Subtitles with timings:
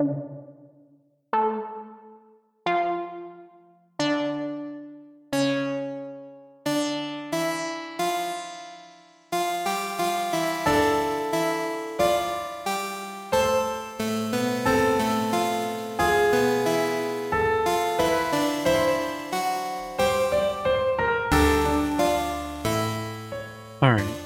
[0.00, 0.14] Alright,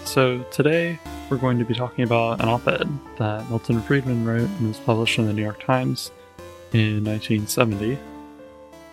[0.04, 0.98] so today
[1.32, 2.86] we're going to be talking about an op-ed
[3.16, 6.12] that Milton Friedman wrote and was published in the New York Times
[6.74, 7.98] in 1970.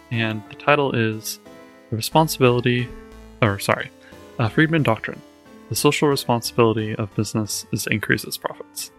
[0.09, 1.41] And the title is
[1.89, 2.88] The Responsibility,
[3.41, 3.91] or sorry,
[4.39, 5.21] uh, Friedman Doctrine.
[5.67, 8.89] The social responsibility of business is to increase its profits.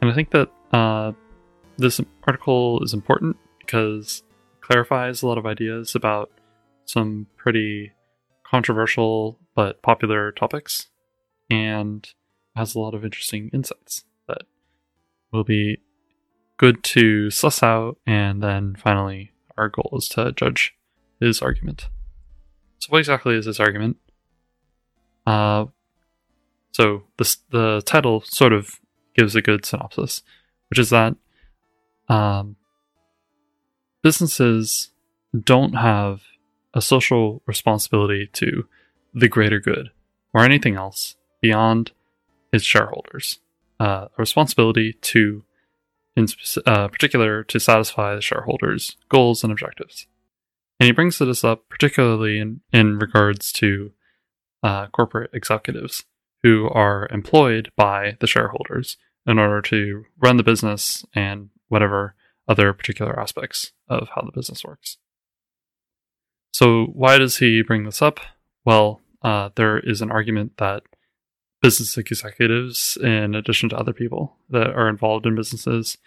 [0.00, 1.12] And I think that uh,
[1.76, 4.24] this article is important because
[4.56, 6.32] it clarifies a lot of ideas about
[6.86, 7.92] some pretty
[8.44, 10.88] controversial but popular topics
[11.50, 12.12] and
[12.58, 14.42] has a lot of interesting insights that
[15.32, 15.78] will be
[16.58, 17.98] good to suss out.
[18.06, 20.74] And then finally, our goal is to judge
[21.20, 21.88] his argument.
[22.80, 23.96] So, what exactly is his argument?
[25.26, 25.66] Uh,
[26.72, 28.78] so the the title sort of
[29.16, 30.22] gives a good synopsis,
[30.70, 31.16] which is that
[32.08, 32.56] um,
[34.02, 34.90] businesses
[35.38, 36.22] don't have
[36.74, 38.66] a social responsibility to
[39.12, 39.90] the greater good
[40.32, 41.92] or anything else beyond
[42.52, 43.40] his shareholders,
[43.80, 45.44] uh, a responsibility to,
[46.16, 46.26] in
[46.66, 50.06] uh, particular, to satisfy the shareholders' goals and objectives.
[50.80, 53.92] And he brings this up particularly in, in regards to
[54.62, 56.04] uh, corporate executives
[56.42, 62.14] who are employed by the shareholders in order to run the business and whatever
[62.46, 64.96] other particular aspects of how the business works.
[66.52, 68.20] So, why does he bring this up?
[68.64, 70.82] Well, uh, there is an argument that
[71.60, 75.98] business executives, in addition to other people that are involved in businesses,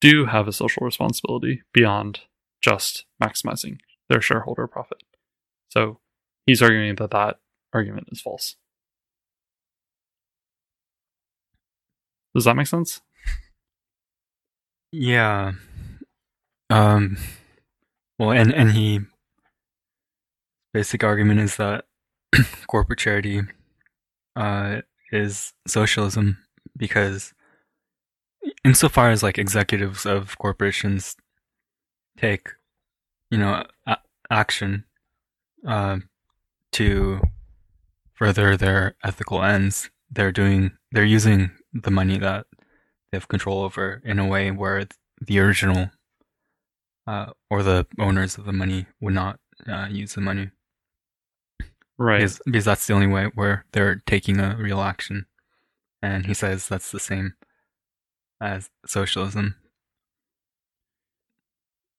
[0.00, 2.20] do have a social responsibility beyond
[2.62, 5.02] just maximizing their shareholder profit.
[5.68, 5.98] So
[6.46, 7.38] he's arguing that that
[7.72, 8.56] argument is false.
[12.34, 13.00] Does that make sense?
[14.92, 15.52] Yeah.
[16.68, 17.16] Um
[18.18, 19.00] well and and he
[20.72, 21.84] basic argument is that
[22.68, 23.42] corporate charity
[24.36, 24.80] uh
[25.12, 26.38] is socialism
[26.76, 27.32] because
[28.64, 31.16] insofar as like executives of corporations
[32.16, 32.48] take
[33.30, 33.98] you know a-
[34.30, 34.84] action
[35.66, 35.98] uh,
[36.72, 37.20] to
[38.14, 42.46] further their ethical ends they're doing they're using the money that
[43.10, 44.86] they have control over in a way where
[45.20, 45.90] the original
[47.06, 49.38] uh, or the owners of the money would not
[49.68, 50.50] uh, use the money
[52.00, 52.20] Right.
[52.20, 55.26] Because, because that's the only way where they're taking a real action.
[56.00, 57.34] And he says that's the same
[58.40, 59.56] as socialism.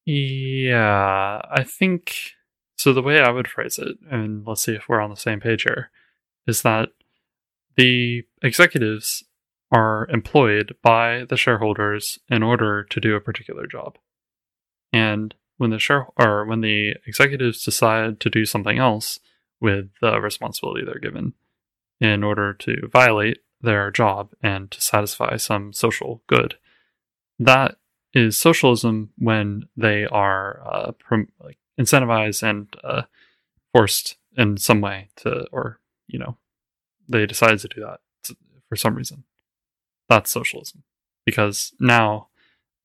[0.03, 2.31] Yeah, I think
[2.77, 2.93] so.
[2.93, 5.61] The way I would phrase it, and let's see if we're on the same page
[5.61, 5.91] here,
[6.47, 6.89] is that
[7.77, 9.23] the executives
[9.71, 13.99] are employed by the shareholders in order to do a particular job.
[14.91, 19.19] And when the share or when the executives decide to do something else,
[19.61, 21.33] with the responsibility they're given
[21.99, 26.55] in order to violate their job and to satisfy some social good.
[27.39, 27.77] That
[28.13, 33.03] is socialism when they are uh, prom- like incentivized and uh,
[33.73, 36.37] forced in some way to, or you know,
[37.07, 37.99] they decide to do that
[38.67, 39.23] for some reason.
[40.09, 40.83] That's socialism
[41.25, 42.27] because now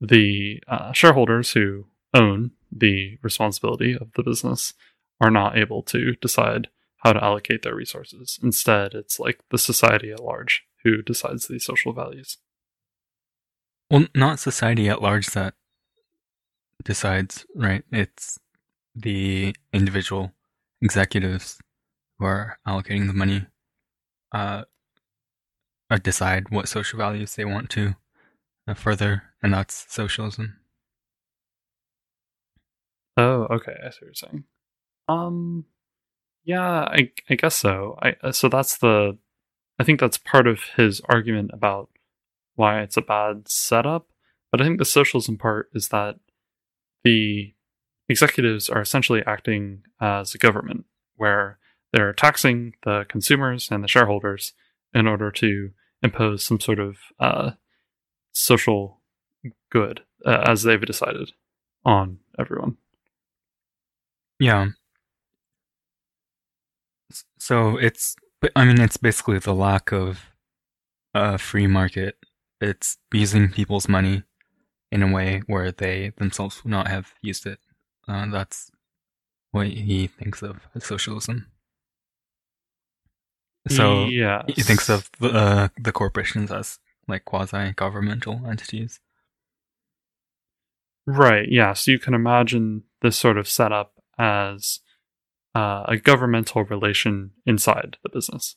[0.00, 4.74] the uh, shareholders who own the responsibility of the business
[5.20, 6.68] are not able to decide
[6.98, 8.38] how to allocate their resources.
[8.42, 12.38] Instead, it's like the society at large who decides these social values.
[13.90, 15.54] Well, not society at large that
[16.84, 17.84] decides, right?
[17.92, 18.38] It's
[18.94, 20.32] the individual
[20.80, 21.58] executives
[22.18, 23.46] who are allocating the money
[24.32, 24.64] uh,
[26.02, 27.94] decide what social values they want to
[28.66, 30.56] uh, further, and that's socialism.
[33.16, 33.76] Oh, okay.
[33.84, 34.44] I see what you're saying.
[35.08, 35.64] Um,
[36.44, 37.98] yeah, I I guess so.
[38.02, 39.18] I uh, so that's the
[39.78, 41.90] I think that's part of his argument about
[42.54, 44.08] why it's a bad setup.
[44.50, 46.16] But I think the socialism part is that
[47.04, 47.54] the
[48.08, 50.86] executives are essentially acting as a government
[51.16, 51.58] where
[51.92, 54.52] they're taxing the consumers and the shareholders
[54.94, 55.70] in order to
[56.02, 57.52] impose some sort of uh,
[58.32, 59.00] social
[59.70, 61.32] good uh, as they've decided
[61.84, 62.76] on everyone.
[64.38, 64.68] Yeah.
[67.46, 68.16] So it's,
[68.56, 70.32] I mean, it's basically the lack of
[71.14, 72.16] a free market.
[72.60, 74.24] It's using people's money
[74.90, 77.60] in a way where they themselves would not have used it.
[78.08, 78.72] Uh, that's
[79.52, 81.46] what he thinks of as socialism.
[83.68, 84.42] So yes.
[84.48, 88.98] he thinks of the, uh, the corporations as like quasi-governmental entities.
[91.06, 91.74] Right, yeah.
[91.74, 94.80] So you can imagine this sort of setup as
[95.56, 98.56] uh, a governmental relation inside the business.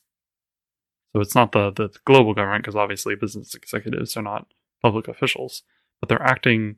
[1.14, 4.48] So it's not the, the global government, because obviously business executives are not
[4.82, 5.64] public officials,
[6.02, 6.76] but they're acting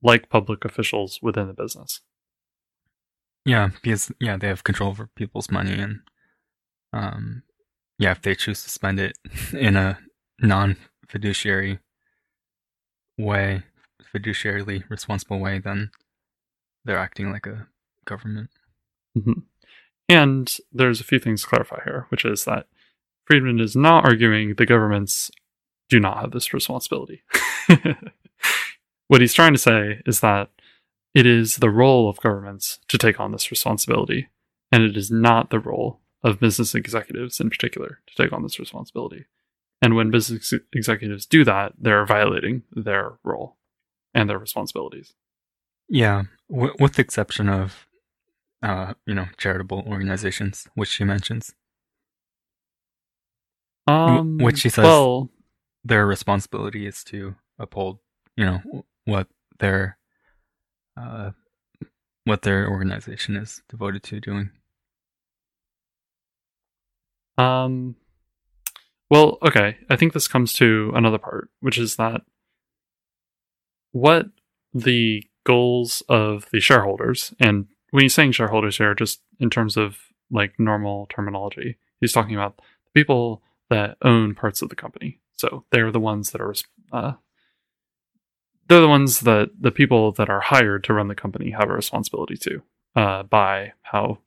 [0.00, 2.02] like public officials within the business.
[3.44, 6.00] Yeah, because yeah, they have control over people's money, and
[6.92, 7.42] um,
[7.98, 9.18] yeah, if they choose to spend it
[9.52, 9.98] in a
[10.40, 11.80] non-fiduciary
[13.18, 13.64] way,
[14.14, 15.90] fiduciarily responsible way, then
[16.84, 17.66] they're acting like a
[18.04, 18.50] government.
[19.14, 19.40] Hmm
[20.08, 22.66] And there's a few things to clarify here, which is that
[23.26, 25.30] Friedman is not arguing the governments
[25.88, 27.22] do not have this responsibility.
[29.08, 30.50] what he's trying to say is that
[31.14, 34.28] it is the role of governments to take on this responsibility,
[34.70, 38.58] and it is not the role of business executives in particular to take on this
[38.58, 39.26] responsibility.
[39.80, 43.56] And when business ex- executives do that, they're violating their role
[44.14, 45.14] and their responsibilities.
[45.88, 47.86] Yeah, w- with the exception of,
[48.62, 51.54] uh, you know, charitable organizations, which she mentions.
[53.86, 55.30] Um, which she says- Well,
[55.84, 58.00] Their responsibility is to uphold,
[58.36, 59.28] you know, what
[59.58, 59.96] their,
[60.96, 61.30] uh,
[62.24, 64.50] what their organization is devoted to doing.
[67.38, 67.96] Um,
[69.10, 69.78] well, okay.
[69.88, 72.22] I think this comes to another part, which is that
[73.92, 74.26] what
[74.74, 79.96] the goals of the shareholders, and when he's saying shareholders here, just in terms of
[80.30, 85.20] like normal terminology, he's talking about the people that own parts of the company.
[85.34, 86.54] So they're the ones that are,
[86.92, 87.12] uh,
[88.68, 91.74] they're the ones that the people that are hired to run the company have a
[91.74, 92.62] responsibility to,
[92.96, 94.18] uh, by how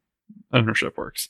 [0.53, 1.29] ownership works.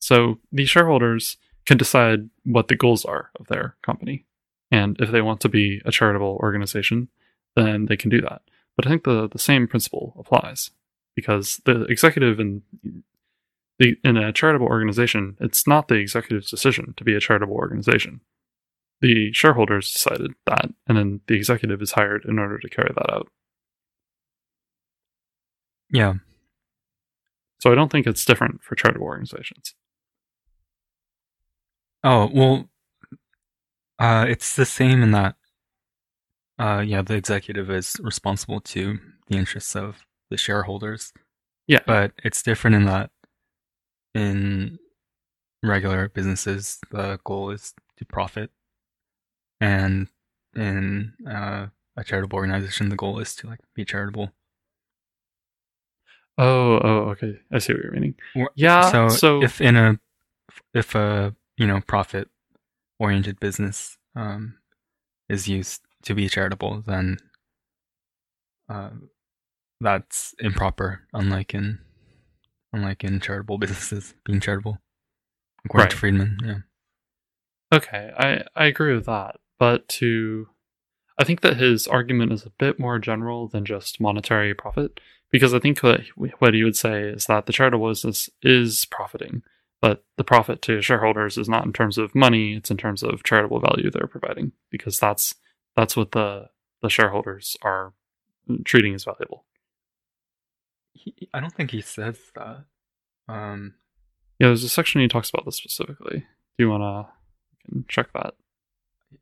[0.00, 4.26] So the shareholders can decide what the goals are of their company.
[4.70, 7.08] And if they want to be a charitable organization,
[7.56, 8.42] then they can do that.
[8.76, 10.70] But I think the, the same principle applies
[11.16, 12.62] because the executive in
[13.78, 18.20] the in a charitable organization, it's not the executive's decision to be a charitable organization.
[19.00, 23.12] The shareholders decided that, and then the executive is hired in order to carry that
[23.12, 23.28] out.
[25.90, 26.14] Yeah,
[27.60, 29.74] So I don't think it's different for charitable organizations.
[32.02, 32.68] Oh, well,
[33.98, 35.36] uh, it's the same in that,
[36.58, 41.12] uh, yeah, the executive is responsible to the interests of the shareholders,
[41.68, 41.78] Yeah.
[41.86, 43.10] but it's different in that
[44.14, 44.78] in
[45.62, 48.50] regular businesses, the goal is to profit,
[49.60, 50.08] and
[50.56, 54.32] in uh, a charitable organization, the goal is to like be charitable.
[56.36, 57.38] Oh, oh, okay.
[57.52, 58.16] I see what you're meaning.
[58.56, 58.90] Yeah.
[58.90, 60.00] so, So, if in a
[60.74, 62.28] if a you know profit
[62.98, 64.58] oriented business um,
[65.28, 67.18] is used to be charitable, then
[68.68, 68.90] uh,
[69.84, 71.02] that's improper.
[71.12, 71.78] Unlike in
[72.72, 74.80] unlike in charitable businesses being charitable,
[75.64, 76.38] according to Friedman.
[76.44, 76.58] Yeah.
[77.72, 79.36] Okay, I, I agree with that.
[79.58, 80.48] But to,
[81.18, 85.00] I think that his argument is a bit more general than just monetary profit,
[85.30, 86.00] because I think what,
[86.38, 89.42] what he would say is that the charitable business is profiting,
[89.80, 93.22] but the profit to shareholders is not in terms of money; it's in terms of
[93.22, 95.34] charitable value they're providing, because that's
[95.76, 96.48] that's what the
[96.82, 97.92] the shareholders are
[98.64, 99.44] treating as valuable.
[100.94, 102.64] He, I don't think he says that.
[103.28, 103.74] Um,
[104.38, 106.20] Yeah, there's a section he talks about this specifically.
[106.20, 107.08] Do you wanna
[107.88, 108.34] check that?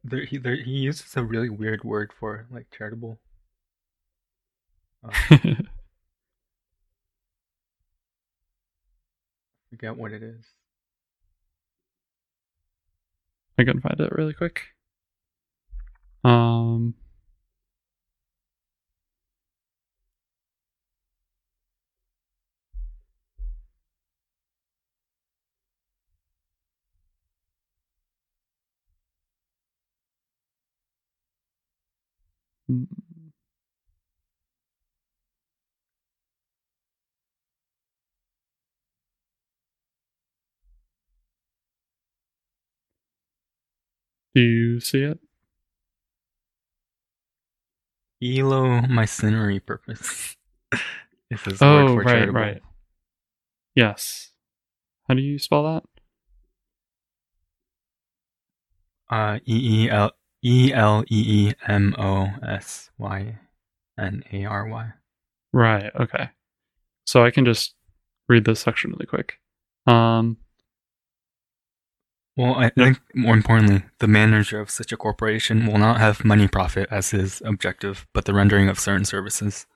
[0.04, 3.18] there, he there, he uses a really weird word for like charitable.
[5.04, 5.10] Uh,
[9.70, 10.44] forget what it is.
[13.58, 14.62] I can find it really quick.
[16.24, 16.94] Um.
[44.34, 45.18] Do you see it?
[48.22, 50.36] Eleemosynary purpose.
[51.30, 52.40] is his Oh, word for right, charitable.
[52.40, 52.62] right.
[53.74, 54.30] Yes.
[55.08, 55.84] How do you spell that?
[59.10, 60.12] Uh, E E L
[60.44, 63.38] E L E E M O S Y
[63.98, 64.90] N A R Y.
[65.52, 65.90] Right.
[65.98, 66.30] Okay.
[67.06, 67.74] So I can just
[68.28, 69.38] read this section really quick.
[69.86, 70.38] Um,
[72.36, 76.48] Well, I think more importantly, the manager of such a corporation will not have money
[76.48, 79.66] profit as his objective, but the rendering of certain services.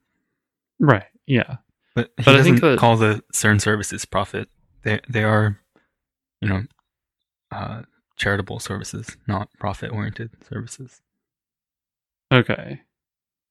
[0.81, 1.05] right.
[1.27, 1.57] Yeah.
[1.95, 4.49] But he But I doesn't think that- call the certain services profit.
[4.83, 5.59] They they are,
[6.41, 6.63] you know,
[7.51, 7.83] uh,
[8.17, 11.01] charitable services, not profit oriented services.
[12.33, 12.81] Okay.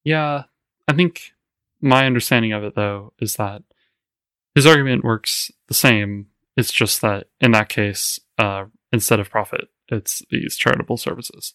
[0.03, 0.43] Yeah.
[0.87, 1.33] I think
[1.81, 3.63] my understanding of it, though, is that
[4.53, 6.27] his argument works the same.
[6.57, 11.53] It's just that in that case, uh, instead of profit, it's these charitable services.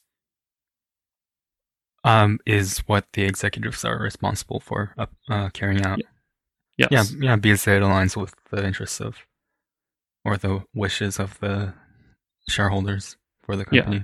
[2.03, 6.01] Um, is what the executives are responsible for uh, uh, carrying out.
[6.79, 6.89] Yes.
[6.91, 9.19] Yeah, yeah, because it aligns with the interests of,
[10.25, 11.75] or the wishes of the
[12.51, 13.97] shareholders for the company.
[13.97, 14.03] Yeah.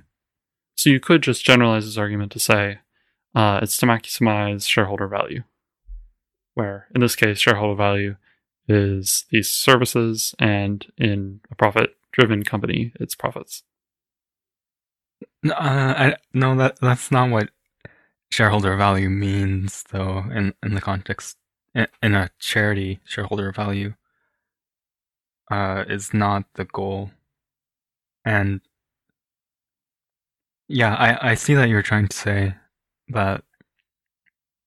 [0.77, 2.81] So you could just generalize this argument to say
[3.35, 5.43] uh, it's to maximize shareholder value,
[6.55, 8.17] where in this case, shareholder value
[8.69, 13.63] is these services, and in a profit-driven company, it's profits.
[15.43, 17.51] No, uh, I, no, that that's not what
[18.31, 20.25] shareholder value means, though.
[20.35, 21.37] In in the context,
[21.75, 23.95] in, in a charity, shareholder value
[25.51, 27.13] uh, is not the goal.
[28.27, 28.61] And
[30.69, 32.55] yeah, I I see that you're trying to say
[33.09, 33.45] that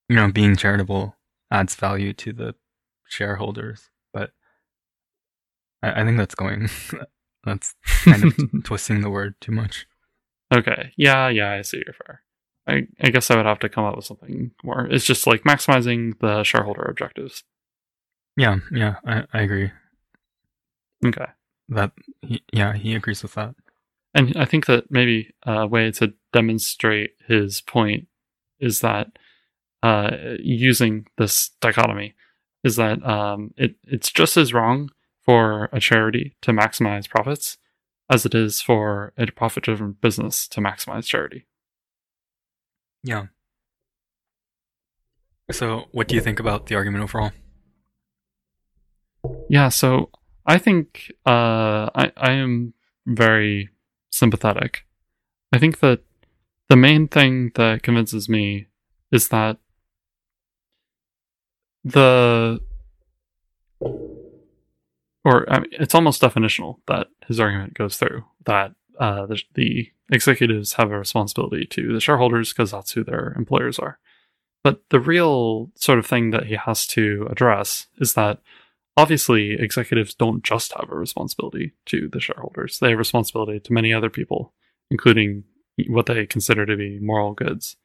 [0.08, 1.16] you know being charitable
[1.52, 2.56] adds value to the
[3.08, 4.32] shareholders, but
[5.84, 6.70] I, I think that's going
[7.44, 7.76] that's
[8.06, 9.86] kind of twisting the word too much.
[10.54, 10.94] Okay.
[10.98, 12.24] Yeah, yeah, I see your fair.
[12.68, 14.88] I, I guess I would have to come up with something more.
[14.90, 17.44] It's just like maximizing the shareholder objectives.
[18.38, 19.72] Yeah, yeah, I, I agree.
[21.06, 21.26] Okay.
[21.70, 23.56] That he, yeah, he agrees with that.
[24.14, 28.08] And I think that maybe a way to demonstrate his point
[28.60, 29.08] is that
[29.84, 32.16] uh, using this dichotomy
[32.64, 34.90] is that um, it, it's just as wrong
[35.24, 37.58] for a charity to maximize profits
[38.10, 41.46] as it is for a profit driven business to maximize charity.
[43.04, 43.28] Yeah.
[45.52, 47.32] So, what do you think about the argument overall?
[49.50, 50.10] Yeah, so
[50.46, 52.74] I think uh, I, I am
[53.06, 53.70] very
[54.12, 54.86] sympathetic.
[55.52, 56.02] I think that
[56.70, 58.68] the main thing that convinces me
[59.12, 59.58] is that
[61.84, 62.60] the
[65.26, 69.92] or I mean, it's almost definitional that his argument goes through that uh, the, the
[70.12, 74.00] executives have a responsibility to the shareholders because that's who their employers are.
[74.64, 78.40] But the real sort of thing that he has to address is that
[79.00, 83.94] obviously executives don't just have a responsibility to the shareholders, they have responsibility to many
[83.94, 84.54] other people,
[84.92, 85.46] including
[85.88, 87.78] what they consider to be moral goods.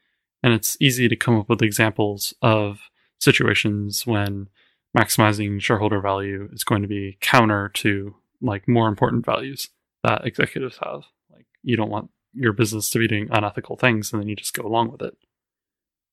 [0.43, 2.81] And it's easy to come up with examples of
[3.21, 4.49] situations when
[4.97, 9.69] maximizing shareholder value is going to be counter to like more important values
[10.03, 11.05] that executives have.
[11.33, 14.55] Like you don't want your business to be doing unethical things and then you just
[14.55, 15.17] go along with it.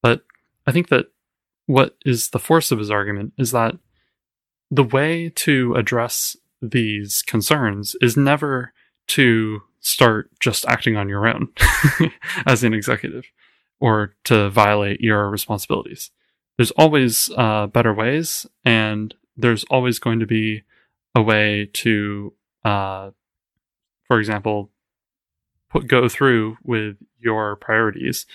[0.04, 0.22] But
[0.68, 1.08] I think that
[1.66, 3.76] what is the force of his argument is that
[4.72, 8.74] the way to address these concerns is never
[9.08, 11.50] to start just acting on your own
[12.46, 13.26] as an executive
[13.80, 16.12] or to violate your responsibilities.
[16.58, 20.64] There's always uh, better ways, and there's always going to be
[21.16, 23.10] a way to, uh,
[24.08, 24.70] for example,
[25.70, 28.26] put go through with your priorities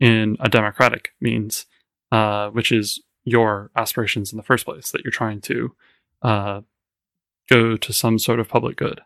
[0.00, 1.66] in a democratic means,
[2.10, 5.74] uh, which is your aspirations in the first place that you're trying to
[6.26, 6.60] uh,
[7.48, 9.00] go to some sort of public good.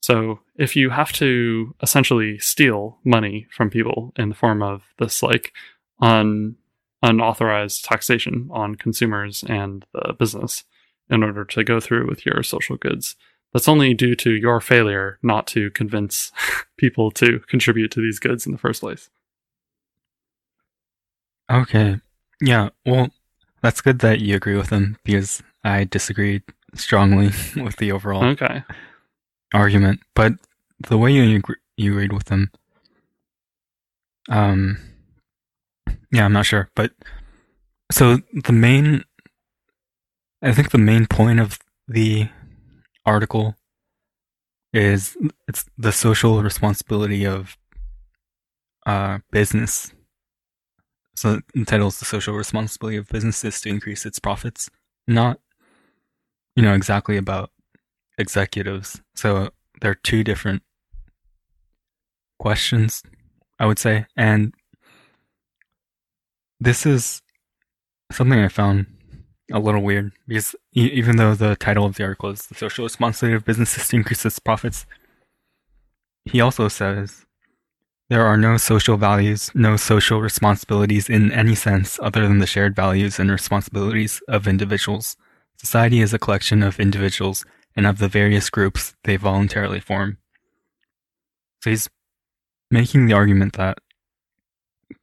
[0.00, 5.22] So if you have to essentially steal money from people in the form of this
[5.22, 5.52] like
[6.00, 6.56] un
[7.02, 10.64] unauthorized taxation on consumers and the business
[11.10, 13.16] in order to go through with your social goods,
[13.52, 16.30] that's only due to your failure not to convince
[16.76, 19.10] people to contribute to these goods in the first place.
[21.50, 22.00] Okay.
[22.40, 23.08] Yeah, well,
[23.62, 26.42] that's good that you agree with them because I disagreed
[26.74, 28.62] strongly with the overall Okay.
[29.52, 30.00] argument.
[30.14, 30.32] But
[30.88, 31.42] the way you
[31.76, 32.50] you agreed with them,
[34.30, 34.78] um,
[36.10, 36.68] yeah, I'm not sure.
[36.74, 36.92] But
[37.92, 39.04] so the main,
[40.42, 42.28] I think the main point of the
[43.04, 43.54] article
[44.72, 47.56] is it's the social responsibility of
[48.86, 49.92] uh, business.
[51.16, 54.70] So the title is the social responsibility of businesses to increase its profits,
[55.06, 55.40] not
[56.58, 57.52] you know exactly about
[58.18, 59.00] executives.
[59.14, 59.50] So
[59.80, 60.64] there are two different
[62.40, 63.04] questions
[63.60, 64.06] I would say.
[64.16, 64.52] And
[66.58, 67.22] this is
[68.10, 68.86] something I found
[69.52, 73.36] a little weird because even though the title of the article is the social responsibility
[73.36, 74.84] of businesses to increase its profits,
[76.24, 77.24] he also says
[78.10, 82.74] there are no social values, no social responsibilities in any sense other than the shared
[82.74, 85.16] values and responsibilities of individuals.
[85.58, 90.18] Society is a collection of individuals and of the various groups they voluntarily form.
[91.62, 91.88] So he's
[92.70, 93.78] making the argument that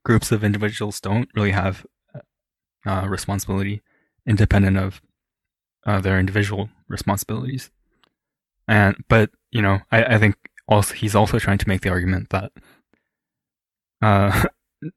[0.04, 1.86] groups of individuals don't really have
[2.86, 3.82] uh, responsibility
[4.28, 5.02] independent of
[5.86, 7.70] uh, their individual responsibilities.
[8.68, 10.36] And but you know, I, I think
[10.68, 12.52] also he's also trying to make the argument that
[14.02, 14.46] uh,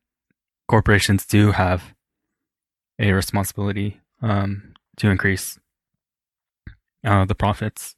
[0.68, 1.94] corporations do have
[2.98, 5.58] a responsibility um, to increase
[7.04, 7.96] uh, the profits,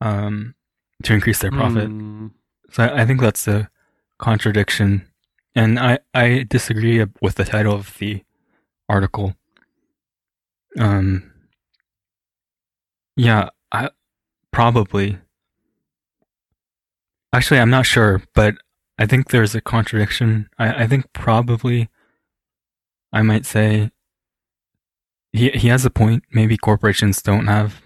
[0.00, 0.54] um,
[1.02, 1.88] to increase their profit.
[1.88, 2.28] Hmm.
[2.70, 3.70] So I, I think that's a
[4.18, 5.08] contradiction,
[5.54, 8.22] and I I disagree with the title of the
[8.88, 9.34] article.
[10.78, 11.30] Um.
[13.16, 13.90] Yeah, I
[14.52, 15.18] probably.
[17.34, 18.56] Actually, I'm not sure, but
[18.98, 20.48] I think there's a contradiction.
[20.58, 21.88] I, I think probably
[23.12, 23.90] I might say
[25.32, 26.24] he he has a point.
[26.32, 27.82] Maybe corporations don't have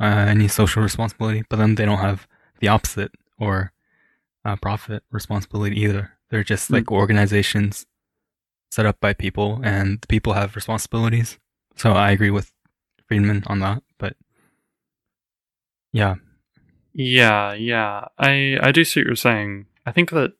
[0.00, 2.26] uh, any social responsibility, but then they don't have
[2.60, 3.72] the opposite or
[4.44, 6.12] uh, profit responsibility either.
[6.30, 7.86] They're just like organizations
[8.70, 11.38] set up by people, and the people have responsibilities.
[11.76, 12.52] So I agree with
[13.06, 13.82] Friedman on that.
[13.98, 14.16] But
[15.92, 16.16] yeah,
[16.92, 18.06] Yeah, yeah.
[18.18, 19.66] I I do see what you're saying.
[19.86, 20.32] I think that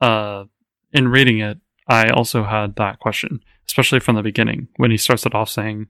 [0.00, 0.44] uh
[0.92, 1.58] in reading it,
[1.90, 5.88] I also had that question, especially from the beginning when he starts it off saying,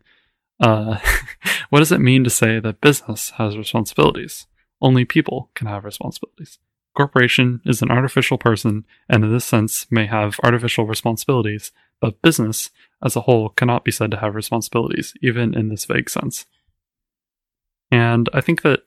[0.58, 0.98] uh
[1.68, 4.46] what does it mean to say that business has responsibilities?
[4.80, 6.58] Only people can have responsibilities.
[6.96, 12.70] Corporation is an artificial person and in this sense may have artificial responsibilities, but business
[13.04, 16.46] as a whole cannot be said to have responsibilities, even in this vague sense.
[17.90, 18.80] And I think that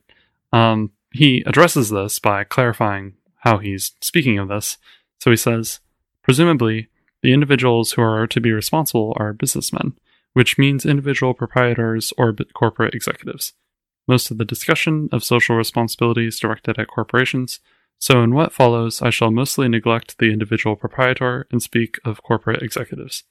[0.52, 4.78] um, he addresses this by clarifying how he's speaking of this.
[5.20, 5.80] So he says,
[6.24, 6.90] presumably,
[7.24, 9.94] the individuals who are to be responsible are businessmen,
[10.34, 13.54] which means individual proprietors or corporate executives.
[14.08, 17.60] Most of the discussion of social responsibility is directed at corporations,
[18.04, 22.62] so in what follows, I shall mostly neglect the individual proprietor and speak of corporate
[22.62, 23.24] executives.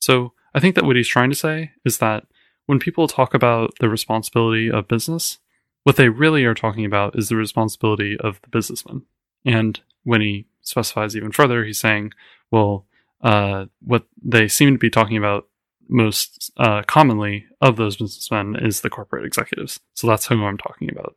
[0.00, 2.24] So I think that what he's trying to say is that
[2.66, 5.38] when people talk about the responsibility of business,
[5.84, 9.02] what they really are talking about is the responsibility of the businessman.
[9.44, 12.12] And when he specifies even further, he's saying,
[12.50, 12.84] well,
[13.22, 15.48] uh, what they seem to be talking about
[15.88, 19.80] most uh, commonly of those businessmen is the corporate executives.
[19.94, 21.16] So that's who I'm talking about.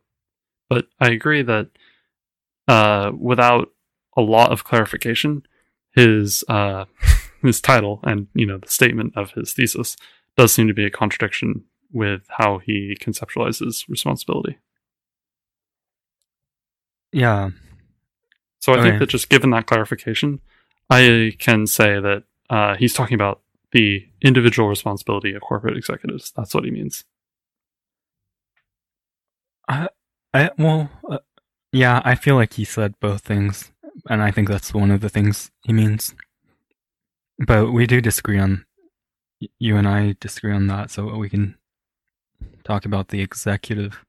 [0.68, 1.68] But I agree that
[2.68, 3.70] uh, without
[4.16, 5.42] a lot of clarification,
[5.94, 6.84] his uh,
[7.42, 9.96] his title and you know the statement of his thesis
[10.36, 14.58] does seem to be a contradiction with how he conceptualizes responsibility.
[17.12, 17.50] yeah,
[18.60, 18.90] So I Okay.
[18.90, 20.40] think that just given that clarification,
[20.90, 23.40] I can say that uh, he's talking about
[23.72, 26.32] the individual responsibility of corporate executives.
[26.36, 27.04] That's what he means.
[29.68, 31.18] I well, uh,
[31.72, 33.72] yeah, I feel like he said both things,
[34.08, 36.14] and I think that's one of the things he means.
[37.38, 38.64] But we do disagree on.
[39.58, 41.56] You and I disagree on that, so we can
[42.64, 44.04] talk about the executive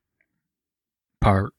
[1.22, 1.54] part.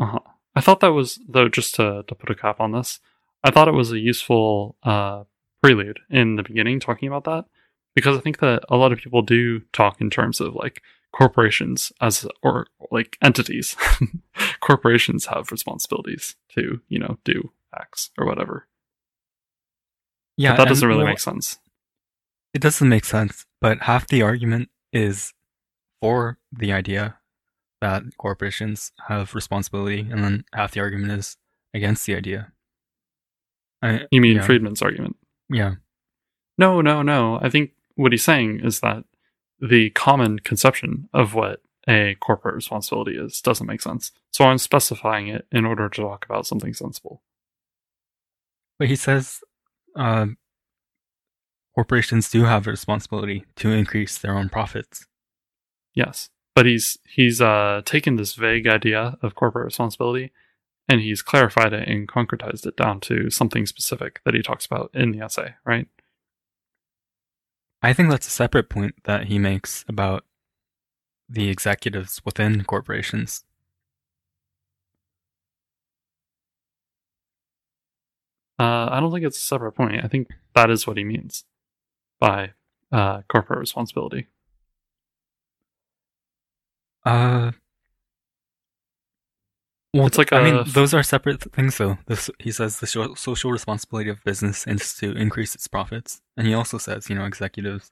[0.00, 0.20] Uh-huh.
[0.54, 3.00] I thought that was though just to to put a cap on this.
[3.42, 5.24] I thought it was a useful uh,
[5.62, 7.46] prelude in the beginning talking about that
[7.94, 11.92] because I think that a lot of people do talk in terms of like corporations
[12.00, 13.76] as or like entities.
[14.60, 18.66] corporations have responsibilities to you know do X or whatever.
[20.36, 21.58] Yeah, but that doesn't really well, make sense.
[22.54, 25.32] It doesn't make sense, but half the argument is
[26.00, 27.16] for the idea
[27.80, 31.36] that corporations have responsibility, and then half the argument is
[31.74, 32.52] against the idea.
[33.82, 35.16] I, You mean yeah, Friedman's argument?
[35.48, 35.74] Yeah,
[36.58, 37.38] No, no, no.
[37.42, 39.04] I think what he's saying is that
[39.60, 44.12] the common conception of what a corporate responsibility is doesn't make sense.
[44.30, 47.22] So I'm specifying it in order to talk about something sensible.
[48.78, 49.40] but he says
[49.96, 50.26] uh,
[51.74, 55.06] corporations do have a responsibility to increase their own profits.
[55.94, 56.30] Yes.
[56.54, 60.32] But he's he's uh taken this vague idea of corporate responsibility
[60.90, 64.90] and he's clarified it and concretized it down to something specific that he talks about
[64.92, 65.86] in the essay, right?
[67.80, 70.24] I think that's a separate point that he makes about
[71.28, 73.44] the executives within corporations.
[78.58, 80.04] Uh, I don't think it's a separate point.
[80.04, 80.26] I think
[80.56, 81.44] that is what he means
[82.18, 82.50] by
[82.90, 84.26] uh, corporate responsibility.
[87.06, 87.52] Uh,
[89.92, 91.98] well, It's like I mean, those are separate things, though.
[92.06, 96.46] This, he says the so- social responsibility of business is to increase its profits, and
[96.46, 97.90] he also says, you know, executives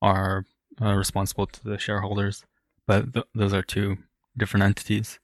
[0.00, 0.46] are
[0.80, 2.44] uh, responsible to the shareholders,
[2.86, 3.98] but th- those are two
[4.36, 5.18] different entities.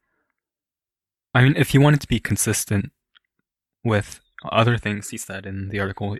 [1.33, 2.91] I mean, if he wanted to be consistent
[3.83, 4.19] with
[4.51, 6.17] other things he said in the article,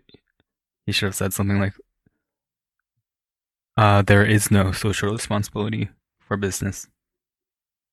[0.85, 1.73] he should have said something like,
[3.75, 6.87] uh, "There is no social responsibility for business."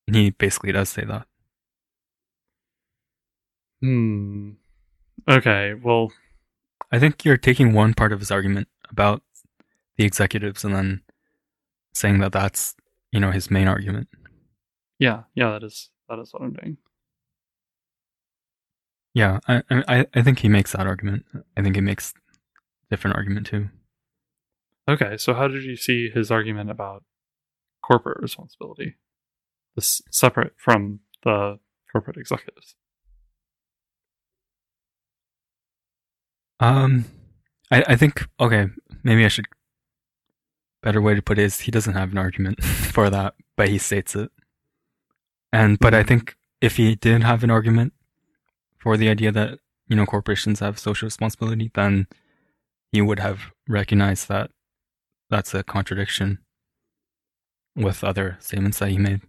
[0.07, 1.27] And he basically does say that.
[3.81, 4.53] Hmm.
[5.29, 5.75] Okay.
[5.75, 6.12] Well,
[6.93, 9.23] I think you're taking one part of his argument about
[9.97, 11.03] the executives and then
[11.95, 12.75] saying that that's,
[13.12, 14.09] you know, his main argument.
[14.99, 15.51] yeah, yeah.
[15.53, 16.77] That is that is what I'm doing.
[19.15, 21.25] Yeah, I, I, I think he makes that argument.
[21.57, 22.12] I think he makes
[22.91, 23.71] different argument too.
[24.89, 25.17] Okay.
[25.17, 27.03] So how did you see his argument about
[27.83, 28.97] corporate responsibility?
[29.75, 31.59] This separate from the
[31.91, 32.77] corporate executives.
[36.61, 37.05] Um,
[37.71, 38.69] I, I think okay,
[39.03, 39.47] maybe I should.
[40.83, 43.79] Better way to put it is he doesn't have an argument for that, but he
[43.79, 44.31] states it.
[45.53, 47.92] And but I think if he did have an argument
[48.79, 52.07] for the idea that you know corporations have social responsibility, then
[52.92, 54.51] he would have recognized that
[55.29, 56.38] that's a contradiction
[57.75, 59.21] with other statements that he made.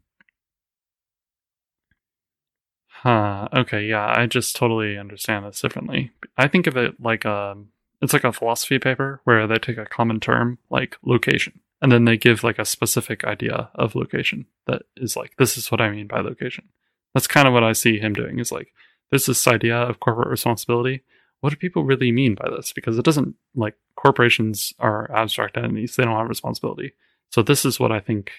[3.01, 3.47] Huh.
[3.55, 3.86] Okay.
[3.86, 4.13] Yeah.
[4.15, 6.12] I just totally understand this differently.
[6.38, 7.69] I think of it like um,
[8.01, 12.05] it's like a philosophy paper where they take a common term like location, and then
[12.05, 15.89] they give like a specific idea of location that is like this is what I
[15.91, 16.65] mean by location.
[17.13, 18.39] That's kind of what I see him doing.
[18.39, 18.73] Is like
[19.10, 21.03] there's this idea of corporate responsibility.
[21.41, 22.73] What do people really mean by this?
[22.73, 26.93] Because it doesn't like corporations are abstract entities; they don't have responsibility.
[27.29, 28.31] So this is what I think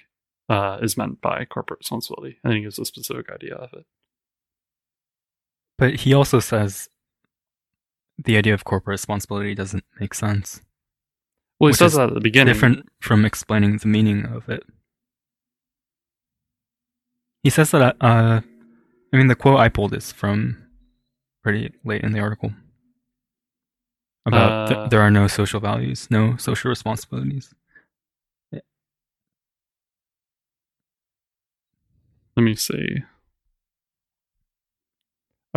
[0.48, 3.86] uh, is meant by corporate responsibility, and he gives a specific idea of it.
[5.78, 6.88] But he also says
[8.18, 10.60] the idea of corporate responsibility doesn't make sense.
[11.60, 12.52] Well, he says that at the beginning.
[12.52, 14.64] different from explaining the meaning of it.
[17.44, 18.40] He says that, uh,
[19.12, 20.64] I mean, the quote I pulled is from
[21.42, 22.52] pretty late in the article
[24.26, 27.54] about th- Uh, there are no social values, no social responsibilities.
[32.36, 33.02] Let me see.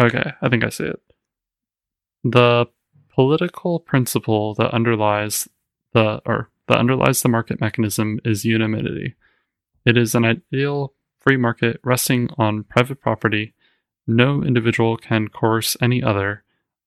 [0.02, 1.00] Okay, I think I see it.
[2.24, 2.66] The
[3.14, 5.48] political principle that underlies
[5.94, 9.16] the or that underlies the market mechanism is unanimity.
[9.86, 13.54] It is an ideal free market resting on private property.
[14.08, 16.44] No individual can coerce any other.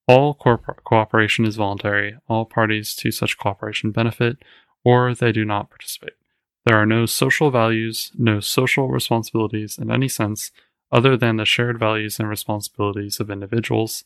[0.07, 2.17] All cooperation is voluntary.
[2.27, 4.37] All parties to such cooperation benefit,
[4.83, 6.15] or they do not participate.
[6.65, 10.51] There are no social values, no social responsibilities in any sense
[10.91, 14.03] other than the shared values and responsibilities of individuals.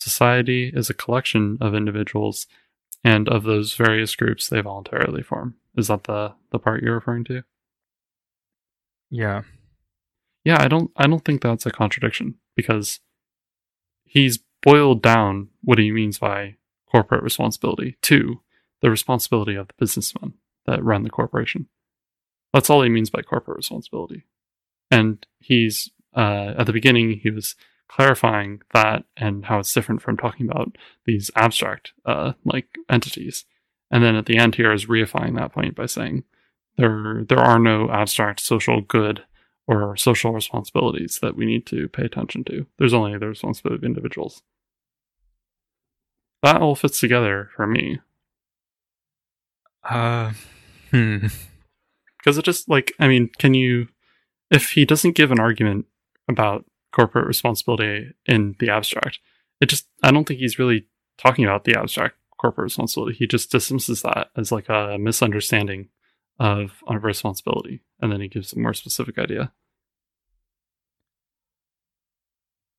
[0.00, 2.46] Society is a collection of individuals
[3.02, 5.54] and of those various groups they voluntarily form.
[5.76, 7.42] Is that the, the part you're referring to?
[9.10, 9.42] Yeah.
[10.44, 13.00] Yeah, I don't I don't think that's a contradiction because
[14.04, 16.56] he's boiled down what he means by
[16.90, 18.40] corporate responsibility to
[18.80, 20.34] the responsibility of the businessmen
[20.66, 21.68] that run the corporation.
[22.52, 24.24] That's all he means by corporate responsibility.
[24.90, 27.54] And he's uh, at the beginning he was
[27.88, 30.76] clarifying that and how it's different from talking about
[31.06, 33.44] these abstract uh, like entities.
[33.90, 36.24] And then at the end here is reifying that point by saying
[36.76, 39.24] there there are no abstract social good
[39.66, 42.66] or social responsibilities that we need to pay attention to.
[42.78, 44.42] There's only the responsibility of individuals.
[46.42, 48.00] That all fits together for me
[49.82, 50.32] Uh,
[50.90, 51.26] hmm.
[52.18, 53.88] because it just like I mean, can you
[54.50, 55.86] if he doesn't give an argument
[56.28, 59.18] about corporate responsibility in the abstract,
[59.60, 60.86] it just I don't think he's really
[61.16, 63.16] talking about the abstract corporate responsibility.
[63.16, 65.88] He just dismisses that as like a misunderstanding
[66.38, 69.52] of responsibility, and then he gives a more specific idea.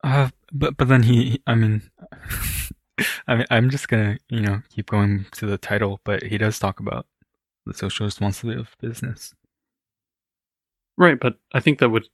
[0.04, 1.84] Uh, but but then he, I mean,
[3.28, 6.58] I mean, I'm just gonna you know keep going to the title, but he does
[6.58, 7.06] talk about
[7.66, 9.34] the social responsibility of business.
[10.98, 12.08] Right, but I think that would.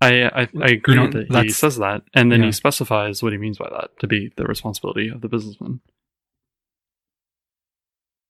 [0.00, 2.46] I I, I agree know, that he says that, and then yeah.
[2.46, 5.80] he specifies what he means by that to be the responsibility of the businessman.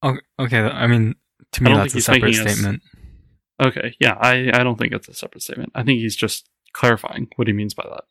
[0.03, 0.61] Okay, okay.
[0.61, 1.17] I mean,
[1.53, 2.83] to me, that's a separate statement.
[3.63, 5.73] Okay, yeah, I I don't think it's a separate statement.
[5.75, 8.05] I think he's just clarifying what he means by that.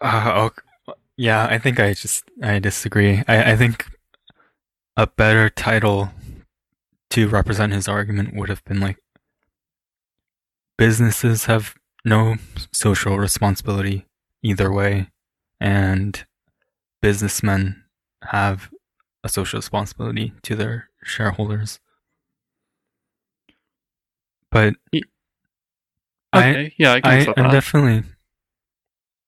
[0.00, 0.62] Uh, okay.
[1.16, 3.22] Yeah, I think I just I disagree.
[3.26, 3.86] I, I think
[4.96, 6.10] a better title
[7.10, 8.98] to represent his argument would have been like
[10.78, 12.36] businesses have no
[12.72, 14.06] social responsibility
[14.42, 15.10] either way,
[15.60, 16.24] and
[17.02, 17.84] businessmen
[18.24, 18.70] have
[19.24, 21.80] a social responsibility to their shareholders.
[24.50, 24.74] But
[26.34, 27.50] okay, I, yeah, I I, that.
[27.52, 28.04] definitely,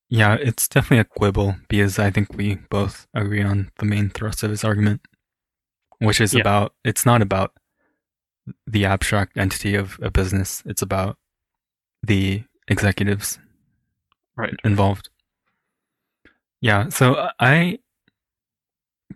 [0.09, 4.43] yeah, it's definitely a quibble because I think we both agree on the main thrust
[4.43, 5.03] of his argument,
[6.01, 6.41] which is Yeah.
[6.43, 7.53] about it's not about
[8.67, 11.19] the abstract entity of a business; it's about
[12.03, 13.39] the executives
[14.37, 14.55] right.
[14.65, 15.11] involved.
[16.61, 17.79] Yeah, so I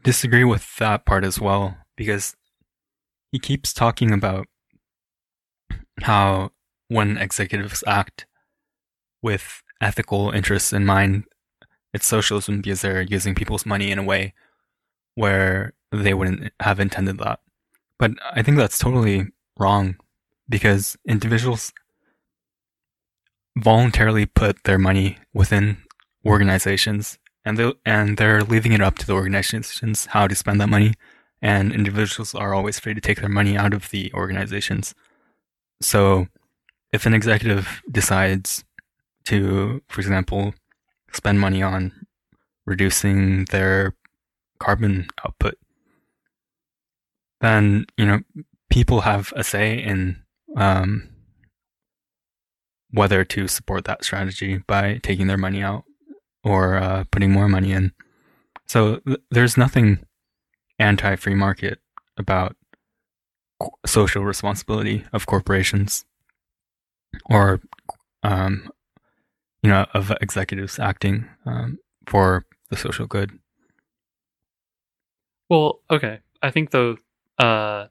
[0.03, 2.37] disagree with that part as well because
[3.33, 4.47] he keeps talking about
[6.03, 6.51] how
[6.89, 8.27] when executives act
[9.23, 11.25] with ethical interests in mind,
[11.93, 14.35] it's socialism because they're using people's money in a way
[15.15, 17.41] where they wouldn't have intended that.
[17.99, 19.97] But I think that's totally wrong
[20.49, 21.73] because individuals
[23.57, 25.79] voluntarily put their money within
[26.27, 30.69] organizations and they and they're leaving it up to the organizations how to spend that
[30.69, 30.95] money
[31.43, 34.95] and individuals are always free to take their money out of the organizations.
[35.83, 36.29] So
[36.93, 38.65] if an executive decides
[39.25, 40.55] to for example
[41.13, 41.93] spend money on
[42.67, 43.95] reducing their
[44.59, 45.59] carbon output
[47.41, 48.21] then you know
[48.71, 50.23] people have a say in
[50.57, 51.09] um,
[52.95, 55.85] whether to support that strategy by taking their money out
[56.45, 57.93] or uh, putting more money in.
[58.67, 60.05] So th- there's nothing
[60.79, 61.81] anti-free market
[62.17, 62.57] about
[63.85, 66.05] social responsibility of corporations
[67.31, 67.61] or
[68.23, 68.71] um,
[69.63, 73.39] you know of executives acting um, for the social good.
[75.49, 76.21] Well, okay.
[76.43, 76.97] I think though,
[77.39, 77.87] uh,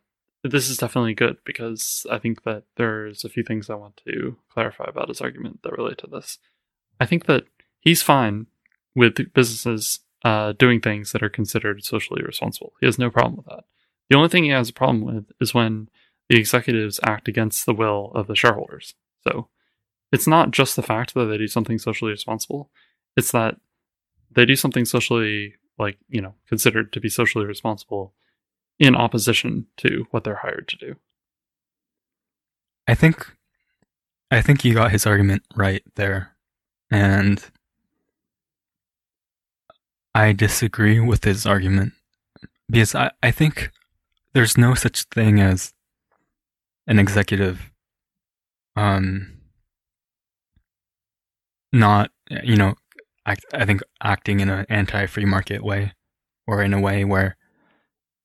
[0.51, 4.37] this is definitely good because I think that there's a few things I want to
[4.51, 6.37] clarify about his argument that relate to this.
[6.99, 7.45] I think that
[7.79, 8.47] he's fine
[8.93, 12.73] with businesses uh, doing things that are considered socially responsible.
[12.79, 13.63] He has no problem with that.
[14.09, 15.89] The only thing he has a problem with is when
[16.29, 18.95] the executives act against the will of the shareholders.
[19.25, 19.47] So
[20.11, 22.69] it's not just the fact that they do something socially responsible,
[23.15, 23.57] it's that
[24.31, 28.13] they do something socially, like, you know, considered to be socially responsible
[28.79, 30.95] in opposition to what they're hired to do.
[32.87, 33.35] I think
[34.31, 36.35] I think you got his argument right there.
[36.91, 37.43] And
[40.15, 41.93] I disagree with his argument
[42.69, 43.71] because I, I think
[44.33, 45.73] there's no such thing as
[46.87, 47.71] an executive
[48.75, 49.37] um
[51.71, 52.11] not
[52.43, 52.75] you know
[53.25, 55.93] act, I think acting in an anti-free market way
[56.47, 57.37] or in a way where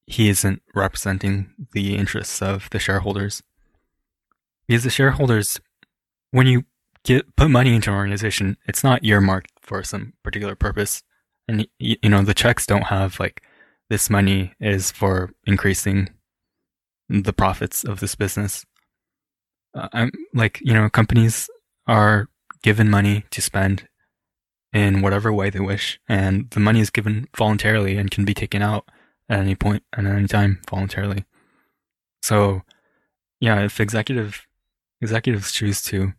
[0.09, 3.43] he isn't representing the interests of the shareholders.
[4.67, 5.61] Because the shareholders
[6.31, 6.65] when you
[7.05, 11.03] get put money into an organization it's not earmarked for some particular purpose.
[11.47, 13.43] And you know the checks don't have like
[13.91, 16.11] this money is for increasing
[17.09, 18.67] the profits of this business.
[19.75, 21.51] Uh, i'm like you know companies
[21.87, 22.29] are
[22.63, 23.87] given money to spend
[24.73, 28.63] in whatever way they wish and the money is given voluntarily and can be taken
[28.63, 28.89] out
[29.29, 31.25] at any point and at any time voluntarily
[32.23, 32.63] so
[33.41, 34.47] yeah if executive
[35.01, 36.13] executives choose to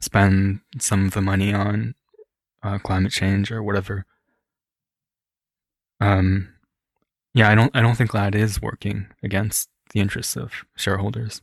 [0.00, 1.94] spend some of the money on
[2.62, 4.04] uh, climate change or whatever.
[6.00, 6.54] Um,
[7.34, 11.42] yeah, I don't, I don't think that is working against the interests of shareholders.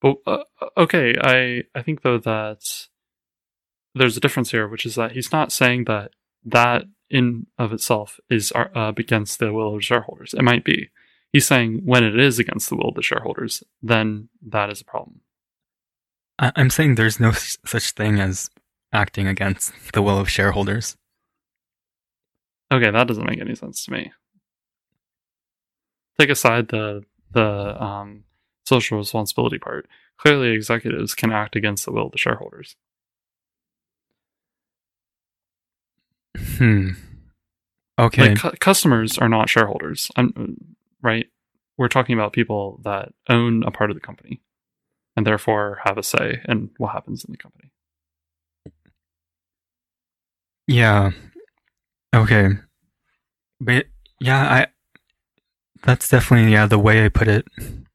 [0.00, 0.44] But uh,
[0.76, 2.86] okay, I I think though that
[3.94, 6.10] there's a difference here, which is that he's not saying that
[6.44, 10.34] that in of itself is uh, against the will of shareholders.
[10.34, 10.90] It might be.
[11.32, 14.84] He's saying when it is against the will of the shareholders, then that is a
[14.84, 15.20] problem.
[16.38, 18.50] I'm saying there's no such thing as
[18.92, 20.96] acting against the will of shareholders.
[22.72, 24.12] Okay, that doesn't make any sense to me.
[26.18, 28.24] Take aside the the um,
[28.64, 29.86] social responsibility part.
[30.18, 32.76] Clearly, executives can act against the will of the shareholders.
[36.36, 36.90] Hmm.
[37.98, 38.30] Okay.
[38.30, 40.10] Like cu- customers are not shareholders.
[40.16, 40.56] I'm
[41.02, 41.26] right.
[41.76, 44.40] We're talking about people that own a part of the company,
[45.16, 47.70] and therefore have a say in what happens in the company.
[50.66, 51.10] Yeah.
[52.14, 52.50] Okay.
[53.60, 53.86] But
[54.20, 54.66] yeah, I
[55.82, 57.46] that's definitely yeah, the way I put it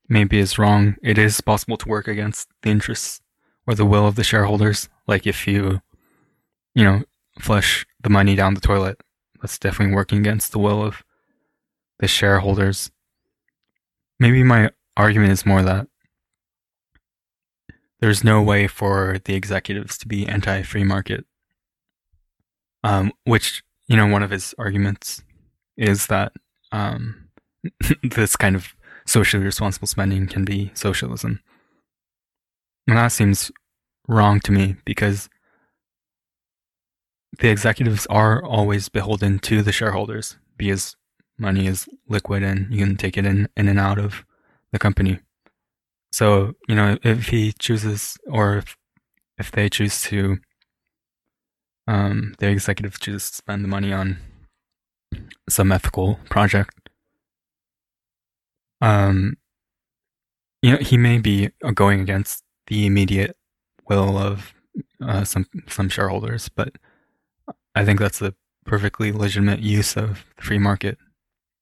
[0.09, 0.95] maybe is wrong.
[1.01, 3.21] It is possible to work against the interests
[3.65, 4.89] or the will of the shareholders.
[5.07, 5.81] Like if you
[6.75, 7.03] you know,
[7.39, 9.01] flush the money down the toilet.
[9.41, 11.03] That's definitely working against the will of
[11.99, 12.91] the shareholders.
[14.19, 15.87] Maybe my argument is more that
[17.99, 21.25] there's no way for the executives to be anti-free market.
[22.83, 25.23] Um, which you know, one of his arguments
[25.77, 26.33] is that
[26.71, 27.29] um,
[28.03, 28.73] this kind of
[29.05, 31.39] socially responsible spending can be socialism.
[32.87, 33.51] And that seems
[34.07, 35.29] wrong to me because
[37.39, 40.95] the executives are always beholden to the shareholders because
[41.37, 44.25] money is liquid and you can take it in, in and out of
[44.71, 45.19] the company.
[46.11, 48.75] So, you know, if he chooses or if,
[49.37, 50.37] if they choose to,
[51.87, 54.17] um, the executives choose to spend the money on
[55.47, 56.89] some ethical project,
[58.81, 59.37] um,
[60.61, 63.35] you know, he may be going against the immediate
[63.87, 64.53] will of
[65.01, 66.75] uh, some some shareholders, but
[67.77, 68.33] I think that's a
[68.65, 70.97] perfectly legitimate use of the free market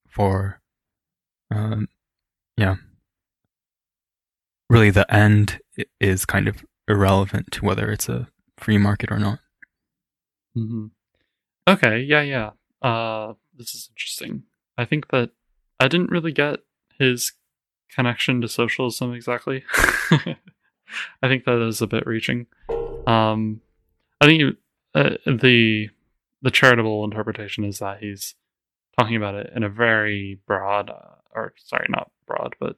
[0.07, 0.61] for,
[1.51, 1.89] um,
[2.55, 2.75] yeah.
[4.69, 5.59] Really, the end
[5.99, 9.39] is kind of irrelevant to whether it's a free market or not.
[10.57, 10.85] Mm-hmm.
[11.67, 12.51] Okay, yeah, yeah.
[12.81, 14.43] Uh, this is interesting.
[14.77, 15.31] I think that
[15.81, 16.59] I didn't really get
[16.97, 17.33] his
[17.93, 19.65] connection to socialism exactly.
[20.11, 22.47] I think that is a bit reaching.
[23.05, 23.59] Um,
[24.21, 24.55] I think
[24.95, 25.89] uh, the
[26.45, 28.35] the charitable interpretation is that he's
[28.99, 32.75] talking about it in a very broad, uh, or sorry, not broad, but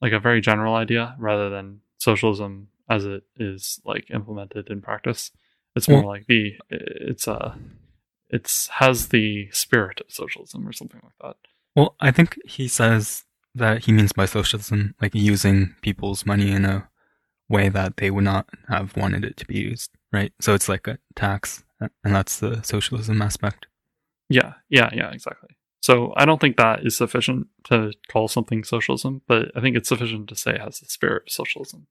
[0.00, 5.30] like a very general idea rather than socialism as it is like implemented in practice.
[5.76, 7.54] It's more like the it's a uh,
[8.30, 11.36] it's has the spirit of socialism or something like that.
[11.74, 16.64] Well, I think he says that he means by socialism like using people's money in
[16.64, 16.88] a
[17.50, 20.32] way that they would not have wanted it to be used, right?
[20.40, 23.66] So it's like a tax, and that's the socialism aspect.
[24.28, 25.56] Yeah, yeah, yeah, exactly.
[25.80, 29.88] So I don't think that is sufficient to call something socialism, but I think it's
[29.88, 31.86] sufficient to say it has the spirit of socialism.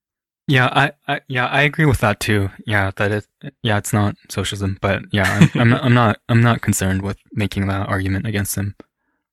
[0.48, 2.50] Yeah, I, I yeah, I agree with that too.
[2.68, 3.28] Yeah, that it
[3.64, 7.18] yeah, it's not socialism, but yeah, I'm, I'm not I'm not I'm not concerned with
[7.32, 8.76] making that argument against him.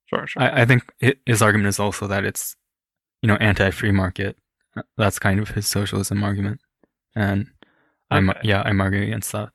[0.06, 0.42] Sure, sure.
[0.42, 0.90] I, I think
[1.26, 2.56] his argument is also that it's
[3.20, 4.38] you know anti-free market.
[4.96, 6.60] That's kind of his socialism argument,
[7.14, 7.48] and
[8.10, 9.50] I'm yeah I'm arguing against that.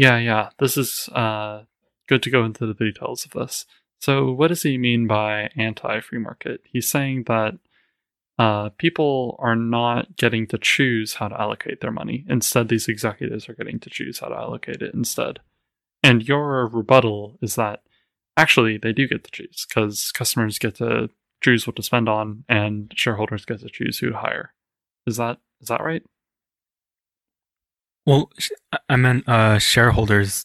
[0.00, 0.48] Yeah, yeah.
[0.58, 1.64] This is uh
[2.08, 3.66] good to go into the details of this.
[4.00, 6.62] So, what does he mean by anti-free market?
[6.64, 7.58] He's saying that
[8.38, 12.24] uh, people are not getting to choose how to allocate their money.
[12.30, 15.40] Instead, these executives are getting to choose how to allocate it instead.
[16.02, 17.82] And your rebuttal is that
[18.38, 21.10] actually they do get to choose because customers get to
[21.42, 24.54] choose what to spend on and shareholders get to choose who to hire.
[25.06, 26.02] Is that is that right?
[28.10, 28.28] Well,
[28.88, 30.44] I meant uh, shareholders.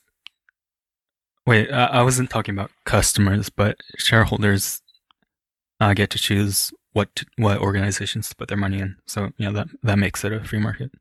[1.47, 4.83] Wait, I wasn't talking about customers, but shareholders
[5.79, 8.97] uh, get to choose what to, what organizations to put their money in.
[9.07, 10.91] So yeah, that that makes it a free market.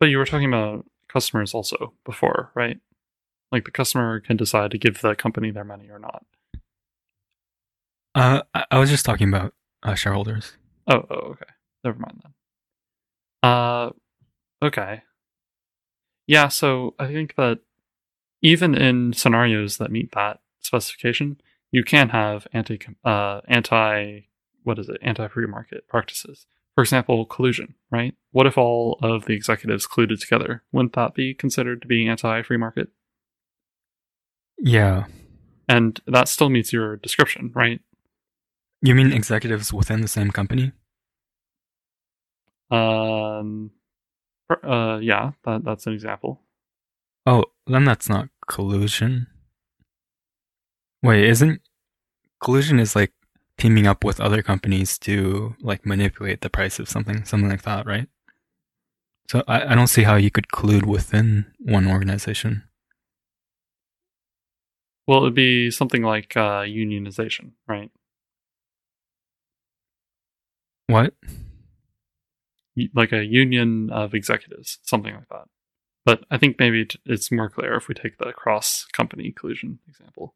[0.00, 2.78] But you were talking about customers also before, right?
[3.50, 6.26] Like the customer can decide to give the company their money or not.
[8.14, 10.58] Uh, I was just talking about uh, shareholders.
[10.86, 11.46] Oh, oh, okay.
[11.84, 13.50] Never mind then.
[13.50, 13.90] Uh,
[14.62, 15.02] okay.
[16.26, 17.60] Yeah, so I think that
[18.42, 21.40] even in scenarios that meet that specification,
[21.70, 24.26] you can have anti uh, anti
[24.62, 26.46] what is it anti free market practices.
[26.74, 28.14] For example, collusion, right?
[28.30, 30.62] What if all of the executives colluded together?
[30.70, 32.88] Wouldn't that be considered to be anti free market?
[34.58, 35.06] Yeah.
[35.68, 37.80] And that still meets your description, right?
[38.80, 40.72] You mean executives within the same company?
[42.70, 43.70] Um,
[44.50, 46.40] uh, yeah, that, that's an example.
[47.26, 49.26] Oh, then that's not collusion.
[51.02, 51.60] Wait, isn't
[52.42, 53.12] collusion is like
[53.58, 57.86] teaming up with other companies to like manipulate the price of something, something like that,
[57.86, 58.08] right?
[59.30, 62.64] So I, I don't see how you could collude within one organization.
[65.06, 67.90] Well, it would be something like uh, unionization, right?
[70.86, 71.14] What?
[72.94, 75.48] Like a union of executives, something like that.
[76.04, 80.34] But I think maybe it's more clear if we take the cross company collusion example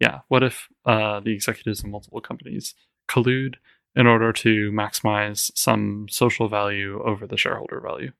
[0.00, 2.74] yeah, what if uh, the executives of multiple companies
[3.08, 3.56] collude
[3.94, 8.12] in order to maximize some social value over the shareholder value?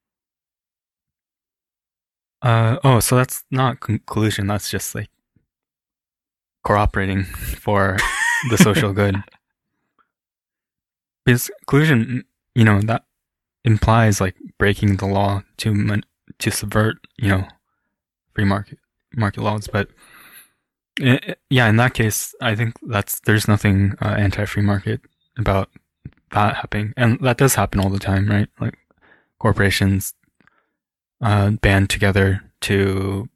[2.42, 4.46] Uh, oh, so that's not collusion.
[4.46, 5.08] That's just like
[6.64, 7.96] cooperating for
[8.50, 9.16] the social good.
[11.26, 12.24] Because collusion,
[12.60, 13.04] you know, that
[13.64, 16.02] implies like breaking the law to
[16.40, 17.48] to subvert, you know,
[18.34, 18.78] free market
[19.16, 19.66] market laws.
[19.66, 19.88] But
[21.00, 25.00] i yeah, in that case, I think that's there's nothing uh, anti-free market
[25.38, 25.70] about
[26.32, 28.48] that happening, and that does happen all the time, right?
[28.60, 28.76] Like
[29.38, 30.12] corporations
[31.22, 33.28] uh, band together to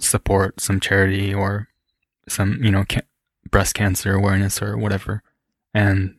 [0.00, 1.68] support some charity or
[2.28, 3.02] some, you know, ca-
[3.50, 5.22] breast cancer awareness or whatever,
[5.74, 6.14] and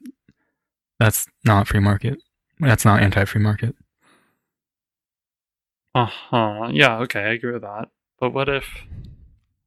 [1.00, 2.22] that's not free market.
[2.60, 3.76] That's not anti-free market.
[5.94, 6.70] Uh huh.
[6.72, 6.98] Yeah.
[7.00, 7.90] Okay, I agree with that.
[8.20, 8.66] But what if,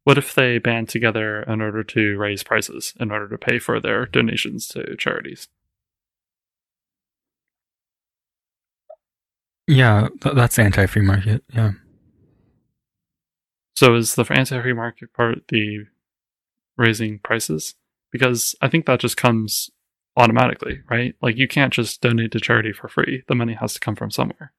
[0.04, 3.80] what if they band together in order to raise prices in order to pay for
[3.80, 5.48] their donations to charities?
[9.66, 11.44] Yeah, th- that's anti-free market.
[11.52, 11.72] Yeah.
[13.76, 15.86] So is the anti-free market part the
[16.76, 17.74] raising prices?
[18.10, 19.70] Because I think that just comes
[20.18, 21.14] automatically, right?
[21.22, 23.22] Like you can't just donate to charity for free.
[23.28, 24.52] The money has to come from somewhere.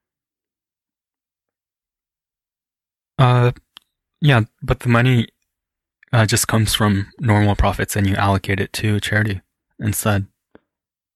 [3.20, 3.52] Uh,
[4.22, 5.28] yeah, but the money
[6.14, 9.42] uh, just comes from normal profits, and you allocate it to charity
[9.80, 10.28] instead.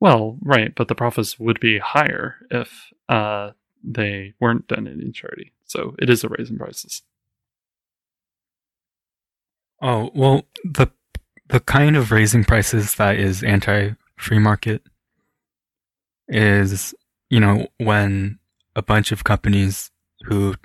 [0.02, 5.54] Well, right, but the profits would be higher if uh, they weren't donating to charity.
[5.64, 7.04] So it is a raise in prices.
[9.82, 10.88] Oh well, the
[11.48, 13.44] the kind of raising prices that is
[14.24, 14.82] anti-free market
[16.30, 16.96] is
[17.30, 18.40] you know when
[18.76, 19.92] a bunch of companies
[20.26, 20.56] who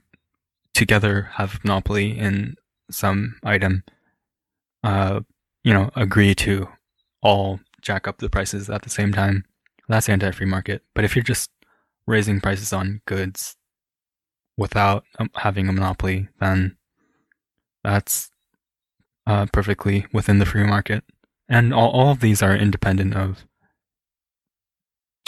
[0.75, 2.55] together have monopoly in
[2.91, 3.83] some item,
[4.85, 5.21] uh,
[5.65, 6.69] you know, agree to
[7.21, 9.45] all jack up the prices at the same time.
[9.89, 10.83] That's anti-free market.
[10.95, 11.51] But if you're just
[12.07, 13.57] raising prices on goods
[14.57, 16.77] without um, having a monopoly, then
[17.83, 18.31] that's
[19.27, 21.03] uh, perfectly within the free market.
[21.49, 23.48] And all, all of these are independent of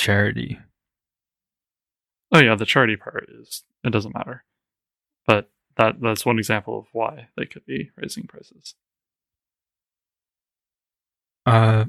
[0.00, 0.58] charity.
[2.32, 4.44] Oh yeah, the charity part is it doesn't matter.
[5.26, 8.74] But that that's one example of why they could be raising prices.
[11.46, 11.86] Uh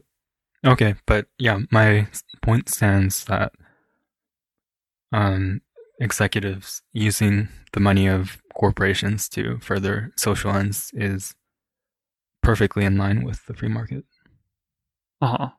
[0.66, 2.08] okay, but yeah, my
[2.42, 3.54] point stands that
[5.12, 5.62] um
[6.00, 11.36] executives using the money of corporations to further social ends is
[12.42, 14.04] perfectly in line with the free market.
[15.22, 15.50] Uh huh.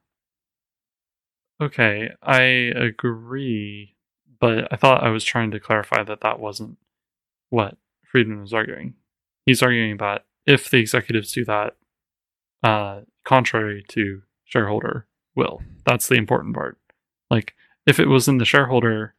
[1.62, 3.94] Okay, I agree,
[4.40, 6.76] but I thought I was trying to clarify that that wasn't
[7.50, 8.94] what Friedman was arguing.
[9.46, 11.76] He's arguing that if the executives do that,
[12.64, 15.06] uh, contrary to shareholder
[15.36, 16.78] will, that's the important part.
[17.30, 17.54] Like,
[17.86, 19.14] if it was in the shareholder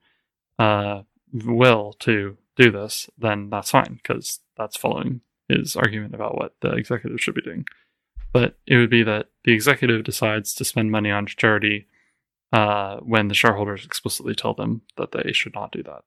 [0.59, 1.03] uh,
[1.45, 6.71] will to do this, then that's fine because that's following his argument about what the
[6.73, 7.65] executive should be doing.
[8.33, 11.87] But it would be that the executive decides to spend money on charity
[12.53, 16.03] uh, when the shareholders explicitly tell them that they should not do that.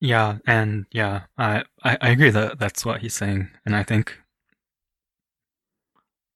[0.00, 4.18] Yeah, and yeah, I, I I agree that that's what he's saying, and I think,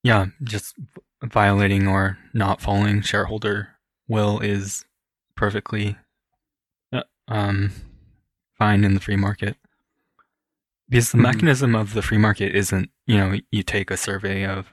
[0.02, 0.74] yeah, just
[1.22, 3.68] violating or not following shareholder
[4.08, 4.84] will is
[5.36, 5.96] perfectly
[6.92, 7.72] uh, um
[8.58, 9.56] fine in the free market
[10.88, 11.22] because the Mhm.
[11.22, 14.72] mechanism of the free market isn't you know you take a survey of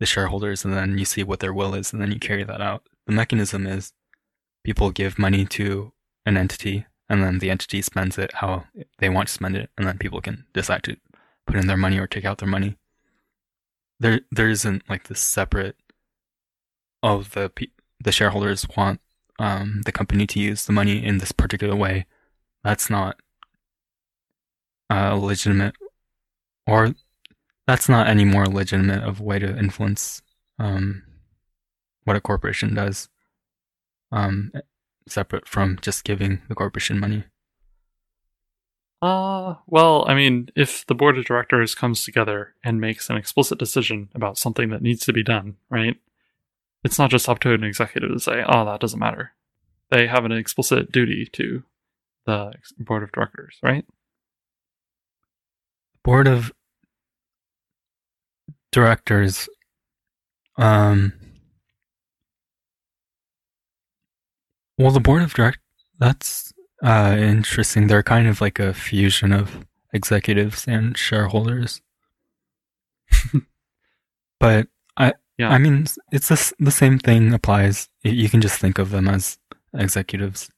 [0.00, 2.60] the shareholders and then you see what their will is and then you carry that
[2.60, 2.82] out.
[3.06, 3.92] The mechanism is
[4.64, 5.92] people give money to
[6.26, 8.64] an entity and then the entity spends it how
[8.98, 10.96] they want to spend it and then people can decide to
[11.46, 12.76] put in their money or take out their money.
[14.00, 15.76] There there isn't like this separate
[17.02, 17.52] of the
[18.02, 19.00] the shareholders want
[19.38, 22.06] um, the company to use the money in this particular way.
[22.64, 23.20] That's not
[24.90, 25.74] uh, legitimate
[26.66, 26.94] or
[27.66, 30.22] that's not any more legitimate of a way to influence
[30.58, 31.02] um,
[32.04, 33.08] what a corporation does
[34.12, 34.52] um,
[35.08, 37.24] separate from just giving the corporation money
[39.02, 43.58] Uh, well, I mean, if the board of directors comes together and makes an explicit
[43.58, 45.96] decision about something that needs to be done, right?
[46.84, 49.32] It's not just up to an executive to say, oh, that doesn't matter.
[49.90, 51.62] They have an explicit duty to
[52.26, 53.84] the board of directors, right?
[56.02, 56.52] board of
[58.72, 59.48] directors
[60.58, 61.12] um
[64.78, 65.58] well the board of direct
[65.98, 66.52] that's
[66.82, 71.80] uh interesting they're kind of like a fusion of executives and shareholders
[74.40, 75.50] but i Yeah.
[75.50, 79.38] i mean it's the, the same thing applies you can just think of them as
[79.74, 80.50] executives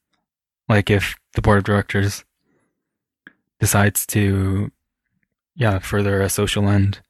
[0.69, 2.25] like if the board of directors
[3.61, 4.71] decides to
[5.55, 7.01] yeah, further a social end.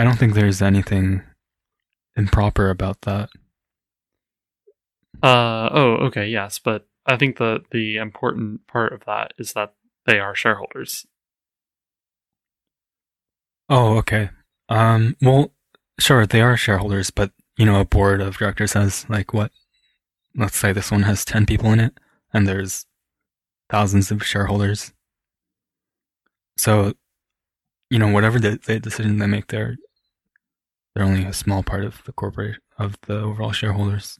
[0.00, 1.22] I don't think there's anything
[2.16, 3.28] improper about that.
[5.22, 9.74] Uh, oh, okay, yes, but I think the the important part of that is that
[10.06, 11.06] they are shareholders.
[13.68, 14.30] Oh, okay.
[14.70, 15.52] Um, well,
[15.98, 19.52] sure, they are shareholders, but you know, a board of directors has like what?
[20.34, 22.00] Let's say this one has ten people in it,
[22.32, 22.86] and there's
[23.68, 24.94] thousands of shareholders.
[26.56, 26.94] So,
[27.90, 29.76] you know, whatever the, the decision they make, they're
[30.94, 34.18] they're only a small part of the corporate of the overall shareholders.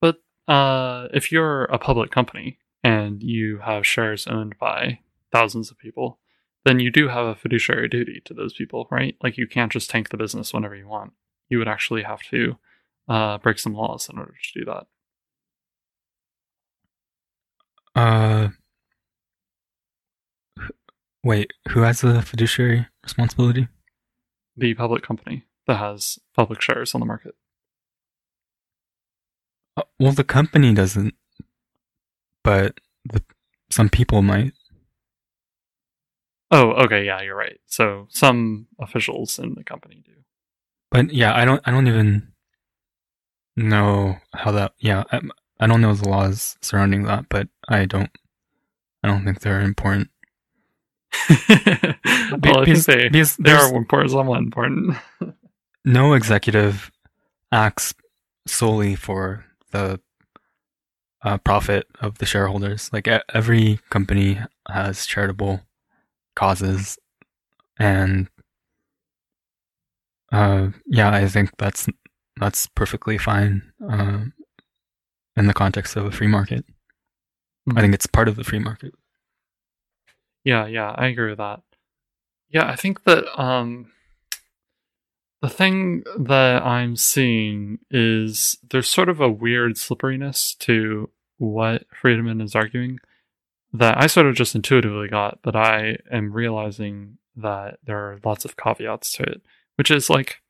[0.00, 0.16] But
[0.48, 5.00] uh, if you're a public company and you have shares owned by
[5.32, 6.18] thousands of people,
[6.64, 9.16] then you do have a fiduciary duty to those people, right?
[9.22, 11.12] Like you can't just tank the business whenever you want.
[11.48, 12.58] You would actually have to
[13.08, 14.86] uh, break some laws in order to do that.
[17.94, 18.48] Uh,
[21.24, 23.68] wait, who has the fiduciary responsibility?
[24.56, 27.34] The public company that has public shares on the market.
[29.76, 31.14] Uh, well, the company doesn't,
[32.42, 33.22] but the,
[33.70, 34.52] some people might.
[36.50, 37.60] Oh, okay, yeah, you're right.
[37.66, 40.12] So some officials in the company do.
[40.90, 41.62] But yeah, I don't.
[41.64, 42.32] I don't even
[43.56, 44.72] know how that.
[44.80, 45.20] Yeah, I,
[45.60, 48.10] I don't know the laws surrounding that, but I don't.
[49.04, 50.10] I don't think they're important.
[51.28, 54.96] well, I Because- think they, because they are important, somewhat important.
[55.84, 56.90] no executive
[57.52, 57.94] acts
[58.46, 60.00] solely for the
[61.22, 62.90] uh, profit of the shareholders.
[62.92, 65.60] Like every company has charitable
[66.34, 66.98] causes,
[67.78, 68.28] and
[70.32, 71.88] uh, yeah, I think that's
[72.38, 74.32] that's perfectly fine um,
[75.36, 76.64] in the context of a free market.
[77.76, 78.94] I think it's part of the free market.
[80.44, 81.60] Yeah, yeah, I agree with that.
[82.48, 83.92] Yeah, I think that um
[85.42, 92.40] the thing that I'm seeing is there's sort of a weird slipperiness to what Friedman
[92.40, 92.98] is arguing
[93.72, 98.44] that I sort of just intuitively got, but I am realizing that there are lots
[98.44, 99.42] of caveats to it,
[99.76, 100.40] which is like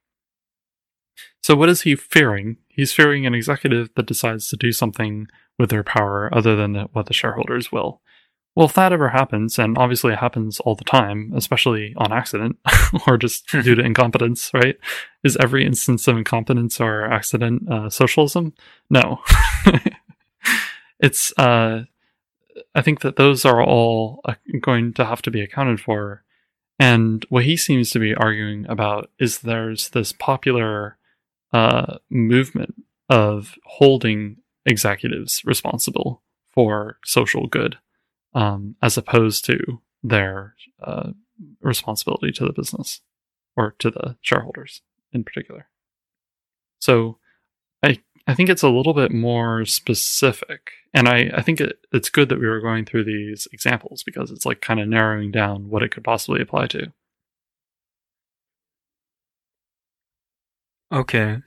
[1.42, 2.58] so what is he fearing?
[2.68, 5.26] He's fearing an executive that decides to do something
[5.58, 8.00] with their power other than what the shareholders will.
[8.56, 12.58] Well, if that ever happens, and obviously it happens all the time, especially on accident
[13.06, 14.76] or just due to incompetence, right?
[15.22, 18.54] Is every instance of incompetence or accident uh, socialism?
[18.88, 19.20] No.
[21.00, 21.84] it's, uh,
[22.74, 26.24] I think that those are all uh, going to have to be accounted for.
[26.78, 30.96] And what he seems to be arguing about is there's this popular
[31.52, 32.74] uh, movement
[33.08, 36.22] of holding executives responsible
[36.52, 37.78] for social good
[38.34, 41.10] um, as opposed to their uh,
[41.60, 43.00] responsibility to the business
[43.56, 45.68] or to the shareholders in particular.
[46.80, 47.18] So
[47.82, 52.10] I I think it's a little bit more specific, and I, I think it, it's
[52.10, 55.68] good that we were going through these examples because it's like kind of narrowing down
[55.68, 56.92] what it could possibly apply to.
[60.92, 61.38] Okay.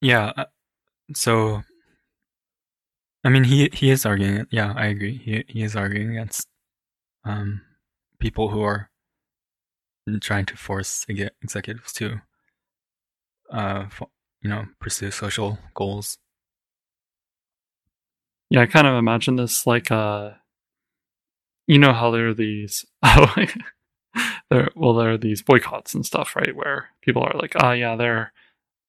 [0.00, 0.32] Yeah.
[0.36, 0.44] uh,
[1.14, 1.62] So,
[3.24, 4.46] I mean, he he is arguing.
[4.50, 5.16] Yeah, I agree.
[5.16, 6.46] He he is arguing against
[7.24, 7.62] um
[8.18, 8.90] people who are
[10.20, 12.20] trying to force executives to
[13.50, 13.86] uh
[14.42, 16.18] you know pursue social goals.
[18.50, 20.32] Yeah, I kind of imagine this like uh
[21.66, 23.34] you know how there are these oh
[24.50, 26.54] there well there are these boycotts and stuff, right?
[26.54, 28.32] Where people are like, ah yeah, they're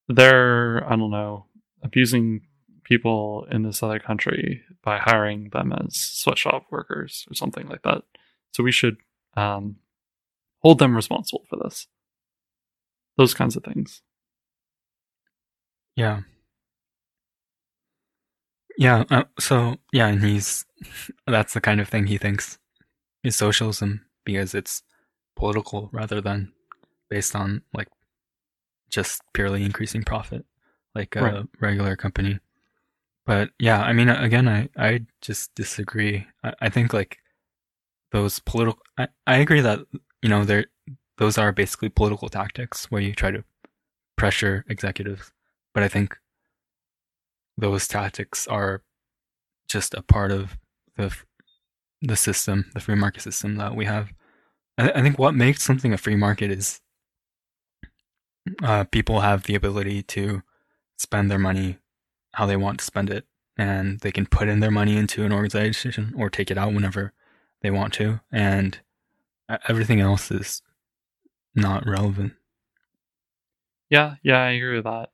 [0.10, 1.46] they're I don't know,
[1.82, 2.42] abusing
[2.86, 8.04] people in this other country by hiring them as sweatshop workers or something like that.
[8.54, 8.98] So we should
[9.36, 9.78] um
[10.62, 11.88] hold them responsible for this.
[13.18, 14.02] Those kinds of things.
[15.96, 16.22] Yeah.
[18.78, 19.04] Yeah.
[19.10, 20.66] Uh, so yeah, and he's
[21.28, 22.58] that's the kind of thing he thinks
[23.24, 24.84] is socialism because it's
[25.36, 26.52] political rather than
[27.10, 27.88] based on like
[28.90, 30.46] just purely increasing profit
[30.94, 31.46] like a Right.
[31.60, 32.40] regular company.
[33.26, 36.28] But yeah, I mean, again, I I just disagree.
[36.43, 37.17] I, I think like
[38.11, 38.82] those political.
[38.97, 39.80] I, I agree that
[40.21, 40.65] you know there
[41.17, 43.43] those are basically political tactics where you try to
[44.17, 45.32] pressure executives.
[45.73, 46.17] But I think
[47.57, 48.84] those tactics are
[49.67, 50.57] just a part of
[50.97, 51.15] the
[52.01, 54.11] the system, the free market system that we have.
[54.78, 56.82] I, I think what makes something a free market is
[58.63, 60.43] uh, people have the ability to
[60.97, 61.78] spend their money
[62.36, 63.26] how they want to spend it,
[63.58, 67.14] and they can put in their money into an organization or take it out whenever
[67.62, 68.80] they want to, and
[69.68, 70.62] everything else is
[71.56, 72.34] not relevant.
[73.90, 75.10] Yeah, yeah, I agree with that.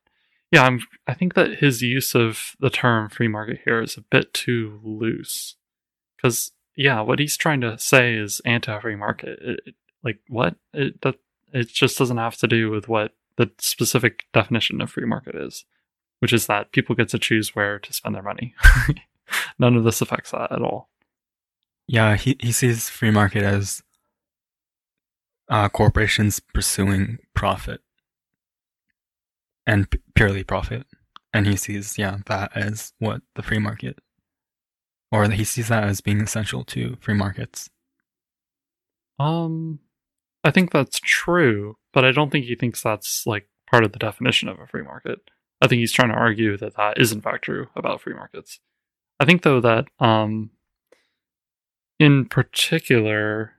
[0.51, 4.01] yeah, I'm, I think that his use of the term free market here is a
[4.01, 5.55] bit too loose.
[6.17, 9.39] Because, yeah, what he's trying to say is anti free market.
[9.41, 10.55] It, it, like, what?
[10.73, 11.15] It, that,
[11.53, 15.65] it just doesn't have to do with what the specific definition of free market is,
[16.21, 18.53] which is that people get to choose where to spend their money.
[19.59, 20.89] None of this affects that at all.
[21.87, 23.81] Yeah, he, he sees free market as
[25.49, 27.81] uh, corporations pursuing profit
[29.65, 30.85] and p- purely profit.
[31.33, 33.97] And he sees, yeah, that as what the free market,
[35.11, 37.69] or he sees that as being essential to free markets.
[39.17, 39.79] Um,
[40.43, 43.99] I think that's true, but I don't think he thinks that's like part of the
[43.99, 45.19] definition of a free market.
[45.61, 48.59] I think he's trying to argue that that is in fact true about free markets.
[49.19, 50.49] I think though that um,
[51.99, 53.53] in particular,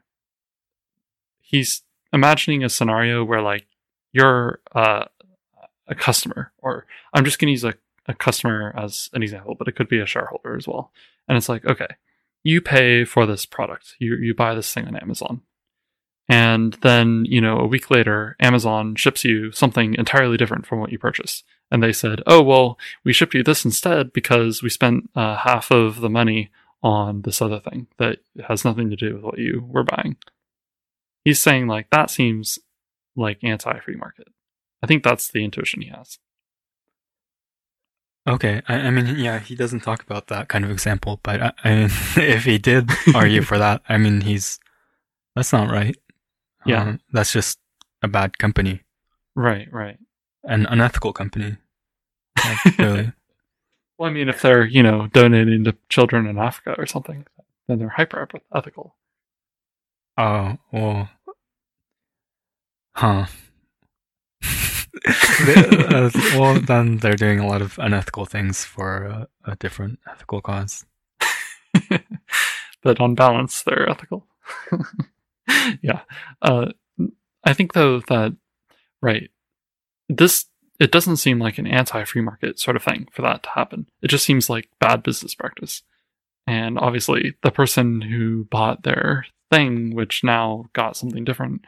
[1.40, 1.82] he's
[2.12, 3.66] imagining a scenario where like
[4.12, 5.05] you're uh,
[5.86, 7.74] a customer, or I'm just going to use a,
[8.07, 10.90] a customer as an example, but it could be a shareholder as well.
[11.28, 11.86] And it's like, okay,
[12.42, 15.42] you pay for this product, you you buy this thing on Amazon,
[16.28, 20.90] and then you know a week later, Amazon ships you something entirely different from what
[20.90, 25.09] you purchased, and they said, oh well, we shipped you this instead because we spent
[25.16, 26.51] uh, half of the money
[26.83, 30.16] on this other thing that has nothing to do with what you were buying.
[31.25, 32.59] He's saying like that seems
[33.16, 34.29] like anti-free market.
[34.83, 36.18] I think that's the intuition he has.
[38.29, 41.53] Okay, I, I, mean, yeah, he doesn't talk about that kind of example, but I,
[41.64, 41.85] I mean,
[42.16, 44.61] if he did argue for that, I mean, he's
[45.35, 45.97] that's not right.
[46.66, 47.59] Yeah, um, that's just
[48.03, 48.83] a bad company.
[49.35, 49.99] Right, right.
[50.45, 51.57] An unethical company.
[53.99, 57.24] Well, I mean, if they're you know donating to children in Africa or something,
[57.68, 58.97] then they're hyper ethical.
[60.18, 61.11] Oh well,
[62.97, 63.26] huh.
[65.07, 70.40] uh, well, then they're doing a lot of unethical things for a, a different ethical
[70.40, 70.84] cause.
[72.82, 74.26] but on balance, they're ethical.
[75.82, 76.03] yeah.
[76.40, 76.72] Uh,
[77.45, 78.36] I think, though, that,
[79.01, 79.30] right,
[80.09, 80.47] this,
[80.83, 83.87] it doesn't seem like an anti free market sort of thing for that to happen.
[84.03, 85.83] It just seems like bad business practice.
[86.47, 91.64] And obviously, the person who bought their thing, which now got something different,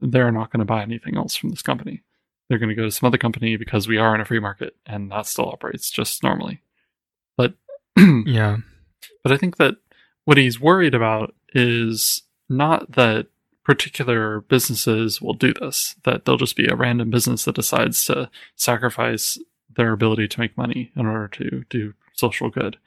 [0.00, 2.02] they're not going to buy anything else from this company
[2.48, 4.74] they're going to go to some other company because we are in a free market
[4.86, 6.62] and that still operates just normally.
[7.36, 7.54] But
[7.96, 8.58] yeah.
[9.22, 9.76] But I think that
[10.24, 13.26] what he's worried about is not that
[13.68, 18.30] particular businesses will do this, that they'll just be a random business that decides to
[18.56, 19.38] sacrifice
[19.76, 22.78] their ability to make money in order to do social good.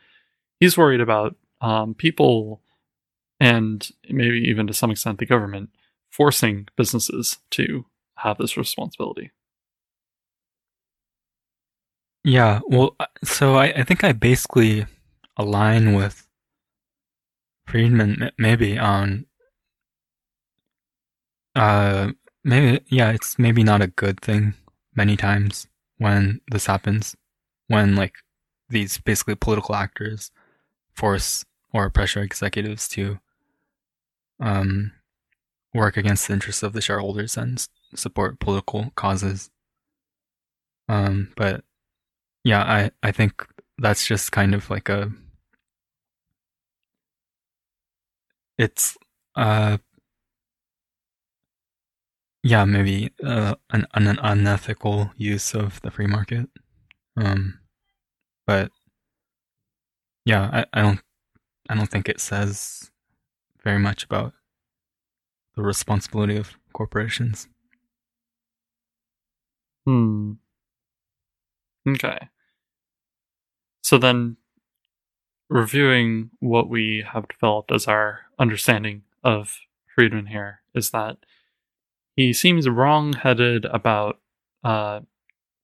[0.59, 2.61] He's worried about um, people
[3.39, 5.69] and maybe even to some extent the government
[6.09, 9.29] forcing businesses to have this responsibility.
[12.23, 14.87] Yeah, well, uh, so I, I think I basically
[15.37, 16.27] align with
[17.67, 19.27] Friedman maybe on
[21.55, 22.11] uh
[22.43, 24.53] maybe yeah, it's maybe not a good thing
[24.95, 27.15] many times when this happens
[27.67, 28.15] when like
[28.69, 30.31] these basically political actors
[30.95, 33.19] force or pressure executives to
[34.39, 34.91] um
[35.73, 39.51] work against the interests of the shareholders and support political causes.
[40.87, 41.63] Um, but
[42.43, 43.47] yeah, I, I think
[43.79, 45.11] that's just kind of like a
[48.57, 48.97] it's
[49.35, 49.77] uh
[52.43, 56.49] yeah maybe uh, an, an unethical use of the free market.
[57.17, 57.59] Um
[58.47, 58.71] but
[60.25, 60.99] yeah I, I don't
[61.69, 62.91] i don't think it says
[63.63, 64.33] very much about
[65.55, 67.47] the responsibility of corporations.
[69.85, 70.33] Hmm.
[71.87, 72.29] Okay.
[73.83, 74.37] So then,
[75.49, 79.57] reviewing what we have developed as our understanding of
[79.93, 81.17] Friedman here is that
[82.21, 84.19] he seems wrong-headed about
[84.63, 85.01] uh,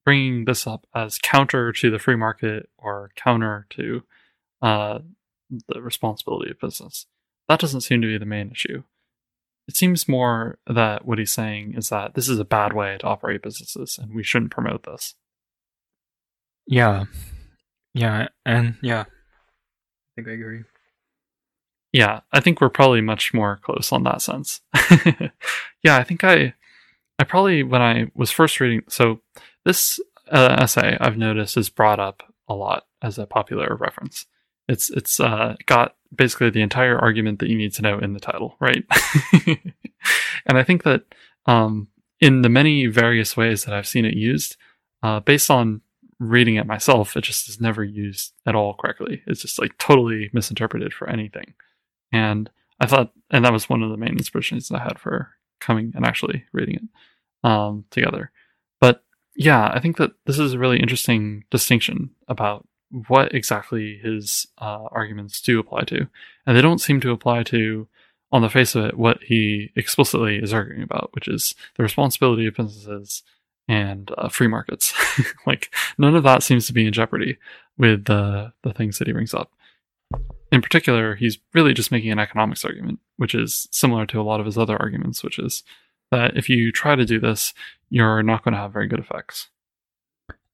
[0.04, 4.02] bringing this up as counter to the free market or counter to
[4.62, 4.98] uh,
[5.68, 7.06] the responsibility of business.
[7.48, 8.82] That doesn't seem to be the main issue.
[9.66, 13.06] It seems more that what he's saying is that this is a bad way to
[13.06, 15.14] operate businesses and we shouldn't promote this.
[16.66, 17.04] Yeah.
[17.94, 19.00] Yeah, and yeah.
[19.00, 19.06] I
[20.16, 20.62] think I agree.
[21.92, 24.60] Yeah, I think we're probably much more close on that sense.
[25.82, 26.54] yeah, I think I
[27.18, 29.20] I probably when I was first reading so
[29.64, 29.98] this
[30.30, 34.26] uh, essay I've noticed is brought up a lot as a popular reference.
[34.68, 38.20] It's it's uh, got basically the entire argument that you need to know in the
[38.20, 38.84] title, right?
[40.46, 41.02] and I think that
[41.46, 41.88] um,
[42.20, 44.56] in the many various ways that I've seen it used,
[45.02, 45.80] uh, based on
[46.18, 49.22] reading it myself, it just is never used at all correctly.
[49.26, 51.54] It's just like totally misinterpreted for anything.
[52.12, 52.50] And
[52.80, 55.30] I thought, and that was one of the main inspirations I had for
[55.60, 58.30] coming and actually reading it um, together.
[58.80, 59.02] But
[59.36, 62.66] yeah, I think that this is a really interesting distinction about
[63.08, 66.08] what exactly his uh, arguments do apply to.
[66.46, 67.86] And they don't seem to apply to,
[68.32, 72.46] on the face of it, what he explicitly is arguing about, which is the responsibility
[72.46, 73.22] of businesses
[73.66, 74.94] and uh, free markets.
[75.46, 77.36] like, none of that seems to be in jeopardy
[77.76, 79.52] with the, the things that he brings up.
[80.50, 84.40] In particular, he's really just making an economics argument, which is similar to a lot
[84.40, 85.62] of his other arguments, which is
[86.10, 87.52] that if you try to do this,
[87.90, 89.48] you're not going to have very good effects.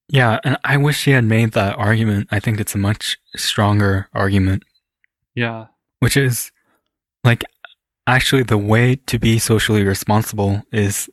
[0.08, 2.28] Yeah, and I wish he had made that argument.
[2.30, 4.64] I think it's a much stronger argument.
[5.34, 5.66] Yeah.
[6.00, 6.50] Which is
[7.22, 7.44] like
[8.06, 11.08] actually the way to be socially responsible is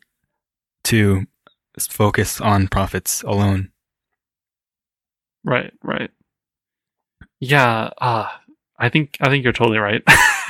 [0.86, 1.26] to
[1.80, 3.72] focus on profits alone.
[5.44, 6.12] Right, right.
[7.40, 8.28] Yeah, uh,
[8.82, 10.02] I think I think you're totally right.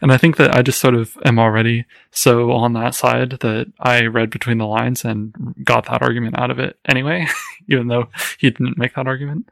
[0.00, 3.70] and I think that I just sort of am already so on that side that
[3.78, 7.26] I read between the lines and got that argument out of it anyway,
[7.68, 8.08] even though
[8.38, 9.50] he didn't make that argument.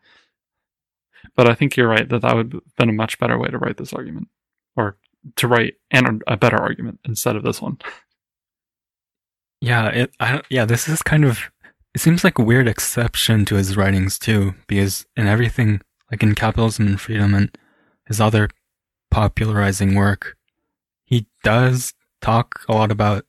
[1.35, 3.59] But I think you're right that that would have been a much better way to
[3.59, 4.29] write this argument,
[4.77, 4.97] or
[5.37, 7.79] to write an, a better argument instead of this one.
[9.61, 10.11] Yeah, it.
[10.21, 11.51] I yeah, this is kind of.
[11.95, 16.35] It seems like a weird exception to his writings too, because in everything, like in
[16.35, 17.57] Capitalism and Freedom and
[18.07, 18.49] his other
[19.11, 20.37] popularizing work,
[21.05, 23.25] he does talk a lot about,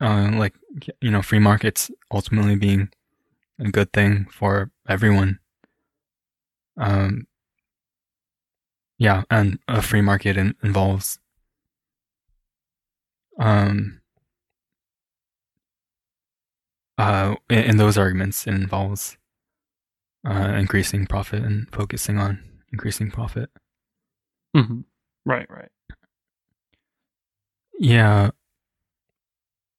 [0.00, 0.54] uh, like,
[1.00, 2.90] you know, free markets ultimately being
[3.58, 5.38] a good thing for everyone.
[6.76, 7.26] Um,
[8.98, 11.18] yeah, and a free market in, involves,
[13.38, 14.00] um,
[16.98, 19.16] uh, in, those arguments, it involves
[20.26, 22.42] uh, increasing profit and focusing on
[22.72, 23.50] increasing profit.
[24.56, 24.80] Mm-hmm.
[25.24, 25.70] Right, right.
[27.78, 28.30] Yeah.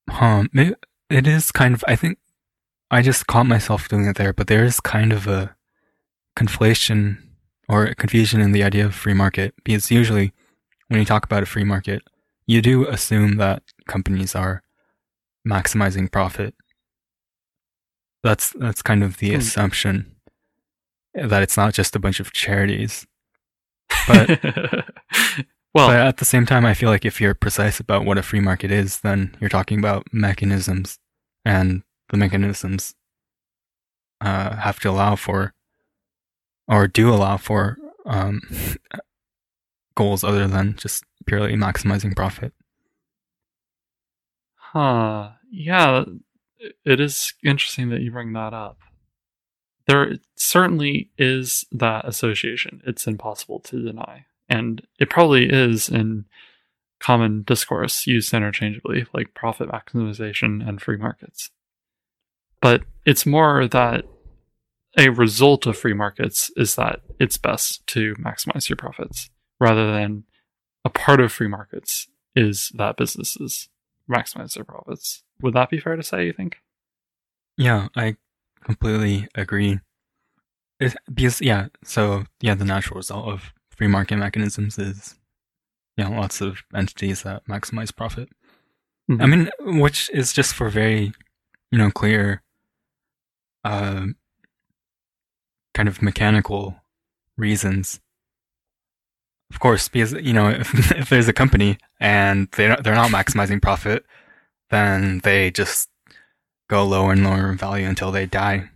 [0.10, 0.44] Huh.
[0.54, 2.18] It is kind of, I think
[2.92, 5.56] I just caught myself doing it there, but there is kind of a
[6.36, 7.18] conflation
[7.68, 10.34] or a confusion in the idea of free market because usually
[10.88, 12.02] when you talk about a free market,
[12.48, 14.64] you do assume that companies are
[15.48, 16.56] maximizing profit.
[18.24, 19.38] That's that's kind of the hmm.
[19.38, 20.16] assumption
[21.14, 23.06] that it's not just a bunch of charities.
[24.08, 24.30] But
[25.74, 28.24] well, but at the same time, I feel like if you're precise about what a
[28.24, 31.00] free market is, then you're talking about mechanisms,
[31.44, 32.96] and the mechanisms
[34.22, 35.54] uh, have to allow for,
[36.68, 38.42] or do allow for, um,
[39.96, 42.54] goals other than just purely maximizing profit.
[44.56, 45.32] Huh.
[45.52, 46.06] Yeah,
[46.86, 48.78] it is interesting that you bring that up
[49.90, 52.84] there certainly is that association.
[52.86, 54.26] It's impossible to deny.
[54.48, 56.26] And it probably is in
[57.00, 61.50] common discourse used interchangeably, like profit maximization and free markets.
[62.62, 64.06] But it's more that
[64.96, 70.24] a result of free markets is that it's best to maximize your profits rather than
[70.86, 73.70] a part of free markets is that businesses
[74.08, 75.24] maximize their profits.
[75.42, 76.58] Would that be fair to say, you think?
[77.58, 78.18] Yeah, I
[78.64, 79.80] completely agree.
[80.80, 85.18] It, because yeah, so yeah, the natural result of free market mechanisms is
[85.98, 88.30] you know lots of entities that maximize profit.
[89.10, 89.22] Mm-hmm.
[89.22, 89.50] I mean,
[89.80, 91.12] which is just for very
[91.72, 92.44] you know clear,
[93.64, 94.06] uh,
[95.74, 96.76] kind of mechanical
[97.38, 98.00] reasons.
[99.52, 103.62] Of course, because you know if, if there's a company and they they're not maximizing
[103.62, 104.06] profit,
[104.70, 105.90] then they just
[106.70, 108.70] go lower and lower in value until they die.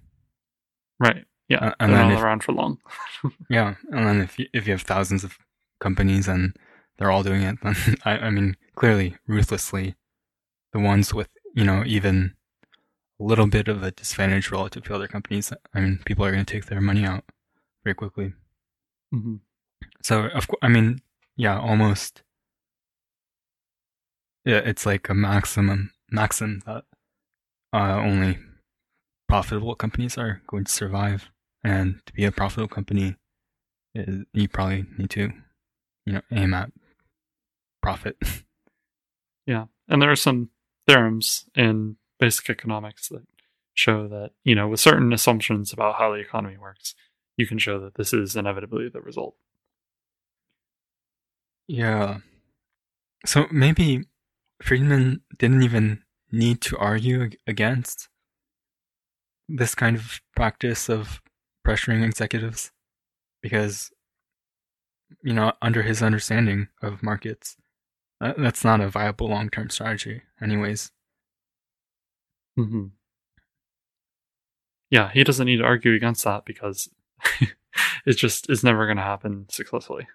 [1.00, 1.26] Right.
[1.50, 2.80] Yeah, uh, and they're not if, around for long.
[3.50, 5.38] yeah, and then if you, if you have thousands of
[5.80, 6.56] companies and
[6.98, 7.76] they're all doing it, then
[8.06, 9.96] I, I mean, clearly, ruthlessly,
[10.72, 12.34] the ones with you know even
[13.20, 16.46] a little bit of a disadvantage relative to other companies, I mean, people are going
[16.46, 17.24] to take their money out
[17.84, 18.34] very quickly.
[19.14, 19.36] Mm-hmm.
[20.02, 21.00] So, of course, I mean,
[21.36, 22.24] yeah, almost.
[24.46, 26.84] Yeah, it's like a maximum maxim that
[27.74, 28.38] uh, only
[29.28, 31.30] profitable companies are going to survive.
[31.64, 33.16] And to be a profitable company,
[33.96, 35.32] you probably need to,
[36.06, 36.72] you know, aim at
[37.82, 38.18] profit.
[39.46, 40.52] Yeah, and there are some
[40.88, 43.24] theorems in basic economics that
[43.74, 46.96] show that you know, with certain assumptions about how the economy works,
[47.36, 49.36] you can show that this is inevitably the result.
[51.68, 52.20] Yeah.
[53.26, 54.06] So maybe
[54.62, 56.04] Friedman didn't even
[56.34, 58.10] need to argue against
[59.48, 61.22] this kind of practice of
[61.66, 62.72] pressuring executives
[63.42, 63.92] because
[65.24, 67.56] you know under his understanding of markets
[68.38, 70.92] that's not a viable long-term strategy anyways
[72.58, 72.86] hmm
[74.90, 76.88] Yeah, he doesn't need to argue against that because
[78.06, 80.08] it just is never going to happen successfully.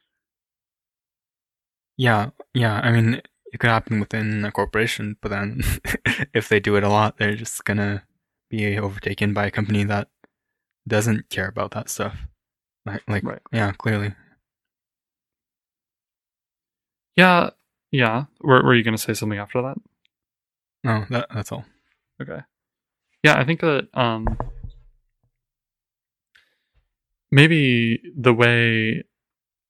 [1.96, 3.20] yeah yeah i mean
[3.52, 5.62] it could happen within a corporation but then
[6.34, 8.02] if they do it a lot they're just gonna
[8.50, 10.08] be overtaken by a company that
[10.86, 12.26] doesn't care about that stuff
[12.86, 13.40] like like Right.
[13.52, 14.14] yeah clearly
[17.16, 17.50] Yeah,
[17.90, 18.26] yeah.
[18.42, 19.76] Were, were you going to say something after that?
[20.84, 21.64] no that that's all
[22.22, 22.40] Okay.
[23.24, 24.38] Yeah, I think that um
[27.30, 29.04] maybe the way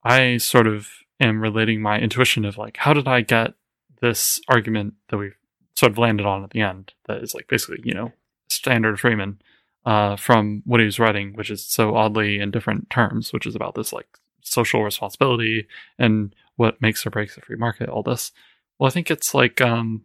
[0.05, 0.89] I sort of
[1.21, 3.55] am relating my intuition of like how did I get
[4.01, 5.37] this argument that we've
[5.75, 8.13] sort of landed on at the end that is like basically, you know,
[8.49, 9.41] standard Friedman
[9.85, 13.55] uh from what he was writing, which is so oddly in different terms, which is
[13.55, 14.09] about this like
[14.43, 15.67] social responsibility
[15.99, 18.33] and what makes or breaks a free market, all this.
[18.79, 20.03] Well, I think it's like um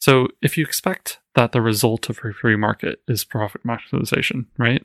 [0.00, 4.84] so if you expect that the result of a free market is profit maximization, right?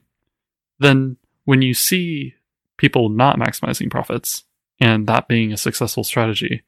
[0.80, 2.36] Then when you see
[2.78, 4.43] people not maximizing profits
[4.80, 6.64] and that being a successful strategy,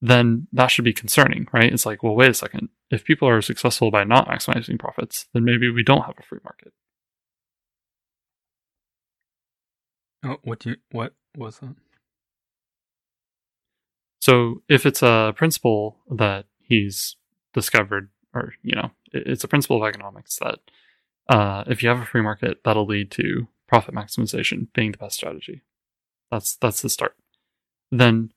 [0.00, 1.72] then that should be concerning, right?
[1.72, 2.68] It's like, well, wait a second.
[2.90, 6.40] If people are successful by not maximizing profits, then maybe we don't have a free
[6.44, 6.72] market.
[10.24, 11.74] oh what do you what was that
[14.20, 17.16] So if it's a principle that he's
[17.54, 20.58] discovered, or you know, it's a principle of economics that
[21.28, 25.16] uh, if you have a free market, that'll lead to profit maximization being the best
[25.16, 25.62] strategy.
[26.30, 27.14] That's that's the start.
[27.90, 28.32] Then,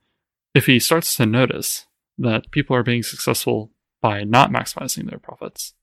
[0.54, 1.86] if he starts to notice
[2.18, 3.72] that people are being successful
[4.02, 5.74] by not maximizing their profits,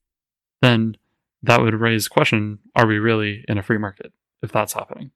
[0.61, 0.95] then
[1.41, 5.11] that would raise the question: Are we really in a free market if that's happening?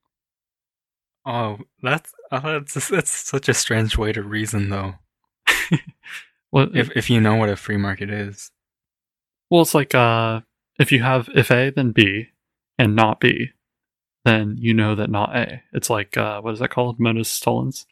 [1.25, 4.95] oh that's oh, that's that's such a strange way to reason though
[6.53, 8.51] Well, if if you know what a free market is
[9.49, 10.41] Well, it's like uh,
[10.79, 12.27] if you have if A then B
[12.77, 13.49] and not B,
[14.23, 15.63] then you know that not A.
[15.73, 16.99] It's like uh, what is that called?
[16.99, 17.87] Modus tollens.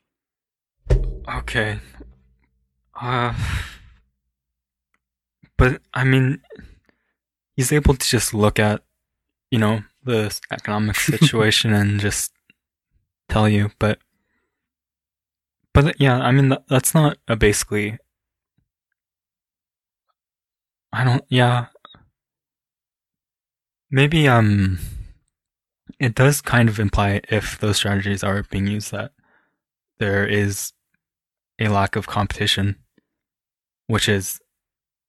[1.37, 1.79] Okay.
[2.99, 3.33] Uh
[5.57, 6.41] but I mean
[7.55, 8.83] he's able to just look at
[9.49, 12.31] you know the economic situation and just
[13.29, 13.99] tell you but
[15.73, 17.97] but yeah, I mean that, that's not a basically
[20.91, 21.67] I don't yeah
[23.89, 24.79] maybe um
[25.99, 29.11] it does kind of imply if those strategies are being used that
[29.99, 30.73] there is
[31.67, 32.77] lack of competition,
[33.87, 34.39] which is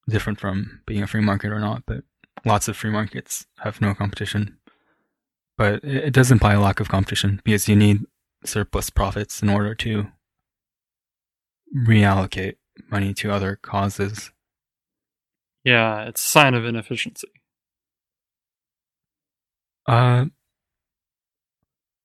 [0.09, 1.85] different from being a free market or not.
[1.87, 2.05] But
[2.45, 4.59] lots of free markets have no competition.
[5.57, 8.01] But it, it does imply a lack of competition because you need
[8.45, 10.09] surplus profits in order to
[11.77, 12.57] reallocate
[12.91, 14.31] money to other causes.
[15.65, 17.29] Yeah, it's a sign of inefficiency.
[19.87, 20.27] Uh,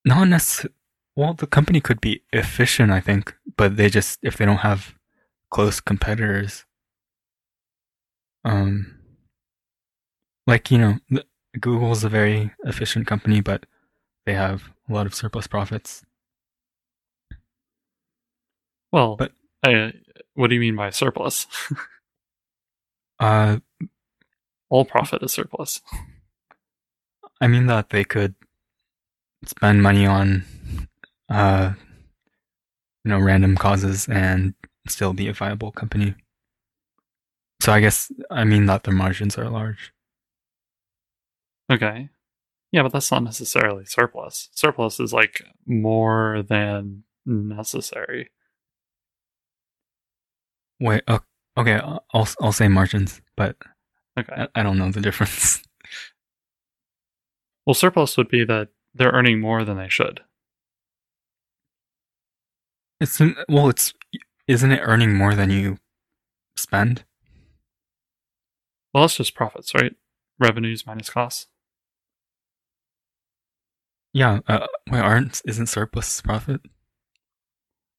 [0.05, 0.73] not necessarily.
[1.17, 4.93] Well, the company could be efficient, I think, but they just if they don't have
[5.49, 6.63] close competitors,
[8.45, 8.95] um,
[10.45, 10.99] like you know,
[11.59, 13.65] Google's a very efficient company, but
[14.27, 16.03] they have a lot of surplus profits.
[18.91, 19.31] Well, But-
[19.65, 19.93] I,
[20.35, 21.47] what do you mean by surplus?
[23.19, 23.57] Uh,
[24.69, 25.81] All profit is surplus.
[27.41, 28.35] I mean that they could
[29.43, 30.43] spend money on,
[31.29, 31.73] uh,
[33.03, 34.53] you know, random causes and
[34.87, 36.15] still be a viable company.
[37.61, 39.93] So I guess I mean that their margins are large.
[41.71, 42.09] Okay.
[42.71, 44.49] Yeah, but that's not necessarily surplus.
[44.53, 48.29] Surplus is like more than necessary.
[50.79, 51.19] Wait, oh,
[51.57, 51.75] okay,
[52.13, 53.57] I'll I'll say margins, but
[54.17, 54.33] Okay.
[54.35, 55.61] I, I don't know the difference.
[57.65, 60.21] Well, surplus would be that they're earning more than they should.
[62.99, 63.93] It's an, well, it's
[64.47, 65.77] isn't it earning more than you
[66.55, 67.03] spend?
[68.93, 69.93] Well, that's just profits, right?
[70.39, 71.47] Revenues minus costs.
[74.13, 76.61] Yeah, uh, wait, aren't isn't surplus profit?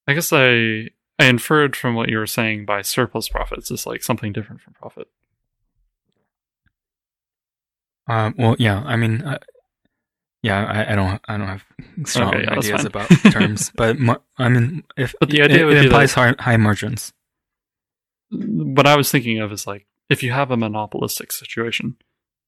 [0.09, 0.89] I guess I
[1.19, 4.73] I inferred from what you were saying by surplus profits is like something different from
[4.73, 5.09] profit.
[8.09, 9.39] Um, well, yeah, I mean, uh,
[10.43, 11.65] yeah, I, I don't, I don't have
[12.05, 15.67] strong Okay, yeah, ideas about terms, but mar- I mean, if But the it, idea
[15.67, 17.13] would it implies high, high margins.
[18.31, 21.97] What I was thinking of is like if you have a monopolistic situation,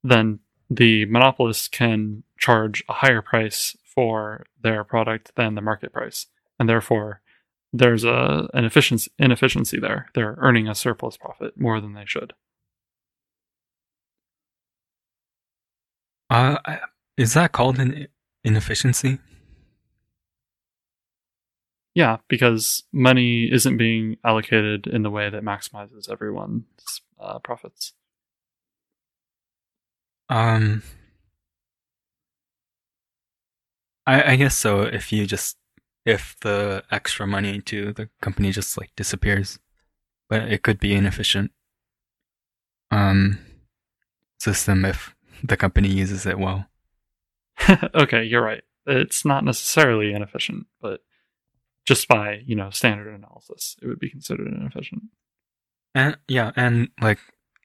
[0.05, 6.27] then the monopolist can charge a higher price for their product than the market price,
[6.59, 7.23] and therefore
[7.73, 10.07] there's a an efficiency inefficiency there.
[10.15, 12.35] They're earning a surplus profit more than they should.
[16.29, 16.59] Uh,
[17.21, 18.09] is that called an
[18.45, 19.19] inefficiency?
[21.95, 26.65] Yeah, because money isn't being allocated in the way that maximizes everyone's
[27.19, 27.93] uh, profits.
[30.31, 30.83] Um,
[34.07, 34.83] I, I guess so.
[34.83, 35.59] If you just
[36.07, 39.59] if the extra money to the company just like disappears,
[40.31, 41.53] but it could be inefficient
[42.91, 43.39] um
[44.39, 45.15] system if
[45.45, 46.67] the company uses it well.
[47.95, 48.63] okay, you're right.
[48.87, 51.01] It's not necessarily inefficient, but
[51.87, 55.03] just by you know standard analysis, it would be considered inefficient.
[55.95, 57.19] And yeah, and like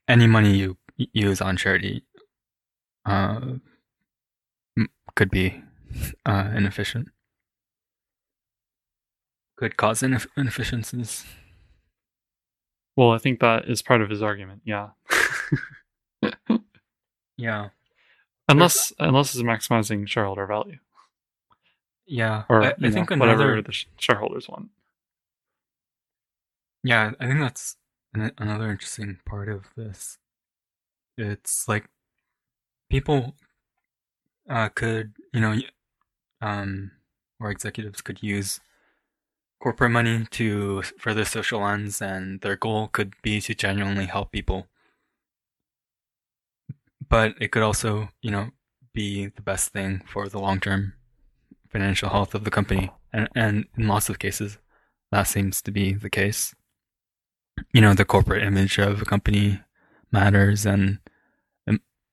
[0.08, 2.04] any money you use on charity,
[3.06, 3.40] uh,
[5.16, 5.62] could be
[6.26, 7.10] uh, inefficient.
[9.58, 11.26] Could cause ineff- inefficiencies.
[12.98, 14.62] Well, I think that is part of his argument.
[14.66, 14.90] Yeah.
[17.38, 17.70] yeah.
[18.48, 20.78] Unless unless it's maximizing shareholder value.
[22.06, 22.44] Yeah.
[22.50, 24.70] Or I, I think know, another, whatever the shareholders want.
[26.84, 27.78] Yeah, I think that's
[28.14, 30.20] an, another interesting part of this.
[31.18, 31.86] It's like
[32.90, 33.36] people
[34.48, 35.56] uh, could, you know,
[36.42, 36.92] um,
[37.40, 38.60] or executives could use
[39.60, 44.68] corporate money to further social ends, and their goal could be to genuinely help people.
[47.10, 48.50] But it could also, you know,
[48.94, 50.94] be the best thing for the long term
[51.70, 52.92] financial health of the company.
[53.14, 54.58] And, and in lots of cases,
[55.12, 56.56] that seems to be the case.
[57.74, 59.62] You know, the corporate image of a company
[60.12, 61.00] matters, and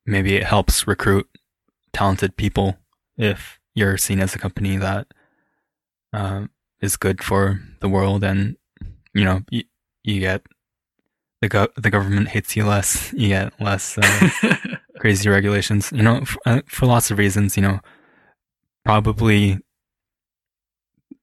[0.07, 1.29] maybe it helps recruit
[1.93, 2.79] talented people
[3.17, 5.07] if you're seen as a company that
[6.13, 6.47] uh,
[6.81, 8.57] is good for the world, and
[9.15, 9.65] you know you,
[10.03, 10.43] you get
[11.41, 13.13] the go- the government hates you less.
[13.17, 14.57] You get less uh,
[15.03, 15.91] crazy regulations.
[15.93, 17.57] You know, for, uh, for lots of reasons.
[17.57, 17.81] You know,
[18.85, 19.59] probably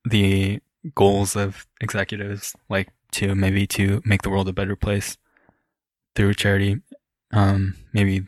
[0.03, 0.59] the
[0.93, 5.17] goals of executives like to maybe to make the world a better place
[6.13, 6.81] through charity.
[7.31, 8.27] Um, maybe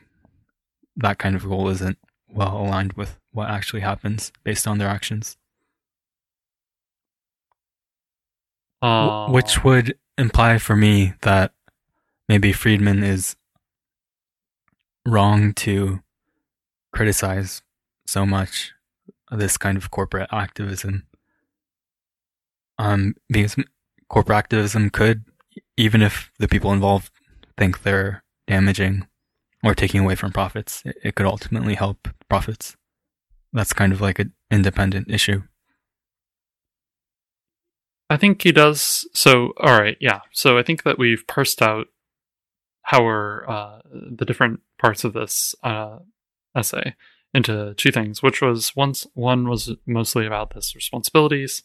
[0.96, 1.98] that kind of goal isn't
[2.30, 5.36] well aligned with what actually happens based on their actions.
[8.82, 11.52] Uh, Which would imply for me that
[12.30, 13.36] maybe Friedman is
[15.06, 16.02] wrong to
[16.94, 17.62] criticize
[18.06, 18.74] so much
[19.32, 21.08] this kind of corporate activism.
[22.78, 23.56] Um, because
[24.10, 25.24] corporate activism could,
[25.78, 27.12] even if the people involved
[27.58, 29.08] think they're damaging
[29.64, 32.76] or taking away from profits, it, it could ultimately help profits.
[33.54, 35.44] That's kind of like an independent issue.
[38.10, 39.08] I think he does.
[39.14, 40.20] So, all right, yeah.
[40.32, 41.88] So I think that we've parsed out
[42.84, 46.00] how we're uh, the different parts of this uh,
[46.56, 46.96] essay
[47.34, 51.64] into two things, which was once one was mostly about this responsibilities,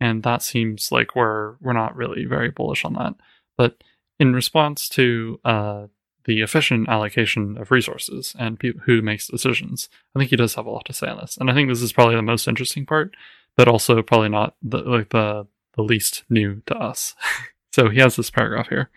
[0.00, 3.14] and that seems like we're we're not really very bullish on that.
[3.56, 3.82] But
[4.18, 5.86] in response to uh,
[6.26, 10.66] the efficient allocation of resources and pe- who makes decisions, I think he does have
[10.66, 12.84] a lot to say on this, and I think this is probably the most interesting
[12.84, 13.16] part,
[13.56, 15.46] but also probably not the like the
[15.76, 17.14] the least new to us.
[17.72, 18.90] so he has this paragraph here.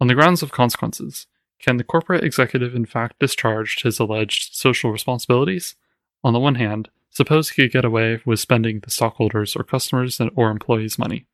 [0.00, 1.28] On the grounds of consequences,
[1.62, 5.76] can the corporate executive in fact discharge his alleged social responsibilities?
[6.24, 10.20] On the one hand, suppose he could get away with spending the stockholders or customers
[10.34, 11.26] or employees' money,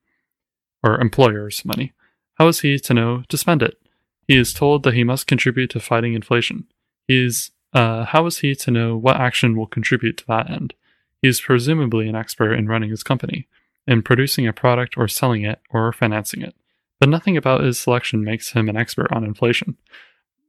[0.83, 1.93] or employers' money.
[2.35, 3.79] How is he to know to spend it?
[4.27, 6.67] He is told that he must contribute to fighting inflation.
[7.07, 10.75] He is, uh, how is he to know what action will contribute to that end?
[11.23, 13.49] He is presumably an expert in running his company,
[13.87, 16.55] in producing a product or selling it or financing it,
[17.01, 19.77] but nothing about his selection makes him an expert on inflation.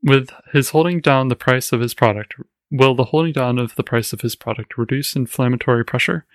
[0.02, 2.36] With his holding down the price of his product,
[2.72, 6.26] will the holding down of the price of his product reduce inflammatory pressure?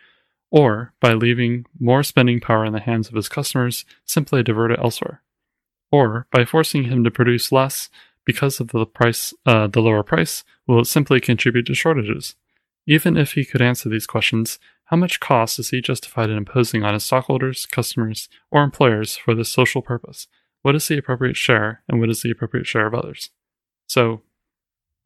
[0.51, 4.79] Or, by leaving more spending power in the hands of his customers, simply divert it
[4.79, 5.23] elsewhere?
[5.91, 7.89] Or, by forcing him to produce less
[8.25, 12.37] because of the price, uh, the lower price, will it simply contribute to shortages?
[12.87, 16.85] Even if he could answer these questions, how much cost is he justified in imposing
[16.85, 20.29] on his stockholders, customers, or employers for this social purpose?
[20.61, 23.31] What is the appropriate share, and what is the appropriate share of others?
[23.87, 24.23] So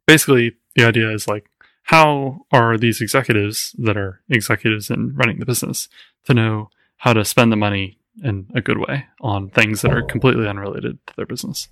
[0.07, 1.49] basically, the idea is like,
[1.85, 5.89] how are these executives that are executives in running the business
[6.25, 10.03] to know how to spend the money in a good way on things that are
[10.03, 11.69] completely unrelated to their business?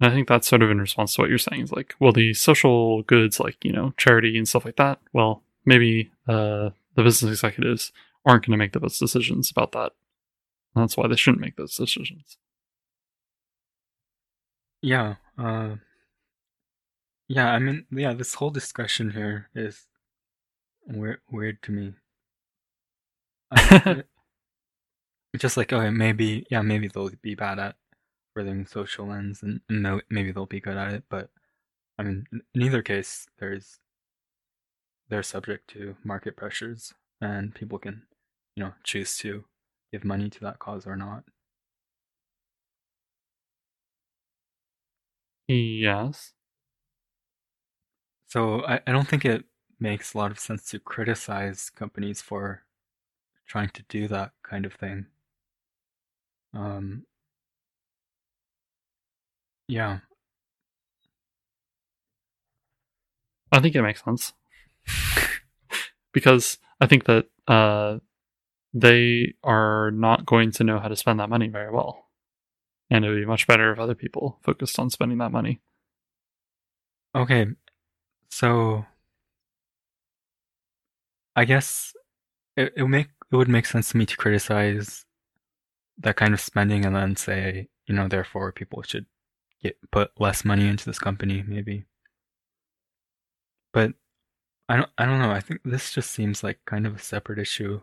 [0.00, 2.12] And I think that's sort of in response to what you're saying is like, well,
[2.12, 7.02] the social goods, like, you know, charity and stuff like that, well, maybe uh, the
[7.02, 7.92] business executives
[8.24, 9.92] aren't going to make the best decisions about that.
[10.74, 12.36] And that's why they shouldn't make those decisions.
[14.82, 15.16] Yeah.
[15.38, 15.76] Uh,
[17.28, 19.86] yeah, I mean, yeah, this whole discussion here is
[20.86, 21.94] weird, weird to me.
[23.50, 24.02] I,
[25.38, 27.76] just like, okay, maybe, yeah, maybe they'll be bad at
[28.34, 31.04] furthering social ends, and, and maybe they'll be good at it.
[31.08, 31.30] But
[31.98, 33.80] I mean, in either case, there's
[35.08, 38.02] they're subject to market pressures, and people can,
[38.54, 39.44] you know, choose to
[39.92, 41.24] give money to that cause or not.
[45.48, 46.34] Yes.
[48.28, 49.44] So I, I don't think it
[49.80, 52.62] makes a lot of sense to criticize companies for
[53.46, 55.06] trying to do that kind of thing.
[56.54, 57.04] Um,
[59.68, 59.98] yeah.
[63.52, 64.32] I think it makes sense.
[66.12, 67.98] because I think that uh,
[68.74, 72.05] they are not going to know how to spend that money very well.
[72.90, 75.60] And it would be much better if other people focused on spending that money.
[77.14, 77.46] Okay.
[78.30, 78.84] So
[81.34, 81.94] I guess
[82.56, 85.04] it, it would make it would make sense to me to criticize
[85.98, 89.06] that kind of spending and then say, you know, therefore people should
[89.62, 91.86] get put less money into this company, maybe.
[93.72, 93.94] But
[94.68, 95.30] I don't I don't know.
[95.30, 97.80] I think this just seems like kind of a separate issue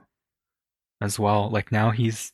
[1.01, 1.49] as well.
[1.49, 2.33] Like now he's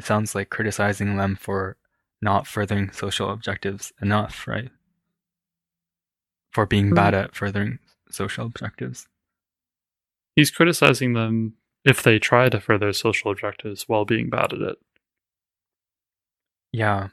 [0.00, 1.76] it sounds like criticizing them for
[2.22, 4.70] not furthering social objectives enough, right?
[6.52, 6.94] For being mm-hmm.
[6.94, 7.80] bad at furthering
[8.10, 9.06] social objectives.
[10.36, 14.78] He's criticizing them if they try to further social objectives while being bad at it.
[16.72, 17.08] Yeah.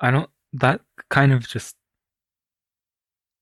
[0.00, 1.76] I don't that kind of just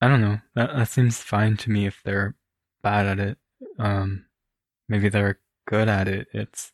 [0.01, 0.38] I don't know.
[0.55, 2.36] That that seems fine to me if they're
[2.84, 3.38] bad at it.
[3.80, 4.26] Um
[4.88, 6.28] maybe they're good at it.
[6.32, 6.70] It's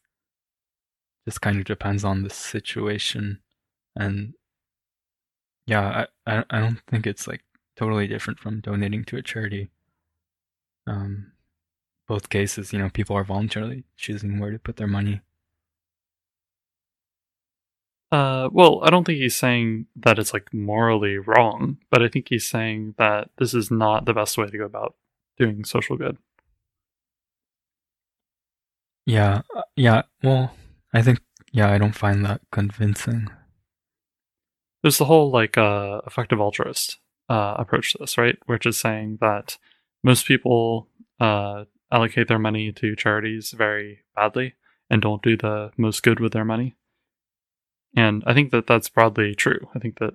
[1.26, 3.40] just kind of depends on the situation
[3.96, 4.34] and
[5.66, 7.42] yeah, I I, I don't think it's like
[7.76, 9.70] totally different from donating to a charity.
[10.86, 11.32] Um
[12.08, 15.20] both cases, you know, people are voluntarily choosing where to put their money.
[18.12, 22.26] Uh, well, I don't think he's saying that it's like morally wrong, but I think
[22.28, 24.96] he's saying that this is not the best way to go about
[25.38, 26.18] doing social good.
[29.06, 30.02] Yeah, uh, yeah.
[30.22, 30.52] Well,
[30.92, 31.20] I think
[31.52, 33.28] yeah, I don't find that convincing.
[34.82, 38.38] There's the whole like uh, effective altruist uh, approach to this, right?
[38.46, 39.58] Which is saying that
[40.02, 40.88] most people
[41.18, 44.54] uh, allocate their money to charities very badly
[44.88, 46.76] and don't do the most good with their money.
[47.96, 49.68] And I think that that's broadly true.
[49.74, 50.14] I think that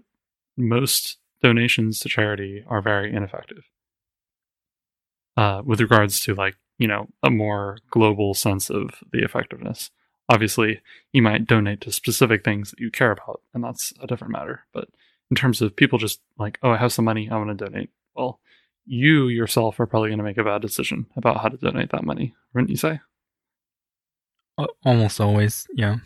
[0.58, 3.66] most donations to charity are very ineffective.
[5.38, 9.92] Uh, with regards to like, you know, a more global sense of the effectiveness.
[10.30, 10.82] Obviously,
[11.14, 14.62] you might donate to specific things that you care about, and that's a different matter.
[14.74, 14.90] But
[15.30, 17.90] in terms of people just like, oh, I have some money, I want to donate.
[18.16, 18.40] Well,
[18.86, 22.04] you yourself are probably going to make a bad decision about how to donate that
[22.04, 23.00] money, wouldn't you say?
[24.84, 25.98] Almost always, yeah.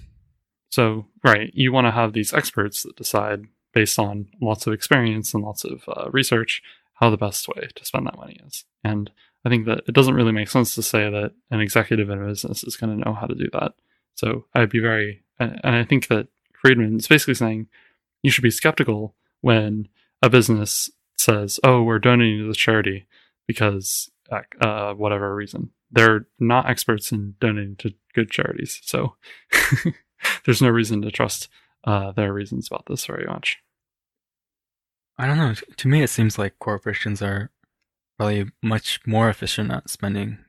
[0.71, 5.33] So, right, you want to have these experts that decide based on lots of experience
[5.33, 6.61] and lots of uh, research
[6.93, 8.65] how the best way to spend that money is.
[8.83, 9.11] And
[9.45, 12.25] I think that it doesn't really make sense to say that an executive in a
[12.25, 13.73] business is going to know how to do that.
[14.19, 16.27] So I'd be very, and I think that
[16.61, 17.67] Friedman is basically saying
[18.21, 19.87] you should be skeptical when
[20.21, 23.07] a business says, "Oh, we're donating to the charity
[23.47, 24.11] because
[24.59, 29.15] uh, whatever reason." They're not experts in donating to good charities, so
[30.45, 31.47] there's no reason to trust
[31.85, 33.59] uh, their reasons about this very much.
[35.17, 35.53] I don't know.
[35.77, 37.51] To me, it seems like corporations are
[38.17, 40.39] probably much more efficient at spending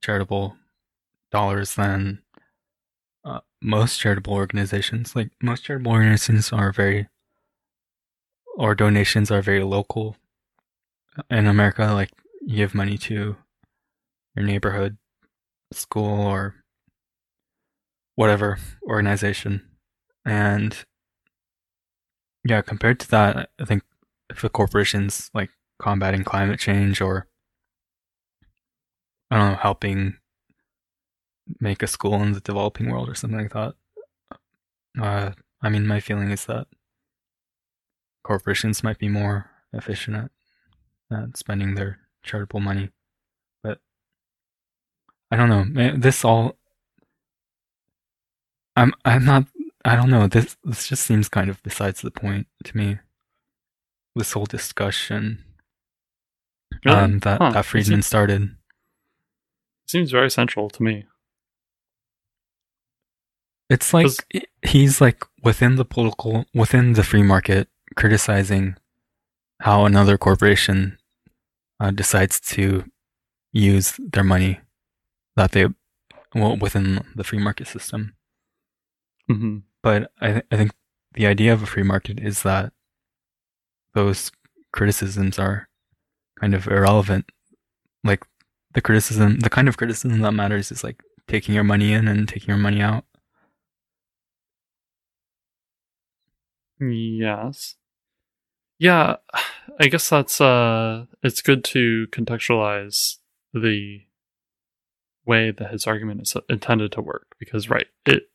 [0.00, 0.56] charitable
[1.30, 2.22] dollars than
[3.24, 5.14] uh, most charitable organizations.
[5.14, 7.08] Like most charitable organizations are very
[8.56, 10.16] or donations are very local
[11.30, 11.92] in America.
[11.92, 12.10] Like
[12.42, 13.36] you give money to
[14.36, 14.96] your neighborhood
[15.72, 16.56] school or
[18.16, 19.62] whatever organization,
[20.24, 20.84] and
[22.44, 23.82] yeah, compared to that, I think
[24.30, 27.26] if a corporation's like combating climate change or
[29.30, 30.16] I don't know, helping
[31.60, 33.74] make a school in the developing world or something like that.
[35.00, 35.32] Uh,
[35.62, 36.66] I mean, my feeling is that
[38.24, 40.30] corporations might be more efficient at,
[41.16, 42.90] at spending their charitable money.
[43.62, 43.78] But
[45.30, 45.96] I don't know.
[45.96, 46.56] This all
[48.76, 49.44] I'm I'm not
[49.84, 50.26] I don't know.
[50.26, 52.98] This this just seems kind of besides the point to me.
[54.14, 55.44] This whole discussion
[56.84, 56.96] Really?
[56.98, 57.50] um, that Huh.
[57.50, 58.56] that Friedman started.
[59.86, 61.04] seems very central to me.
[63.70, 64.10] It's like
[64.62, 68.76] he's like within the political, within the free market, criticizing
[69.60, 70.98] how another corporation
[71.80, 72.84] uh, decides to
[73.52, 74.60] use their money
[75.36, 75.66] that they
[76.34, 78.14] well within the free market system.
[79.28, 80.72] hmm But I th- I think
[81.14, 82.72] the idea of a free market is that
[83.94, 84.30] those
[84.72, 85.68] criticisms are
[86.40, 87.30] kind of irrelevant.
[88.04, 88.24] Like
[88.74, 92.28] the criticism, the kind of criticism that matters is like taking your money in and
[92.28, 93.04] taking your money out.
[96.80, 97.76] Yes.
[98.78, 99.16] Yeah,
[99.78, 103.16] I guess that's uh it's good to contextualize
[103.52, 104.00] the
[105.26, 108.30] way that his argument is intended to work because right, it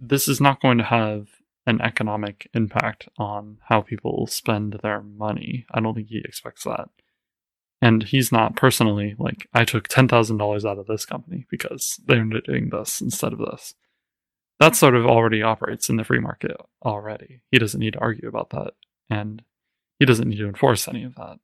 [0.00, 1.28] this is not going to have
[1.66, 5.64] an economic impact on how people spend their money.
[5.70, 6.88] I don't think he expects that.
[7.80, 12.70] And he's not personally like I took $10,000 out of this company because they're doing
[12.70, 13.74] this instead of this
[14.62, 17.42] that sort of already operates in the free market already.
[17.50, 18.74] He doesn't need to argue about that,
[19.10, 19.42] and
[19.98, 21.40] he doesn't need to enforce any of that.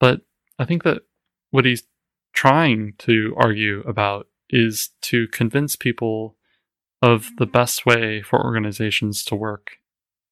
[0.00, 0.20] But
[0.58, 1.04] I think that
[1.50, 1.84] what he's
[2.34, 6.36] trying to argue about is to convince people
[7.00, 9.78] of the best way for organizations to work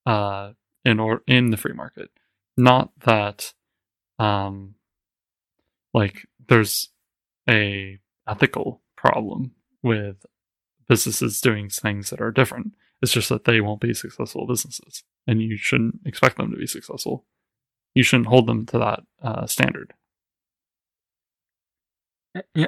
[0.05, 0.51] uh,
[0.85, 2.11] in or in the free market.
[2.55, 3.55] Not that,
[4.19, 4.75] um,
[5.95, 6.91] like there's
[7.49, 7.99] a
[8.29, 9.53] ethical problem
[9.83, 10.27] with
[10.89, 12.75] businesses doing things that are different.
[13.03, 16.67] It's just that they won't be successful businesses, and you shouldn't expect them to be
[16.67, 17.25] successful.
[17.95, 19.93] You shouldn't hold them to that uh, standard.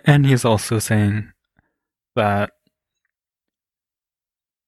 [0.05, 1.33] And he's also saying
[2.15, 2.51] that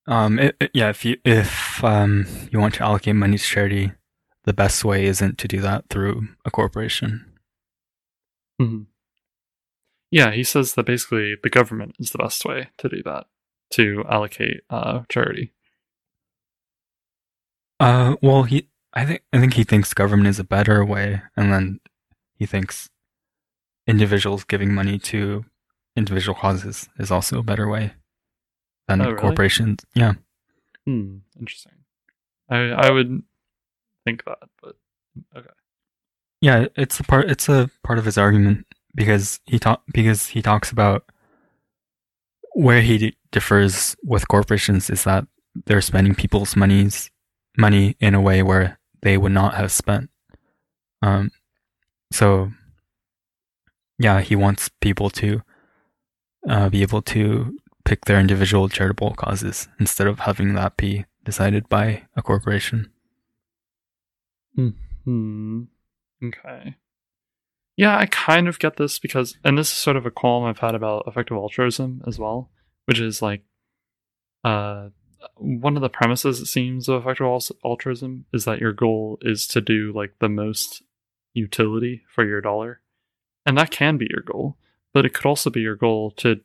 [0.07, 3.93] um it, it- yeah if you if um you want to allocate money to charity
[4.45, 7.33] the best way isn't to do that through a corporation
[8.59, 8.83] hmm
[10.11, 13.27] Yeah, he says that basically the government is the best way to do that,
[13.71, 15.53] to allocate uh, charity.
[17.81, 21.53] uh well he i think i think he thinks government is a better way and
[21.53, 21.79] then
[22.35, 22.89] he thinks
[23.87, 25.45] individuals giving money to
[25.97, 27.93] individual causes is also a better way
[28.89, 29.21] than Oh, really?
[29.21, 30.15] corporations yeah
[30.87, 31.73] Hmm, interesting.
[32.51, 33.23] I I would
[34.07, 34.77] think that, but
[35.37, 35.51] okay.
[36.41, 37.29] Yeah, it's a part.
[37.31, 38.65] It's a part of his argument
[38.95, 41.05] because he talk because he talks about
[42.59, 45.25] where he differs with corporations is that
[45.67, 47.09] they're spending people's monies
[47.57, 50.11] money in a way where they would not have spent.
[51.01, 51.31] Um,
[52.11, 52.51] so
[53.97, 55.43] yeah, he wants people to
[56.49, 61.69] uh, be able to pick their individual charitable causes instead of having that be decided
[61.69, 62.91] by a corporation.
[64.57, 65.63] Hmm.
[66.25, 66.75] Okay.
[67.79, 70.59] Yeah, I kind of get this because, and this is sort of a qualm I've
[70.59, 72.51] had about effective altruism as well,
[72.87, 73.45] which is like,
[74.43, 74.89] uh,
[75.37, 79.61] one of the premises it seems of effective altruism is that your goal is to
[79.61, 80.83] do like the most
[81.35, 82.81] utility for your dollar,
[83.47, 84.57] and that can be your goal,
[84.93, 86.41] but it could also be your goal to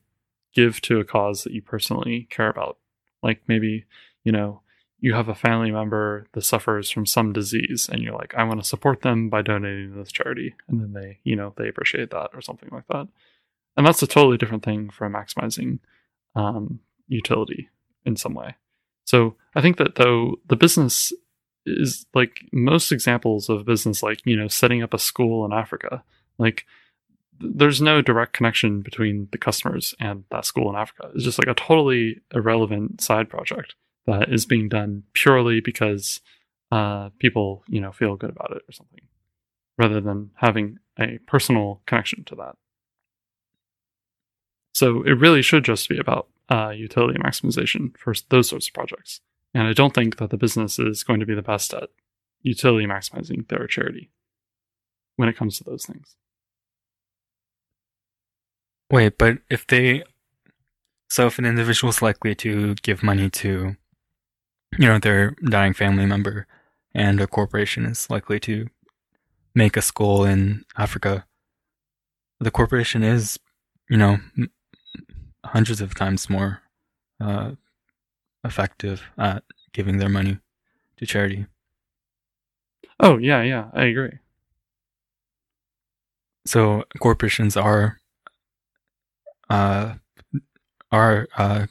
[0.53, 2.77] give to a cause that you personally care about,
[3.23, 3.85] like maybe
[4.23, 4.61] you know
[5.03, 8.61] you have a family member that suffers from some disease and you're like i want
[8.61, 10.55] to support them by donating to this charity.
[10.69, 13.07] And then they you know they appreciate that or something like that.
[13.75, 15.79] And that's a totally different thing from maximizing
[16.35, 17.69] um, utility
[18.05, 18.55] in some way.
[19.03, 21.11] So i think that though the business
[21.65, 26.03] is like most examples of business like you know setting up a school in africa
[26.37, 26.65] like
[27.39, 31.09] there's no direct connection between the customers and that school in africa.
[31.13, 33.75] It's just like a totally irrelevant side project
[34.05, 36.21] that is being done purely because
[36.71, 39.01] uh, people, you know, feel good about it or something,
[39.77, 42.55] rather than having a personal connection to that.
[44.73, 49.21] So it really should just be about uh, utility maximization for those sorts of projects.
[49.53, 51.89] And I don't think that the business is going to be the best at
[52.41, 54.09] utility maximizing their charity
[55.15, 56.15] when it comes to those things.
[58.91, 60.03] Wait, but if they,
[61.09, 63.75] so if an individual is likely to give money to,
[64.77, 66.47] you know, their dying family member,
[66.93, 68.67] and a corporation is likely to
[69.55, 71.25] make a school in Africa,
[72.39, 73.39] the corporation is,
[73.89, 74.51] you know, m-
[75.45, 76.61] hundreds of times more
[77.21, 77.51] uh,
[78.43, 79.43] effective at
[79.73, 80.39] giving their money
[80.97, 81.47] to charity.
[82.99, 84.17] Oh yeah, yeah, I agree.
[86.45, 87.99] So corporations are
[89.49, 89.95] uh,
[90.91, 91.67] are uh,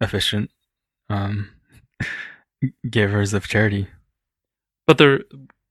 [0.00, 0.50] efficient
[1.10, 1.50] um,
[2.88, 3.88] givers of charity.
[4.86, 5.20] But there,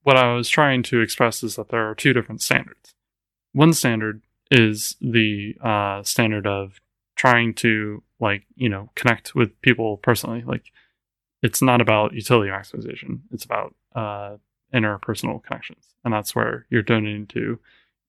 [0.04, 2.94] what I was trying to express is that there are two different standards.
[3.54, 4.22] One standard
[4.52, 6.80] is the uh, standard of
[7.16, 10.44] trying to like you know connect with people personally.
[10.46, 10.72] Like
[11.42, 14.38] it's not about utility maximization; it's about uh,
[14.74, 17.60] interpersonal connections, and that's where you're donating to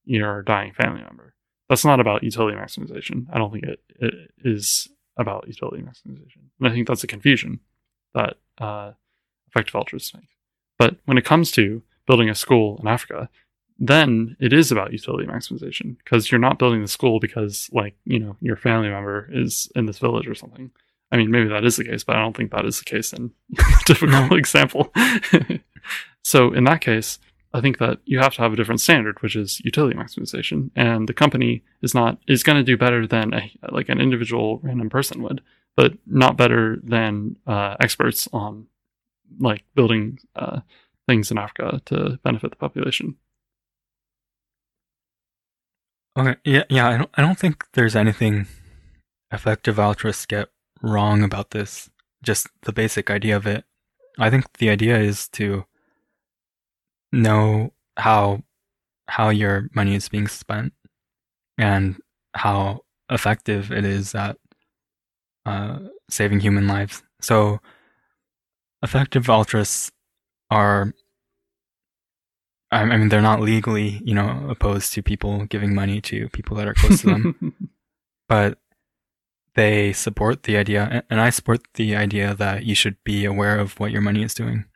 [0.04, 1.34] your dying family member.
[1.68, 3.26] That's not about utility maximization.
[3.32, 4.14] I don't think it, it
[4.44, 7.60] is about utility maximization, and I think that's a confusion
[8.18, 8.92] that uh,
[9.48, 10.28] effective altruists make.
[10.78, 13.28] But when it comes to building a school in Africa,
[13.78, 18.18] then it is about utility maximization because you're not building the school because like you
[18.18, 20.70] know your family member is in this village or something.
[21.12, 23.12] I mean maybe that is the case but i don't think that is the case
[23.12, 24.92] in the typical example.
[26.22, 27.18] So in that case
[27.54, 31.08] i think that you have to have a different standard which is utility maximization and
[31.08, 34.90] the company is not is going to do better than a, like an individual random
[34.90, 35.40] person would
[35.78, 38.66] but not better than uh, experts on
[39.38, 40.60] like building uh,
[41.06, 43.14] things in africa to benefit the population
[46.18, 46.88] Okay, yeah, yeah.
[46.88, 48.48] I don't, I don't think there's anything
[49.30, 50.48] effective altruists get
[50.82, 51.90] wrong about this.
[52.24, 53.64] Just the basic idea of it.
[54.18, 55.64] I think the idea is to
[57.12, 58.42] know how
[59.06, 60.72] how your money is being spent
[61.56, 62.00] and
[62.34, 64.36] how effective it is at
[65.48, 65.78] uh,
[66.10, 67.02] saving human lives.
[67.20, 67.60] So,
[68.82, 69.90] effective altruists
[70.50, 70.92] are
[72.70, 76.68] I mean, they're not legally, you know, opposed to people giving money to people that
[76.68, 77.54] are close to them,
[78.28, 78.58] but
[79.54, 83.80] they support the idea, and I support the idea that you should be aware of
[83.80, 84.66] what your money is doing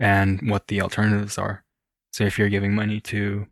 [0.00, 1.64] and what the alternatives are.
[2.12, 3.46] So if you're giving money to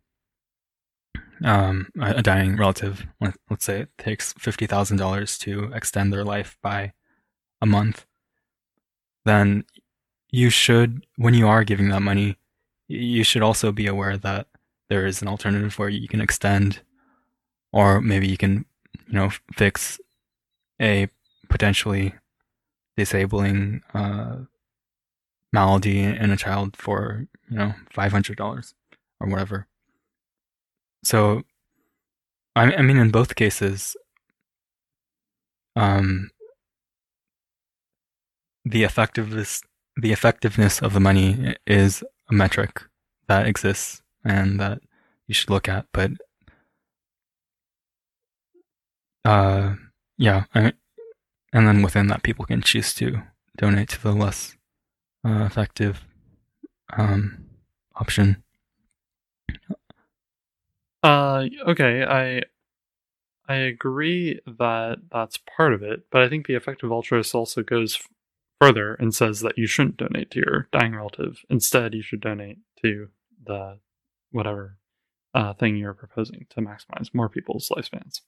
[1.45, 6.25] um, a dying relative, let, us say it takes fifty thousand dollars to extend their
[6.25, 6.93] life by
[7.61, 8.07] a month,
[9.25, 9.65] then
[10.31, 12.37] you should, when you are giving that money,
[12.89, 14.49] you should also be aware that
[14.89, 16.81] there is an alternative where you can extend,
[17.73, 18.65] or maybe you can,
[19.07, 20.01] you know, fix
[20.81, 21.09] a
[21.49, 22.15] potentially
[22.97, 24.37] disabling uh,
[25.53, 28.75] malady in a child for you know five hundred dollars
[29.21, 29.68] or whatever.
[31.03, 31.43] So,
[32.57, 33.97] I, I mean, in both cases,
[35.77, 36.31] um,
[38.65, 39.63] the effectiveness
[39.97, 42.83] the effectiveness of the money is a metric
[43.27, 44.81] that exists and that
[45.27, 45.87] you should look at.
[45.93, 46.13] But
[49.25, 49.75] uh,
[50.17, 50.73] yeah, I,
[51.53, 53.23] and then within that, people can choose to
[53.57, 54.57] donate to the less
[55.25, 56.05] uh, effective
[56.97, 57.45] um,
[57.97, 58.45] option.
[61.03, 62.43] Uh, okay, I
[63.49, 67.99] I agree that that's part of it, but I think the effective altruist also goes
[68.61, 71.45] further and says that you shouldn't donate to your dying relative.
[71.49, 73.09] Instead, you should donate to
[73.45, 73.79] the
[74.33, 74.77] whatever
[75.35, 78.21] uh, thing you're proposing to maximize more people's lifespans.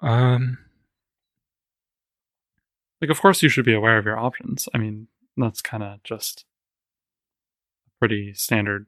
[0.00, 0.58] Um,
[3.00, 4.68] like, of course, you should be aware of your options.
[4.74, 6.44] I mean, that's kind of just
[7.86, 8.86] a pretty standard,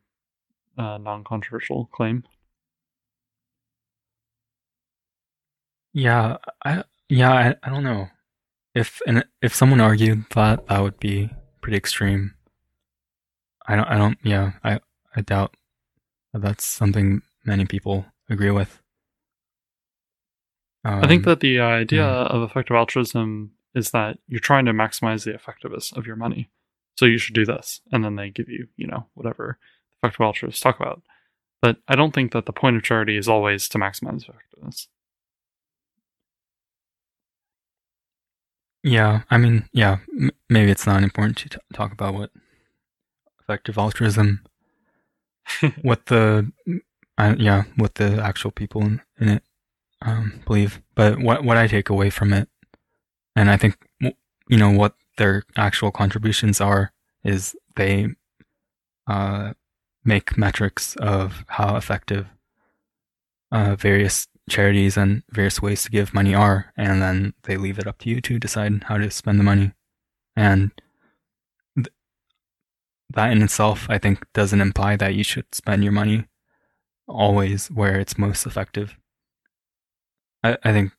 [0.79, 2.25] uh, non-controversial claim.
[5.93, 8.09] Yeah, I yeah, I, I don't know.
[8.75, 11.31] If and if someone argued that, that would be
[11.61, 12.35] pretty extreme.
[13.67, 13.89] I don't.
[13.89, 14.19] I don't.
[14.23, 14.53] Yeah.
[14.65, 14.81] I.
[15.17, 15.57] I doubt
[16.33, 18.81] that that's something many people agree with.
[20.85, 22.25] Um, I think um, that the idea yeah.
[22.25, 26.51] of effective altruism is that you're trying to maximize the effectiveness of your money.
[26.97, 29.59] So you should do this, and then they give you, you know, whatever
[30.05, 31.03] effective altruists talk about.
[31.63, 34.89] But I don't think that the point of charity is always to maximize effectiveness.
[38.83, 42.31] Yeah, I mean, yeah, m- maybe it's not important to t- talk about what
[43.41, 44.45] effective altruism,
[45.83, 46.53] what the,
[47.17, 49.43] uh, yeah, what the actual people in, in it
[50.03, 50.83] um, believe.
[50.95, 52.49] But what what I take away from it,
[53.35, 56.93] and I think you know what their actual contributions are,
[57.25, 58.09] is they
[59.07, 59.55] uh,
[60.05, 62.27] make metrics of how effective
[63.51, 67.87] uh, various charities and various ways to give money are, and then they leave it
[67.87, 69.73] up to you to decide how to spend the money.
[70.37, 70.73] And
[71.77, 71.89] th-
[73.15, 76.27] that in itself, I think, doesn't imply that you should spend your money
[77.07, 78.97] always where it's most effective.
[80.43, 80.93] I, I think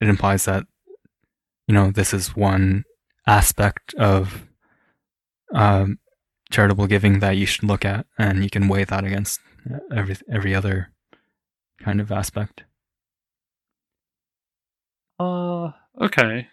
[0.00, 0.66] it implies that,
[1.66, 2.84] you know, this is one
[3.26, 4.46] aspect of
[5.54, 5.98] um,
[6.52, 9.40] charitable giving that you should look at, and you can weigh that against
[9.94, 10.92] every every other
[11.80, 12.64] kind of aspect.
[15.18, 16.48] Uh, okay.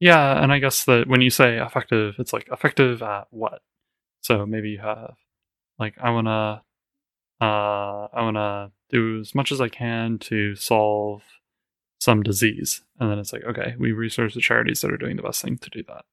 [0.00, 3.62] Yeah, and I guess that when you say effective, it's like effective at what?
[4.22, 5.16] So maybe you have
[5.78, 6.62] like I wanna
[7.40, 11.22] uh I wanna do as much as I can to solve
[11.98, 12.82] some disease.
[13.00, 15.58] And then it's like, okay, we research the charities that are doing the best thing
[15.58, 16.04] to do that.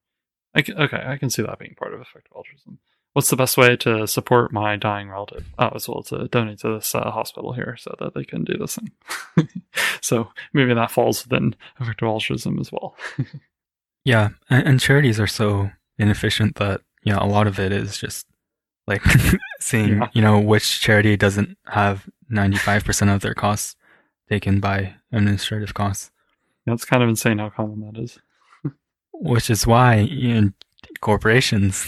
[0.54, 2.78] I can, okay, I can see that being part of effective altruism.
[3.12, 5.46] What's the best way to support my dying relative?
[5.58, 8.56] Oh, as well to donate to this uh, hospital here so that they can do
[8.56, 9.48] this thing.
[10.00, 12.96] so maybe that falls within effective altruism as well.
[14.04, 18.26] yeah, and, and charities are so inefficient that yeah, a lot of it is just
[18.86, 19.02] like
[19.60, 20.08] seeing yeah.
[20.12, 23.76] you know which charity doesn't have 95% of their costs
[24.28, 26.10] taken by administrative costs.
[26.64, 28.18] That's kind of insane how common that is.
[29.12, 30.50] Which is why you know,
[31.00, 31.86] corporations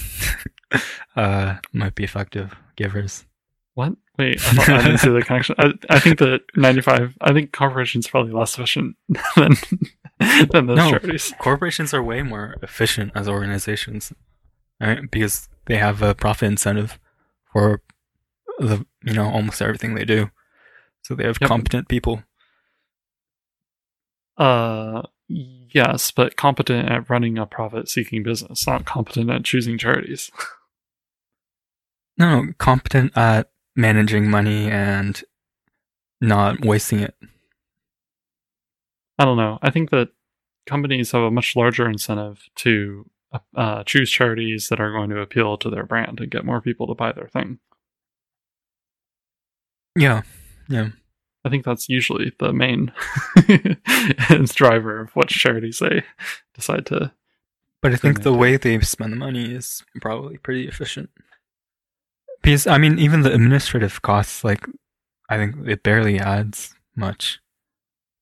[1.17, 3.25] uh, might be effective givers.
[3.75, 3.95] What?
[4.19, 5.57] Wait, I, thought, I didn't see the connection.
[5.59, 8.97] I, I, think that 95, I think corporations are probably less efficient
[9.37, 9.57] than,
[10.53, 11.35] than those no, charities.
[11.41, 14.13] Corporations are way more efficient as organizations,
[14.81, 15.11] right?
[15.11, 17.01] Because they have a profit incentive
[17.53, 17.83] for
[18.61, 20.31] the, you know, almost everything they do.
[21.03, 21.49] So they have yep.
[21.49, 22.23] competent people.
[24.37, 30.31] Uh, yes, but competent at running a profit-seeking business, not competent at choosing charities.
[32.19, 35.23] no, competent at managing money and
[36.21, 37.15] not wasting it.
[39.19, 39.59] I don't know.
[39.63, 40.09] I think that
[40.67, 43.09] companies have a much larger incentive to
[43.57, 46.87] uh, choose charities that are going to appeal to their brand and get more people
[46.87, 47.59] to buy their thing.
[49.97, 50.23] Yeah,
[50.69, 50.89] yeah.
[51.45, 52.93] I think that's usually the main
[54.47, 56.03] driver of what charities they
[56.55, 57.13] decide to.
[57.83, 61.11] But I think the way they spend the money is probably pretty efficient.
[62.45, 64.67] Because I mean, even the administrative costs, like
[65.31, 67.41] I think it barely adds much,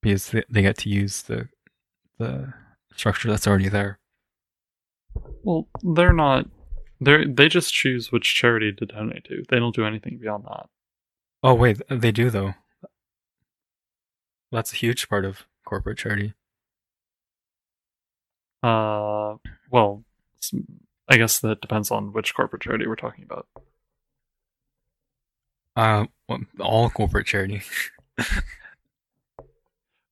[0.01, 1.49] because they, they get to use the
[2.19, 2.55] the
[2.95, 3.99] structure that's already there.
[5.43, 6.49] Well, they're not.
[7.01, 9.43] They they just choose which charity to donate to.
[9.49, 10.67] They don't do anything beyond that.
[11.43, 12.55] Oh wait, they do though.
[14.53, 16.35] That's a huge part of corporate charity.
[18.63, 19.39] Uh,
[19.73, 20.05] well,
[21.09, 23.49] I guess that depends on which corporate charity we're talking about.
[25.75, 26.07] Uh,
[26.61, 27.63] all corporate charity.
[28.19, 28.43] if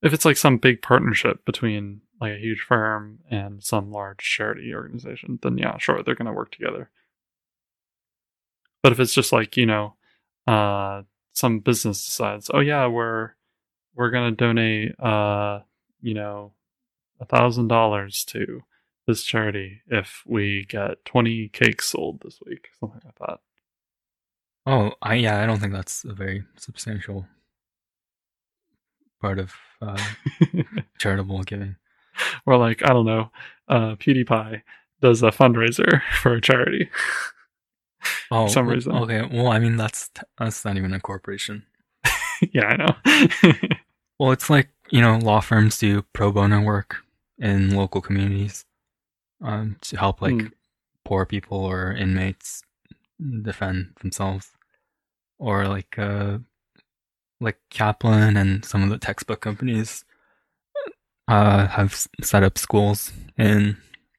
[0.03, 5.39] it's like some big partnership between like a huge firm and some large charity organization,
[5.43, 6.91] then yeah, sure, they're going to work together.
[8.83, 9.95] But if it's just like, you know,
[10.47, 13.33] uh, some business decides, oh yeah, we're
[13.95, 15.61] we're gonna donate uh
[16.01, 16.53] you know
[17.21, 18.63] a thousand dollars to
[19.07, 23.41] this charity if we get 20 cakes sold this week something like that
[24.67, 27.27] oh i yeah i don't think that's a very substantial
[29.21, 30.03] part of uh,
[30.99, 31.77] charitable giving.
[32.47, 33.31] Or like i don't know
[33.69, 34.63] uh pewdiepie
[35.01, 36.91] does a fundraiser for a charity.
[38.31, 38.93] Oh for some reason.
[38.93, 41.65] okay well i mean that's that's not even a corporation.
[42.55, 43.53] Yeah, I know.
[44.19, 47.05] well, it's like, you know, law firms do pro bono work
[47.39, 48.65] in local communities
[49.43, 50.51] um, to help like mm.
[51.05, 52.63] poor people or inmates
[53.43, 54.51] defend themselves.
[55.39, 56.39] Or like uh
[57.41, 60.05] like Kaplan and some of the textbook companies
[61.29, 63.77] uh have set up schools in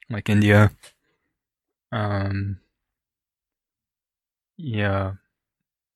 [0.10, 0.72] like India.
[1.92, 2.60] Um
[4.58, 5.14] yeah.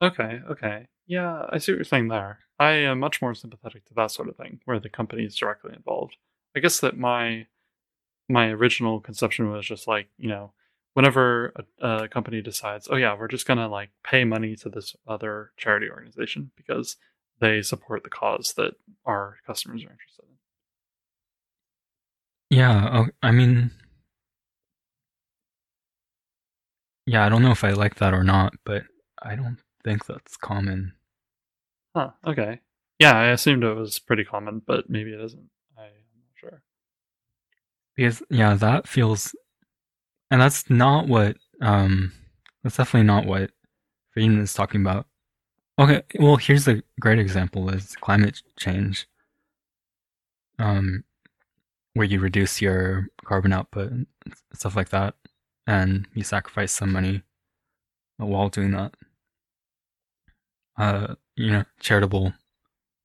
[0.02, 0.88] Okay, okay.
[1.08, 2.40] Yeah, I see what you're saying there.
[2.60, 5.74] I am much more sympathetic to that sort of thing, where the company is directly
[5.76, 6.18] involved.
[6.56, 7.48] I guess that my
[8.30, 10.54] my original conception was just like, you know,
[10.96, 14.96] whenever a, a company decides, oh yeah, we're just gonna like pay money to this
[15.08, 16.96] other charity organization because
[17.40, 18.74] they support the cause that
[19.06, 20.24] our customers are interested
[22.50, 22.58] in.
[22.58, 23.72] Yeah, I mean,
[27.06, 28.84] yeah, I don't know if I like that or not, but
[29.22, 30.94] I don't think that's common.
[31.94, 32.62] Huh, okay.
[33.00, 35.50] Yeah, I assumed it was pretty common, but maybe it isn't.
[35.78, 36.62] I, am not sure.
[37.96, 39.36] Because yeah, that feels
[40.36, 42.12] and that's not what um
[42.62, 43.52] that's definitely not what
[44.12, 45.08] Friedman is talking about.
[45.80, 49.08] Okay, well here's a great example is climate change.
[50.60, 51.06] Um
[51.94, 54.08] where you reduce your carbon output and
[54.54, 55.16] stuff like that
[55.68, 57.24] and you sacrifice some money
[58.18, 58.94] while doing that
[60.78, 62.34] uh, you know, charitable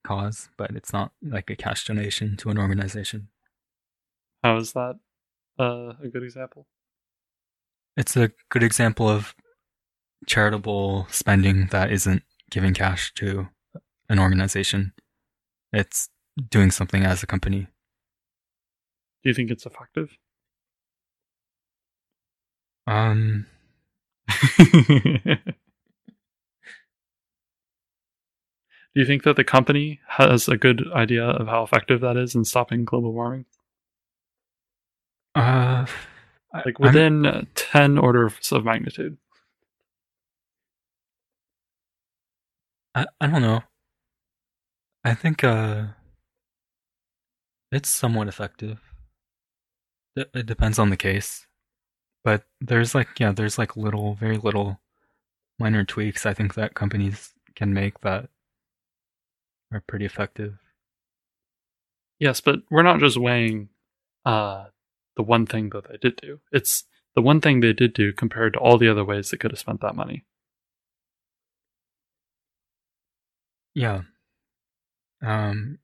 [0.04, 3.28] cause, but it's not like a cash donation to an organization.
[4.42, 4.98] How is that
[5.60, 6.66] uh, a good example?
[7.96, 9.34] It's a good example of
[10.26, 13.48] charitable spending that isn't giving cash to
[14.08, 14.92] an organization.
[15.72, 16.08] It's
[16.48, 17.66] doing something as a company.
[19.22, 20.16] Do you think it's effective?
[22.86, 23.46] Um,
[28.92, 32.34] Do you think that the company has a good idea of how effective that is
[32.34, 33.44] in stopping global warming?
[35.36, 35.86] uh,
[36.52, 39.16] Like I'm- within uh, 10 orders of magnitude.
[42.94, 43.62] I, I don't know.
[45.04, 45.84] I think uh
[47.72, 48.80] it's somewhat effective.
[50.16, 51.46] It, it depends on the case.
[52.24, 54.80] But there's like yeah, there's like little very little
[55.58, 58.28] minor tweaks I think that companies can make that
[59.72, 60.58] are pretty effective.
[62.18, 63.68] Yes, but we're not just weighing
[64.26, 64.66] uh,
[65.20, 66.40] the one thing that they did do.
[66.50, 66.84] It's
[67.14, 69.58] the one thing they did do compared to all the other ways they could have
[69.60, 70.24] spent that money.
[73.74, 74.02] Yeah.
[75.22, 75.78] Um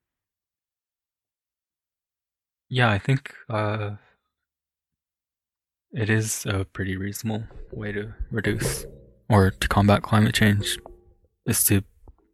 [2.70, 3.96] Yeah, I think uh
[5.92, 8.86] it is a pretty reasonable way to reduce
[9.28, 10.78] or to combat climate change
[11.46, 11.82] is to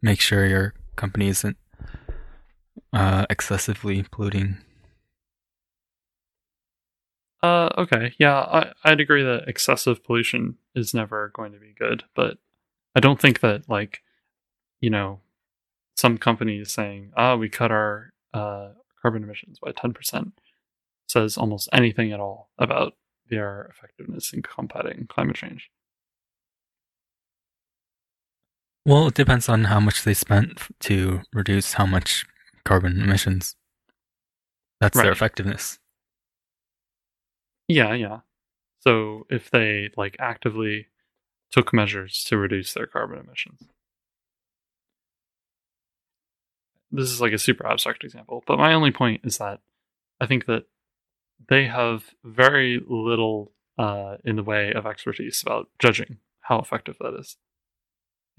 [0.01, 1.57] make sure your company isn't
[2.93, 4.59] uh excessively polluting.
[7.43, 12.05] Uh, okay, yeah, I, I'd agree that excessive pollution is never going to be good,
[12.14, 12.39] but
[12.94, 14.02] I don't think that like,
[14.81, 15.20] you know,
[15.97, 18.70] some companies saying, "Ah, we cut our uh,
[19.01, 20.32] carbon emissions by ten percent,"
[21.09, 22.94] says almost anything at all about
[23.28, 25.70] their effectiveness in combating climate change.
[28.85, 32.24] Well, it depends on how much they spent to reduce how much
[32.64, 33.56] carbon emissions.
[34.81, 35.78] That's their effectiveness.
[37.73, 38.20] Yeah, yeah.
[38.81, 40.89] So if they like actively
[41.53, 43.61] took measures to reduce their carbon emissions.
[46.90, 49.61] This is like a super abstract example, but my only point is that
[50.20, 50.65] I think that
[51.49, 57.15] they have very little uh, in the way of expertise about judging how effective that
[57.19, 57.36] is.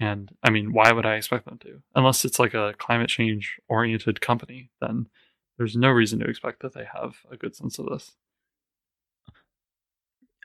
[0.00, 1.82] And I mean, why would I expect them to?
[1.94, 5.08] Unless it's like a climate change oriented company, then
[5.56, 8.12] there's no reason to expect that they have a good sense of this.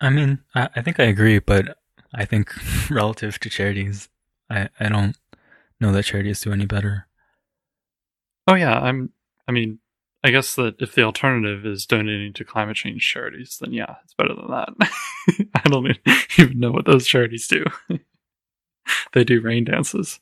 [0.02, 1.78] I mean, I, I think I agree, but
[2.14, 2.52] I think
[2.90, 4.10] relative to charities,
[4.50, 5.16] I, I don't
[5.80, 7.08] know that charities do any better.
[8.48, 9.12] Oh yeah, I'm.
[9.48, 9.80] I mean,
[10.24, 14.14] I guess that if the alternative is donating to climate change charities, then yeah, it's
[14.14, 14.70] better than that.
[15.56, 15.98] I don't
[16.38, 17.64] even know what those charities do.
[19.14, 20.20] they do rain dances.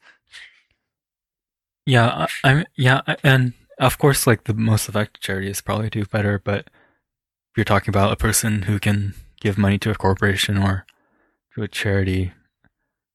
[1.86, 6.06] Yeah, I, I'm yeah, I- and of course, like the most effective charities probably do
[6.06, 6.40] better.
[6.40, 10.86] But if you're talking about a person who can give money to a corporation or
[11.56, 12.34] to a charity,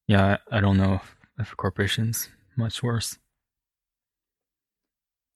[0.07, 3.19] yeah, I, don't know if, if a corporation's much worse.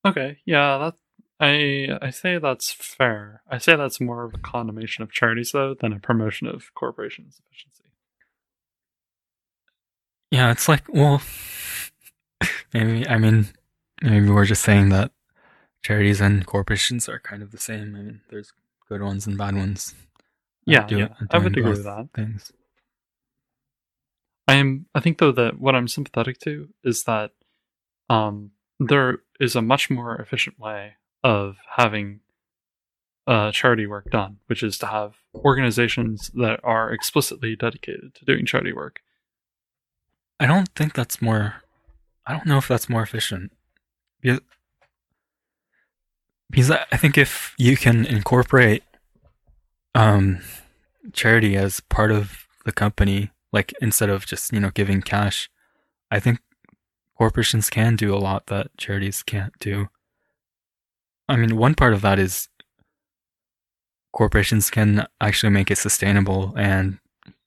[0.04, 0.94] Okay, yeah, that
[1.40, 3.42] I I say that's fair.
[3.50, 7.40] I say that's more of a condemnation of charities though than a promotion of corporations'
[7.44, 7.84] efficiency.
[10.30, 11.22] Yeah, it's like well,
[12.72, 13.48] maybe I mean
[14.00, 15.10] maybe we're just saying that
[15.82, 17.94] charities and corporations are kind of the same.
[17.96, 18.52] I mean, there's
[18.88, 19.94] good ones and bad ones.
[20.66, 22.08] Yeah, do- yeah, I would agree with that.
[22.14, 22.52] Things.
[24.48, 24.86] I am.
[24.94, 27.32] I think though that what I'm sympathetic to is that
[28.08, 30.94] um, there is a much more efficient way
[31.24, 32.20] of having
[33.26, 38.46] uh, charity work done, which is to have organizations that are explicitly dedicated to doing
[38.46, 39.00] charity work.
[40.38, 41.62] I don't think that's more.
[42.26, 43.52] I don't know if that's more efficient.
[44.20, 44.40] Because,
[46.50, 48.82] because I think if you can incorporate
[49.96, 50.40] um,
[51.12, 55.50] charity as part of the company, like instead of just you know giving cash,
[56.10, 56.40] I think
[57.16, 59.88] corporations can do a lot that charities can't do.
[61.28, 62.48] I mean, one part of that is
[64.12, 66.98] corporations can actually make it sustainable and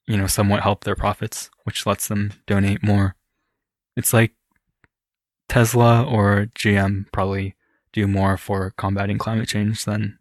[0.08, 3.16] you know, somewhat help their profits, which lets them donate more.
[3.96, 4.34] It's like
[5.48, 7.56] Tesla or GM probably
[7.94, 10.18] do more for combating climate change than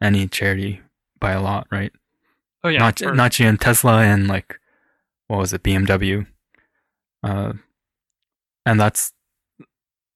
[0.00, 0.82] any charity
[1.20, 1.92] by a lot, right?
[2.62, 4.58] Oh yeah, not for- not GM, Tesla, and like
[5.28, 6.26] what was it, BMW,
[7.22, 7.52] uh,
[8.66, 9.12] and that's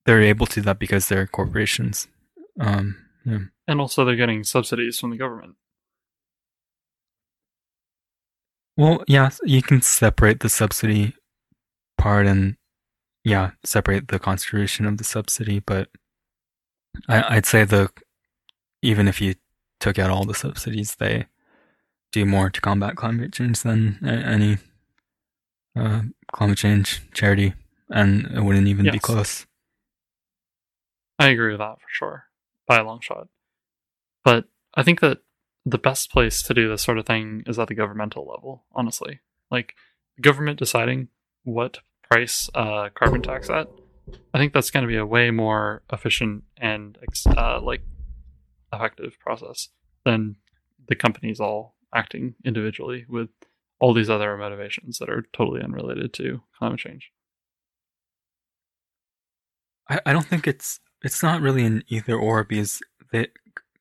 [0.06, 2.08] they're able to do that because they're corporations.
[2.60, 3.38] Um, yeah.
[3.68, 5.54] and also they're getting subsidies from the government.
[8.76, 11.14] Well, yeah, you can separate the subsidy
[11.98, 12.56] part and
[13.24, 15.88] yeah, separate the contribution of the subsidy, but
[17.08, 17.90] I, I'd say the
[18.80, 19.34] even if you
[19.80, 21.26] took out all the subsidies, they
[22.12, 24.58] do more to combat climate change than any
[25.76, 26.02] uh,
[26.32, 27.54] climate change charity,
[27.88, 29.46] and it wouldn't even be close.
[31.18, 32.24] I agree with that for sure,
[32.66, 33.28] by a long shot.
[34.24, 34.44] But
[34.74, 35.18] I think that
[35.64, 39.20] the best place to do this sort of thing is at the governmental level, honestly.
[39.50, 39.74] Like
[40.20, 41.08] government deciding
[41.44, 41.78] what
[42.10, 43.68] price uh, carbon tax at,
[44.32, 46.96] I think that's going to be a way more efficient and
[47.26, 47.82] uh, like
[48.72, 49.68] effective process
[50.04, 50.36] than
[50.88, 53.28] the companies all acting individually with
[53.80, 57.12] all these other motivations that are totally unrelated to climate change.
[59.88, 62.80] I, I don't think it's it's not really an either or because
[63.12, 63.28] the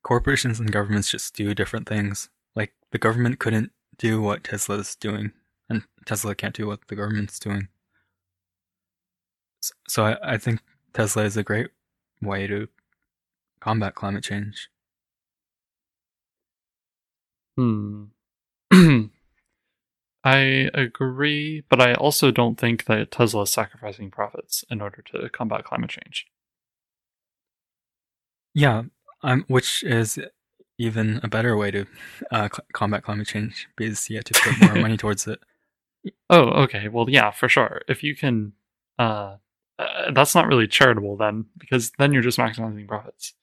[0.04, 2.30] corporations and governments just do different things.
[2.56, 5.32] Like the government couldn't do what Tesla's doing,
[5.70, 7.68] and Tesla can't do what the government's doing.
[9.88, 10.62] So I, I think
[10.94, 11.72] Tesla is a great
[12.22, 12.68] way to
[13.60, 14.70] combat climate change.
[17.58, 18.06] Hmm.
[20.24, 25.30] I agree, but I also don't think that Tesla is sacrificing profits in order to
[25.30, 26.28] combat climate change.
[28.54, 28.84] Yeah,
[29.24, 30.20] um, which is
[30.78, 31.86] even a better way to
[32.32, 35.40] uh, cl- combat climate change because you have to put more money towards it.
[36.30, 36.90] Oh, okay.
[36.90, 37.82] Well, yeah, for sure.
[37.88, 38.54] If you can,
[39.00, 39.38] uh,
[39.80, 43.34] uh, that's not really charitable then, because then you're just maximizing profits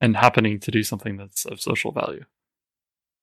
[0.00, 2.24] and happening to do something that's of social value.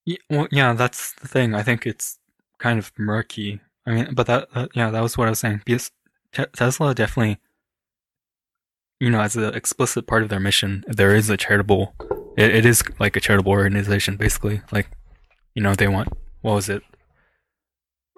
[0.06, 1.54] Yeah, well, yeah, that's the thing.
[1.54, 2.18] I think it's
[2.58, 3.60] kind of murky.
[3.86, 5.62] I mean, but that, yeah, that was what I was saying.
[5.64, 5.90] Because
[6.32, 7.38] te- Tesla definitely,
[8.98, 11.94] you know, as an explicit part of their mission, there is a charitable.
[12.36, 14.62] It, it is like a charitable organization, basically.
[14.72, 14.88] Like,
[15.54, 16.08] you know, they want
[16.42, 16.82] what was it?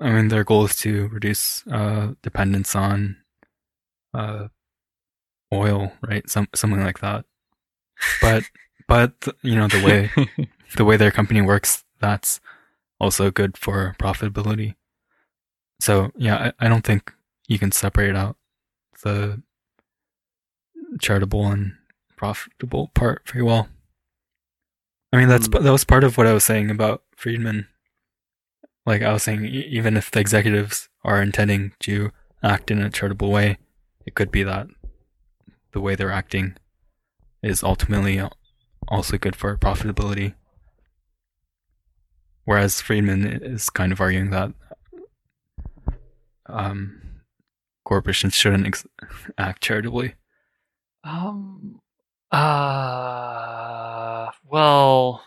[0.00, 3.16] I mean, their goal is to reduce uh, dependence on
[4.14, 4.48] uh,
[5.52, 6.28] oil, right?
[6.28, 7.24] Some something like that.
[8.20, 8.44] But
[8.92, 10.10] but you know the way
[10.76, 12.40] the way their company works, that's
[13.00, 14.74] also good for profitability.
[15.80, 17.10] So yeah, I, I don't think
[17.48, 18.36] you can separate out
[19.02, 19.42] the
[21.00, 21.72] charitable and
[22.18, 23.68] profitable part very well.
[25.10, 25.62] I mean, that's mm.
[25.62, 27.68] that was part of what I was saying about Friedman.
[28.84, 32.10] Like I was saying, even if the executives are intending to
[32.42, 33.56] act in a charitable way,
[34.04, 34.66] it could be that
[35.72, 36.56] the way they're acting
[37.42, 38.20] is ultimately
[38.88, 40.34] also good for profitability.
[42.44, 44.52] Whereas Friedman is kind of arguing that
[46.46, 47.00] um,
[47.84, 48.86] corporations shouldn't ex-
[49.38, 50.14] act charitably.
[51.04, 51.80] Um.
[52.30, 54.30] Uh.
[54.48, 55.22] Well.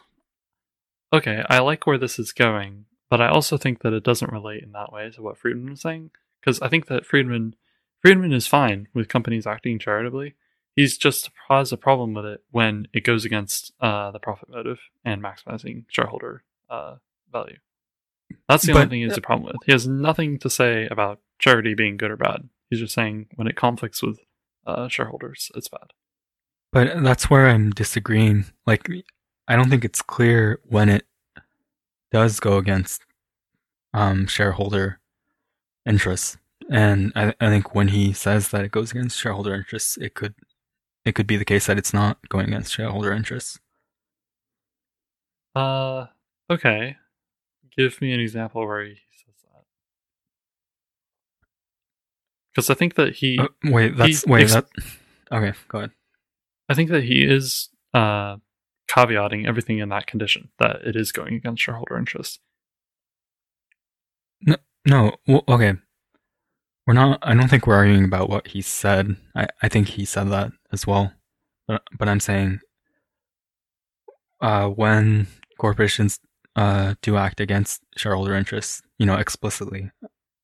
[1.14, 4.64] Okay, I like where this is going, but I also think that it doesn't relate
[4.64, 6.11] in that way to what Friedman was saying.
[6.41, 7.56] Because I think that Friedman,
[8.02, 10.36] Friedman is fine with companies acting charitably.
[10.76, 14.80] He's just has a problem with it when it goes against uh, the profit motive
[15.06, 16.95] and maximizing shareholder uh,
[17.31, 17.57] value.
[18.49, 19.57] That's the but, only thing he has a problem with.
[19.65, 22.49] He has nothing to say about charity being good or bad.
[22.69, 24.19] He's just saying when it conflicts with
[24.65, 25.93] uh, shareholders, it's bad.
[26.72, 28.45] But that's where I'm disagreeing.
[28.65, 28.89] Like,
[29.47, 31.06] I don't think it's clear when it
[32.11, 33.02] does go against
[33.93, 34.99] um, shareholder
[35.85, 36.38] interests.
[36.69, 40.34] And I, I think when he says that it goes against shareholder interests, it could
[41.06, 43.60] it could be the case that it's not going against shareholder interests.
[45.56, 46.07] Uh,
[46.49, 46.98] okay.
[47.77, 49.64] Give me an example where he says that.
[52.53, 53.38] Because I think that he.
[53.38, 54.65] Uh, wait, that's wait ex- that.
[55.32, 55.91] Okay, go ahead.
[56.68, 58.38] I think that he is uh,
[58.90, 62.40] caveating everything in that condition that it is going against shareholder interests.
[64.41, 64.56] No,
[64.86, 65.15] no.
[65.27, 65.76] Well, okay.
[66.87, 67.19] We're not.
[67.23, 69.15] I don't think we're arguing about what he said.
[69.35, 71.13] I, I think he said that as well.
[71.67, 72.59] But, but I'm saying,
[74.39, 76.19] uh, when corporations
[76.55, 79.91] uh, do act against shareholder interests, you know, explicitly.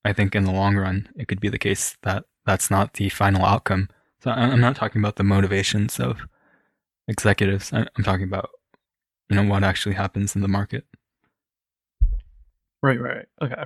[0.04, 3.10] I think in the long run, it could be the case that that's not the
[3.10, 3.90] final outcome.
[4.24, 6.22] So I'm not talking about the motivations of
[7.08, 7.72] executives.
[7.72, 8.50] I'm talking about,
[9.30, 10.86] you know, what actually happens in the market.
[12.82, 13.26] Right, right.
[13.42, 13.64] Okay.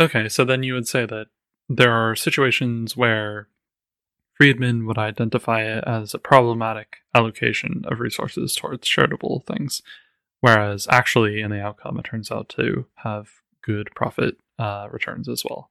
[0.00, 1.26] Okay, so then you would say that
[1.68, 3.48] there are situations where
[4.34, 9.82] Friedman would identify it as a problematic allocation of resources towards charitable things,
[10.40, 13.28] Whereas actually, in the outcome, it turns out to have
[13.62, 15.70] good profit uh, returns as well.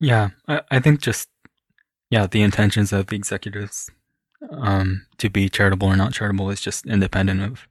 [0.00, 1.28] Yeah, I, I think just
[2.10, 3.90] yeah, the intentions of the executives
[4.50, 7.68] um, to be charitable or not charitable is just independent of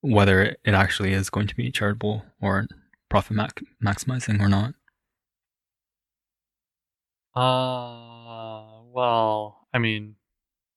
[0.00, 2.66] whether it actually is going to be charitable or
[3.08, 4.74] profit mac- maximizing or not.
[7.34, 10.16] Uh, well, I mean,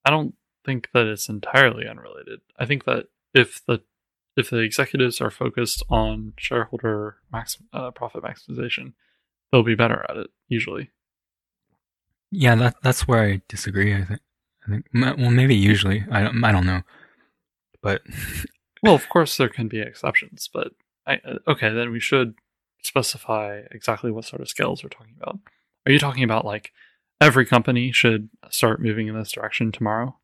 [0.05, 2.39] I don't think that it's entirely unrelated.
[2.57, 3.81] I think that if the
[4.37, 8.93] if the executives are focused on shareholder max, uh, profit maximization,
[9.51, 10.91] they'll be better at it usually.
[12.31, 13.93] Yeah, that that's where I disagree.
[13.93, 14.21] I think.
[14.67, 16.05] I think well, maybe usually.
[16.11, 16.43] I don't.
[16.43, 16.81] I don't know,
[17.81, 18.01] but
[18.83, 20.71] well, of course there can be exceptions, but
[21.05, 22.35] I, uh, okay, then we should
[22.81, 25.39] specify exactly what sort of scales we're talking about.
[25.85, 26.71] Are you talking about like
[27.21, 30.17] every company should start moving in this direction tomorrow,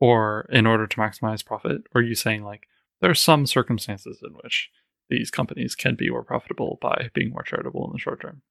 [0.00, 1.82] or in order to maximize profit?
[1.94, 2.68] Or are you saying like
[3.00, 4.70] there are some circumstances in which
[5.08, 8.42] these companies can be more profitable by being more charitable in the short term?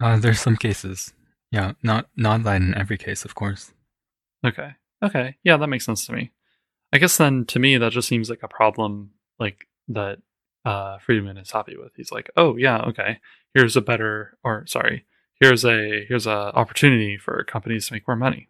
[0.00, 1.12] Uh, there's some cases.
[1.50, 3.72] Yeah, not not that in every case, of course.
[4.44, 4.72] Okay.
[5.02, 5.36] Okay.
[5.44, 6.32] Yeah, that makes sense to me.
[6.92, 10.18] I guess then to me that just seems like a problem like that
[10.64, 11.92] uh Friedman is happy with.
[11.96, 13.18] He's like, "Oh, yeah, okay.
[13.54, 15.06] Here's a better or sorry,
[15.40, 18.48] here's a here's a opportunity for companies to make more money."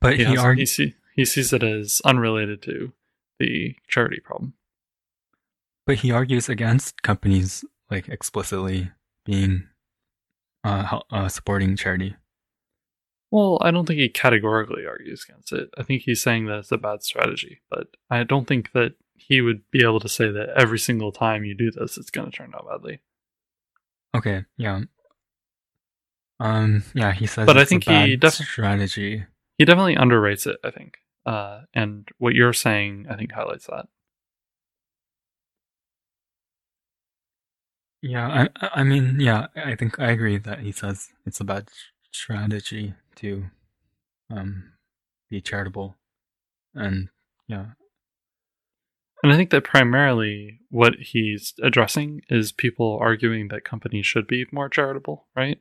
[0.00, 0.76] But He, he, has- argues.
[0.76, 2.92] he, see, he sees it as unrelated to
[3.38, 4.54] the charity problem.
[5.86, 8.92] But he argues against companies like explicitly
[9.24, 9.68] being
[10.64, 12.16] uh, uh supporting charity.
[13.30, 15.68] Well, I don't think he categorically argues against it.
[15.76, 19.40] I think he's saying that it's a bad strategy, but I don't think that he
[19.40, 22.36] would be able to say that every single time you do this, it's going to
[22.36, 23.00] turn out badly.
[24.16, 24.82] Okay, yeah.
[26.40, 27.46] Um, yeah, he says.
[27.46, 29.24] But I think he bad def- strategy.
[29.58, 30.98] He definitely underrates it, I think.
[31.26, 33.86] Uh, and what you're saying, I think, highlights that.
[38.00, 41.68] Yeah, I, I mean, yeah, I think I agree that he says it's a bad
[42.12, 43.46] strategy to,
[44.30, 44.74] um,
[45.28, 45.96] be charitable,
[46.74, 47.08] and
[47.48, 47.66] yeah,
[49.22, 54.46] And I think that primarily what he's addressing is people arguing that companies should be
[54.52, 55.58] more charitable, right?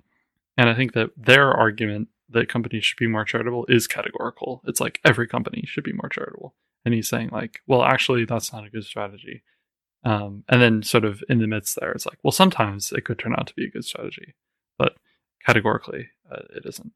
[0.57, 4.61] And I think that their argument that companies should be more charitable is categorical.
[4.65, 6.55] It's like every company should be more charitable.
[6.85, 9.43] And he's saying, like, well, actually, that's not a good strategy.
[10.03, 13.19] Um, and then, sort of in the midst there, it's like, well, sometimes it could
[13.19, 14.35] turn out to be a good strategy,
[14.77, 14.95] but
[15.45, 16.93] categorically, uh, it isn't.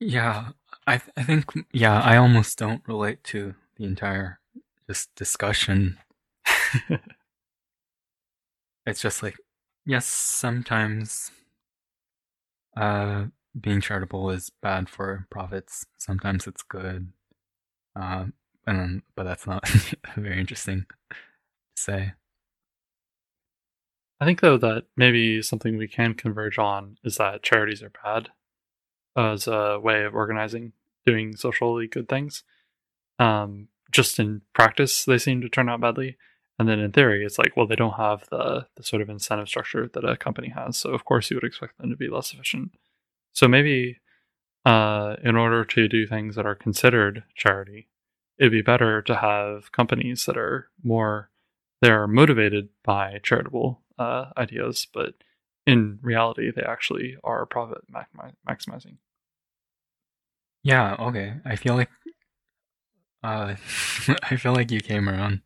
[0.00, 0.50] yeah.
[0.86, 4.38] I th- I think yeah, I almost don't relate to the entire
[4.88, 5.98] just discussion.
[8.86, 9.36] It's just like
[9.86, 11.30] yes, sometimes,
[12.76, 13.26] uh,
[13.58, 15.86] being charitable is bad for profits.
[15.98, 17.12] Sometimes it's good.
[17.94, 18.32] Um,
[18.66, 19.68] and but that's not
[20.16, 21.16] very interesting to
[21.76, 22.12] say.
[24.20, 28.30] I think though that maybe something we can converge on is that charities are bad
[29.16, 30.72] as a way of organizing,
[31.04, 32.44] doing socially good things.
[33.18, 36.16] Um, just in practice, they seem to turn out badly,
[36.58, 39.48] and then in theory, it's like, well, they don't have the the sort of incentive
[39.48, 42.32] structure that a company has, so of course you would expect them to be less
[42.32, 42.72] efficient.
[43.32, 43.98] So maybe,
[44.64, 47.88] uh, in order to do things that are considered charity,
[48.38, 51.30] it'd be better to have companies that are more
[51.80, 55.14] they're motivated by charitable uh, ideas, but
[55.66, 57.82] in reality, they actually are profit
[58.48, 58.96] maximizing.
[60.62, 61.34] Yeah, okay.
[61.44, 61.90] I feel like
[63.22, 63.54] uh
[64.22, 65.42] I feel like you came around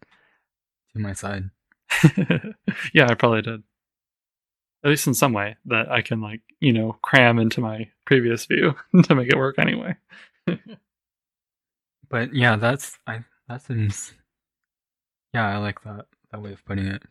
[0.92, 1.50] to my side.
[2.94, 3.62] yeah, I probably did.
[4.84, 8.46] At least in some way that I can, like, you know, cram into my previous
[8.46, 8.74] view
[9.04, 9.96] to make it work anyway.
[12.08, 14.12] But yeah, that's I that seems
[15.34, 17.02] Yeah, I like that that way of putting it.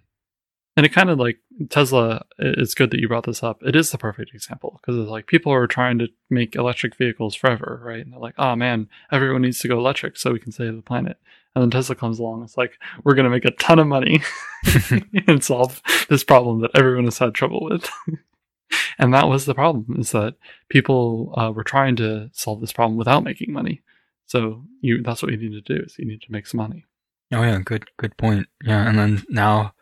[0.78, 1.40] And it kind of like
[1.70, 3.64] Tesla, it's good that you brought this up.
[3.64, 7.34] It is the perfect example because it's like people are trying to make electric vehicles
[7.34, 8.04] forever, right?
[8.04, 10.82] And they're like, oh man, everyone needs to go electric so we can save the
[10.82, 11.18] planet.
[11.56, 12.44] And then Tesla comes along.
[12.44, 12.74] It's like,
[13.06, 14.22] we're going to make a ton of money
[15.28, 17.90] and solve this problem that everyone has had trouble with.
[19.00, 20.36] and that was the problem is that
[20.68, 23.82] people uh, were trying to solve this problem without making money.
[24.26, 26.86] So you, that's what you need to do is you need to make some money.
[27.32, 28.48] Oh yeah, good good point.
[28.64, 29.74] Yeah, and then now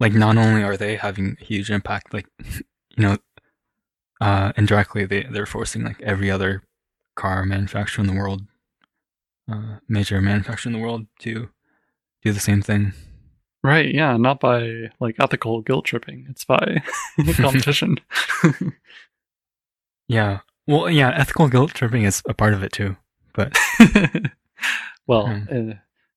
[0.00, 2.26] like not only are they having huge impact like
[2.96, 3.16] you know
[4.20, 6.62] uh indirectly they they're forcing like every other
[7.16, 8.42] car manufacturer in the world
[9.50, 11.48] uh major manufacturer in the world to
[12.22, 12.92] do the same thing.
[13.62, 16.26] Right, yeah, not by like ethical guilt tripping.
[16.28, 16.82] It's by
[17.36, 17.96] competition.
[20.08, 20.40] Yeah.
[20.66, 22.96] Well, yeah, ethical guilt tripping is a part of it too.
[23.34, 23.56] But
[25.06, 25.70] well, Hmm.
[25.70, 25.74] uh,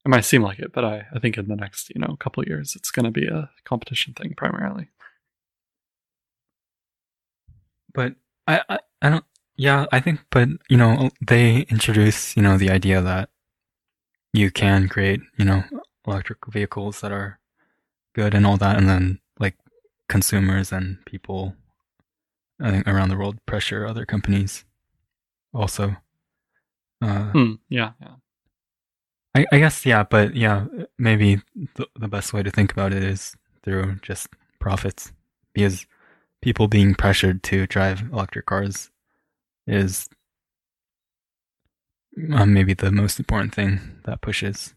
[0.07, 2.41] it might seem like it, but I, I think in the next, you know, couple
[2.41, 4.89] of years it's gonna be a competition thing primarily.
[7.93, 8.15] but
[8.47, 9.25] I, I I don't
[9.57, 13.29] yeah, I think but you know, they introduce, you know, the idea that
[14.33, 15.63] you can create, you know,
[16.05, 17.39] electric vehicles that are
[18.13, 19.57] good and all that and then like
[20.09, 21.55] consumers and people
[22.59, 24.63] I think around the world pressure other companies
[25.53, 25.97] also.
[27.01, 28.15] Uh Hmm, yeah, yeah.
[29.37, 30.65] I, I guess yeah, but yeah,
[30.97, 31.41] maybe
[31.75, 35.11] the, the best way to think about it is through just profits,
[35.53, 35.85] because
[36.41, 38.89] people being pressured to drive electric cars
[39.67, 40.09] is
[42.33, 44.73] uh, maybe the most important thing that pushes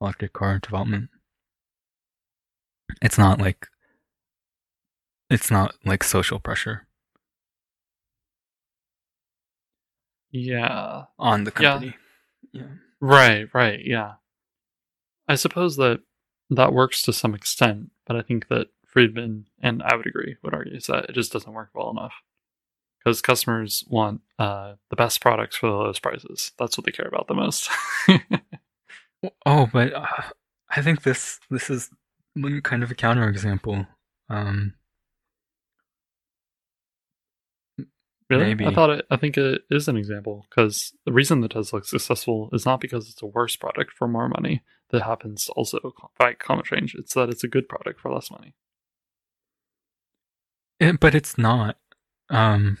[0.00, 1.10] electric car development.
[3.02, 3.66] It's not like
[5.28, 6.86] it's not like social pressure
[10.30, 11.06] Yeah.
[11.18, 11.72] on the Yeah.
[11.72, 11.96] company.
[12.52, 12.68] Yeah.
[13.06, 14.14] Right, right, yeah.
[15.28, 16.00] I suppose that
[16.48, 20.54] that works to some extent, but I think that Friedman and I would agree would
[20.54, 22.14] argue is that it just doesn't work well enough.
[22.98, 26.52] Because customers want uh, the best products for the lowest prices.
[26.58, 27.68] That's what they care about the most.
[29.46, 30.22] Oh, but uh,
[30.68, 31.88] I think this this is
[32.62, 33.86] kind of a counterexample.
[34.28, 34.74] Um,
[38.30, 38.44] really?
[38.46, 38.66] Maybe.
[38.66, 39.06] I thought it.
[39.10, 42.80] I think it is an example because the reason the Tesla is successful is not
[42.80, 46.94] because it's a worse product for more money that happens also fight climate change.
[46.98, 48.54] It's that it's a good product for less money.
[50.80, 51.76] it- but it's not.
[52.30, 52.78] Um,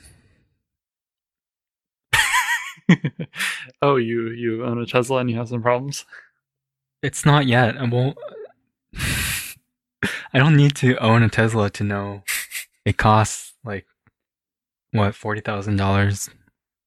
[3.82, 6.04] oh, you you own a Tesla and you have some problems.
[7.02, 7.76] it's not yet.
[7.76, 8.16] I won't.
[10.32, 12.22] I don't need to own a Tesla to know
[12.84, 13.86] it costs like
[14.94, 16.30] what forty thousand dollars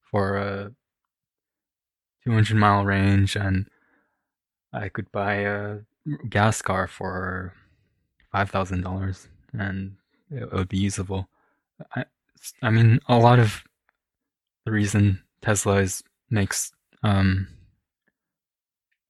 [0.01, 0.71] for a
[2.23, 3.67] two hundred mile range, and
[4.71, 5.79] I could buy a
[6.29, 7.53] gas car for
[8.31, 9.97] five thousand dollars, and
[10.31, 11.27] it would be usable.
[11.95, 12.05] I,
[12.61, 13.63] I mean, a lot of
[14.65, 16.71] the reason Tesla is makes
[17.03, 17.47] um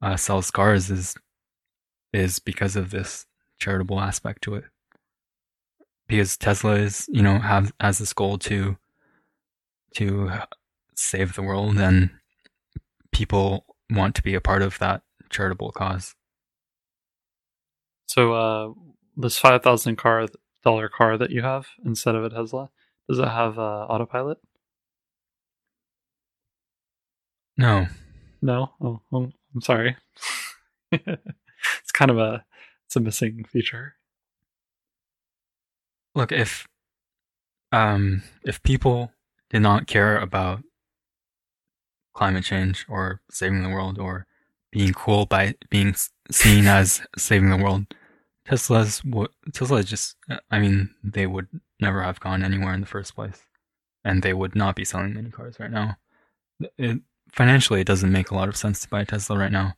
[0.01, 1.15] uh, sells cars is
[2.13, 3.27] is because of this
[3.59, 4.63] charitable aspect to it.
[6.07, 8.77] Because Tesla is, you know, have has this goal to
[9.97, 10.31] to
[10.95, 12.09] save the world, and
[13.11, 16.15] people want to be a part of that charitable cause.
[18.07, 18.73] So, uh,
[19.15, 20.27] this five thousand car
[20.63, 22.69] dollar car that you have instead of a Tesla,
[23.09, 24.39] does it have uh, autopilot?
[27.57, 27.87] No,
[28.41, 28.71] No.
[28.81, 29.97] Oh, oh I'm sorry.
[30.91, 32.45] it's kind of a
[32.85, 33.95] it's a missing feature.
[36.15, 36.67] look if
[37.71, 39.11] um if people
[39.49, 40.63] did not care about
[42.13, 44.25] climate change or saving the world or
[44.71, 45.95] being cool by being
[46.31, 47.85] seen as saving the world.
[48.45, 49.01] Tesla's
[49.53, 50.15] tesla just
[50.49, 51.47] i mean they would
[51.81, 53.41] never have gone anywhere in the first place
[54.05, 55.97] and they would not be selling many cars right now.
[56.77, 57.01] It,
[57.31, 59.73] financially it doesn't make a lot of sense to buy a tesla right now.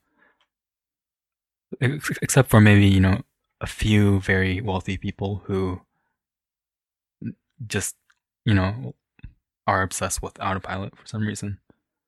[1.81, 3.21] Except for maybe you know
[3.59, 5.81] a few very wealthy people who
[7.67, 7.95] just
[8.45, 8.93] you know
[9.69, 11.59] are obsessed with autopilot for some reason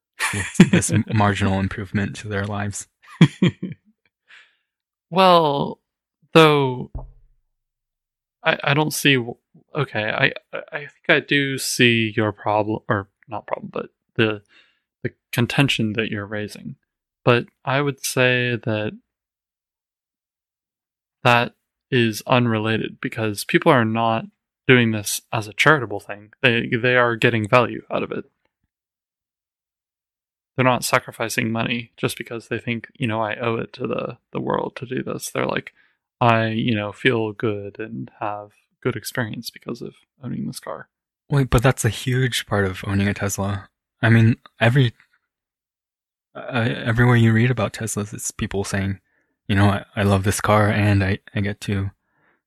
[0.72, 2.88] this marginal improvement to their lives
[5.10, 5.80] well,
[6.34, 6.92] though,
[8.44, 9.18] I I don't see.
[9.76, 14.42] Okay, I I I think I do see your problem, or not problem, but the
[15.04, 16.76] the contention that you're raising.
[17.24, 18.98] But I would say that
[21.24, 21.54] that
[21.92, 24.26] is unrelated because people are not
[24.68, 26.32] doing this as a charitable thing.
[26.42, 28.26] They they are getting value out of it.
[30.56, 34.18] They're not sacrificing money just because they think, you know, I owe it to the
[34.32, 35.30] the world to do this.
[35.32, 35.74] They're like,
[36.20, 38.52] I, you know, feel good and have
[38.82, 40.90] good experience because of owning this car.
[41.30, 43.70] wait but that's a huge part of owning a tesla
[44.02, 44.92] i mean every
[46.34, 49.00] uh, everywhere you read about teslas it's people saying
[49.48, 51.92] you know I, I love this car and I, I get to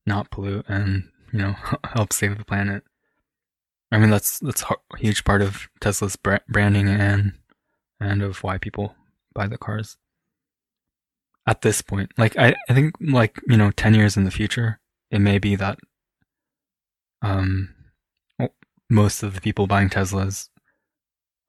[0.07, 2.85] not pollute and you know help save the planet.
[3.91, 7.33] I mean that's that's a huge part of tesla's branding and
[8.01, 8.95] and of why people
[9.35, 9.99] buy the cars.
[11.47, 14.81] At this point like i i think like you know 10 years in the future
[15.11, 15.79] it may be that
[17.21, 17.75] um
[18.89, 20.49] most of the people buying teslas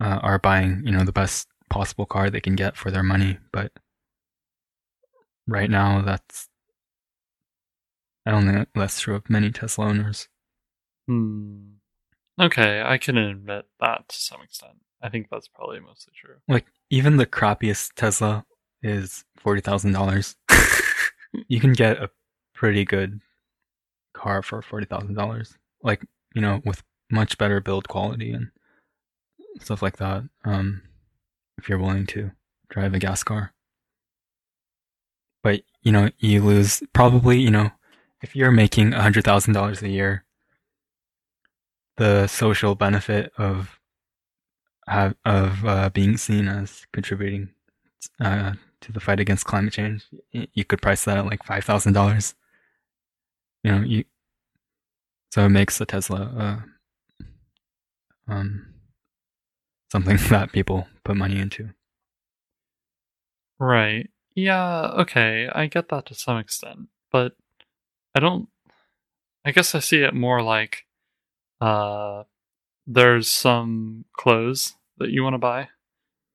[0.02, 3.38] uh, are buying you know the best possible car they can get for their money
[3.54, 3.72] but
[5.48, 6.50] right now that's
[8.26, 10.28] i don't think that's true of many tesla owners
[11.08, 11.74] Hmm.
[12.42, 14.74] Okay, I can admit that to some extent.
[15.02, 16.38] I think that's probably mostly true.
[16.48, 18.44] like even the crappiest tesla
[18.82, 20.36] is $40000
[21.48, 22.10] you can get a
[22.56, 23.22] pretty good
[24.16, 25.54] car for $40000
[25.84, 26.04] like
[26.34, 26.82] you know with
[27.12, 28.50] much better build quality and
[29.62, 30.82] stuff like that um
[31.60, 32.32] if you're willing to
[32.70, 33.54] drive a gas car
[35.44, 37.70] but you know you lose probably you know
[38.26, 40.26] if you're making $100000 a year
[41.98, 43.80] the social benefit of
[44.88, 47.50] of uh, being seen as contributing
[48.20, 51.94] uh, to the fight against climate change, you could price that at like five thousand
[51.94, 52.36] dollars.
[53.64, 54.04] You know, you
[55.32, 57.24] so it makes the Tesla uh,
[58.32, 58.74] um
[59.92, 61.70] something that people put money into.
[63.60, 64.10] Right.
[64.36, 65.48] Yeah, okay.
[65.52, 67.34] I get that to some extent, but
[68.16, 68.48] I don't
[69.44, 70.86] I guess I see it more like
[71.62, 72.24] uh
[72.88, 75.70] there's some clothes that you want to buy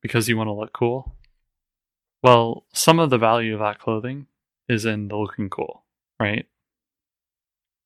[0.03, 1.17] because you want to look cool.
[2.23, 4.27] Well, some of the value of that clothing
[4.69, 5.85] is in the looking cool,
[6.19, 6.47] right?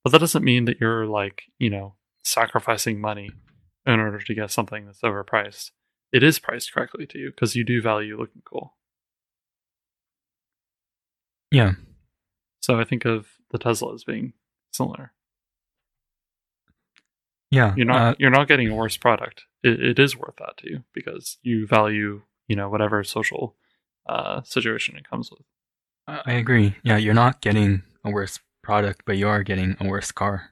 [0.03, 1.95] But that doesn't mean that you're like, you know,
[2.25, 3.31] sacrificing money
[3.87, 5.71] in order to get something that's overpriced.
[6.13, 8.75] It is priced correctly to you because you do value looking cool.
[11.51, 11.73] Yeah.
[12.61, 14.33] So I think of the Tesla as being
[14.73, 15.13] similar.
[17.53, 17.73] Yeah.
[17.77, 19.45] You're not uh, you're not getting a worse product.
[19.63, 23.55] It, it is worth that to you because you value you know whatever social
[24.09, 25.43] uh, situation it comes with.
[26.07, 26.75] I agree.
[26.83, 30.51] Yeah, you're not getting a worse product, but you are getting a worse car.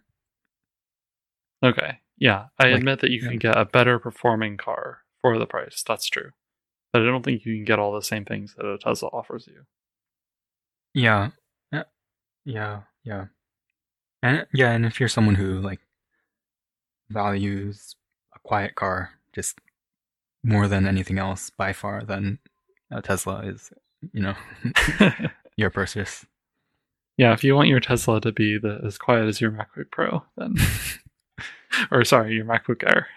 [1.62, 3.28] Okay, yeah, I Like, admit that you yeah.
[3.28, 5.84] can get a better performing car for the price.
[5.86, 6.30] That's true,
[6.92, 9.46] but I don't think you can get all the same things that a Tesla offers
[9.46, 9.66] you.
[10.94, 11.30] Yeah.
[12.44, 12.82] Yeah.
[13.04, 13.26] Yeah.
[14.22, 15.80] And yeah, and if you're someone who like
[17.10, 17.96] values
[18.34, 19.58] a quiet car just
[20.44, 22.38] more than anything else by far, then
[22.90, 23.72] a Tesla is,
[24.12, 24.34] you know,
[25.56, 26.24] your purchase.
[27.16, 30.22] yeah, if you want your Tesla to be the, as quiet as your MacBook Pro,
[30.36, 30.56] then
[31.90, 33.08] or sorry, your MacBook Air.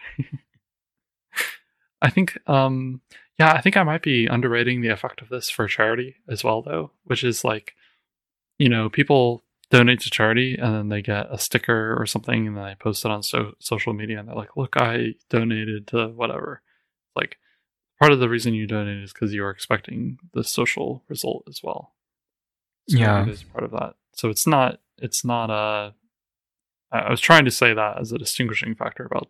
[2.02, 3.02] I think, um,
[3.40, 6.62] yeah, I think I might be underrating the effect of this for charity as well,
[6.62, 7.74] though, which is like,
[8.58, 12.56] you know, people donate to charity and then they get a sticker or something and
[12.56, 16.08] then they post it on so- social media and they're like, look, I donated to
[16.10, 16.62] whatever.
[17.16, 17.38] Like,
[18.00, 21.62] part of the reason you donate is because you are expecting the social result as
[21.64, 21.96] well.
[22.90, 23.24] So Yeah.
[23.24, 23.96] it is part of that.
[24.14, 25.94] So it's not, it's not a,
[26.92, 29.30] I was trying to say that as a distinguishing factor about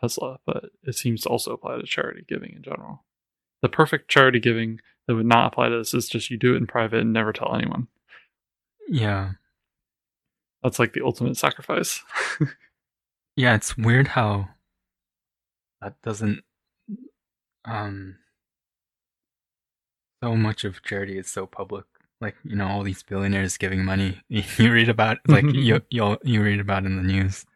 [0.00, 3.04] Tesla, but it seems to also apply to charity giving in general.
[3.62, 6.58] The perfect charity giving that would not apply to this is just you do it
[6.58, 7.86] in private and never tell anyone.
[8.88, 9.32] Yeah.
[10.62, 12.02] That's like the ultimate sacrifice.
[13.36, 14.48] Yeah, it's weird how
[15.80, 16.42] that doesn't
[17.64, 18.16] um
[20.22, 21.84] so much of charity is so public.
[22.20, 24.20] Like, you know, all these billionaires giving money.
[24.28, 27.46] You read about like you you you read about in the news.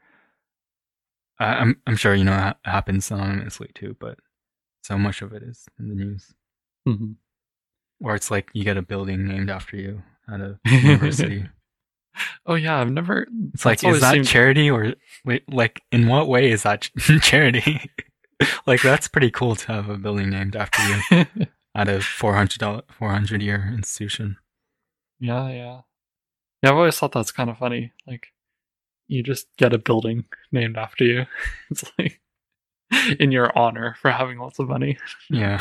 [1.38, 4.18] I, I'm I'm sure you know it happens anonymously too, but
[4.82, 6.32] so much of it is in the news.
[6.88, 7.16] Mhm.
[8.00, 10.02] Or it's like you get a building named after you
[10.32, 11.46] at a university.
[12.46, 13.26] Oh yeah, I've never.
[13.52, 14.94] It's like, is that seemed- charity or
[15.24, 16.92] wait, like, in what way is that ch-
[17.22, 17.90] charity?
[18.66, 21.24] like, that's pretty cool to have a building named after you
[21.74, 24.36] at a four hundred dollar, four hundred year institution.
[25.18, 25.80] yeah, yeah,
[26.62, 26.70] yeah.
[26.70, 27.92] I've always thought that's kind of funny.
[28.06, 28.28] Like,
[29.08, 31.26] you just get a building named after you.
[31.70, 32.20] It's like
[33.18, 34.98] in your honor for having lots of money.
[35.30, 35.58] Yeah.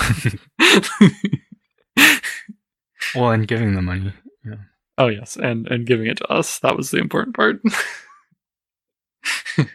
[3.16, 4.14] well, and giving the money.
[4.46, 4.56] Yeah.
[4.98, 6.60] Oh yes, and and giving it to us.
[6.60, 7.62] That was the important part.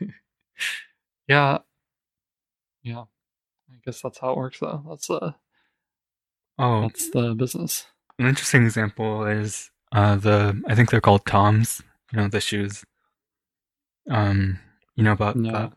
[1.28, 1.58] yeah.
[2.82, 3.04] Yeah.
[3.70, 4.84] I guess that's how it works though.
[4.88, 5.32] That's uh
[6.58, 7.86] Oh, that's the business.
[8.18, 11.82] an interesting example is uh the I think they're called Toms.
[12.12, 12.84] You know the shoes.
[14.10, 14.58] Um,
[14.96, 15.52] you know about No.
[15.52, 15.72] that?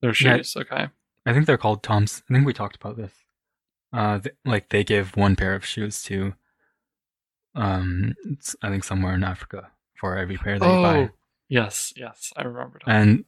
[0.00, 0.36] Their Yeah.
[0.36, 0.88] shoes, okay.
[1.26, 2.22] I think they're called Toms.
[2.30, 3.12] I think we talked about this.
[3.92, 6.34] Uh, th- like they give one pair of shoes to,
[7.56, 11.10] um, it's- I think somewhere in Africa for every pair that you Oh buy.
[11.48, 12.92] yes, yes, I remember that.
[12.94, 13.24] And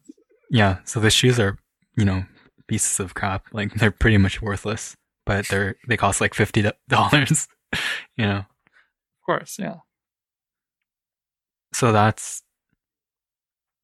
[0.50, 1.58] yeah, so the shoes are,
[1.96, 2.24] you know,
[2.68, 3.46] pieces of crap.
[3.52, 4.96] Like they're pretty much worthless,
[5.26, 7.48] but they're they cost like fifty dollars.
[8.16, 9.76] you know, of course, yeah.
[11.72, 12.42] so that's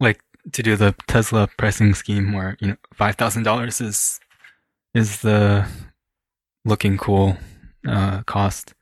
[0.01, 0.21] like
[0.53, 4.21] to do the Tesla pricing scheme where you know five thousand dollars is
[4.95, 5.66] is the
[6.65, 7.37] looking cool
[7.87, 8.75] uh, cost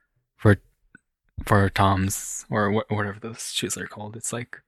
[1.46, 4.16] for Toms or wh- whatever those shoes are called.
[4.16, 4.60] It's like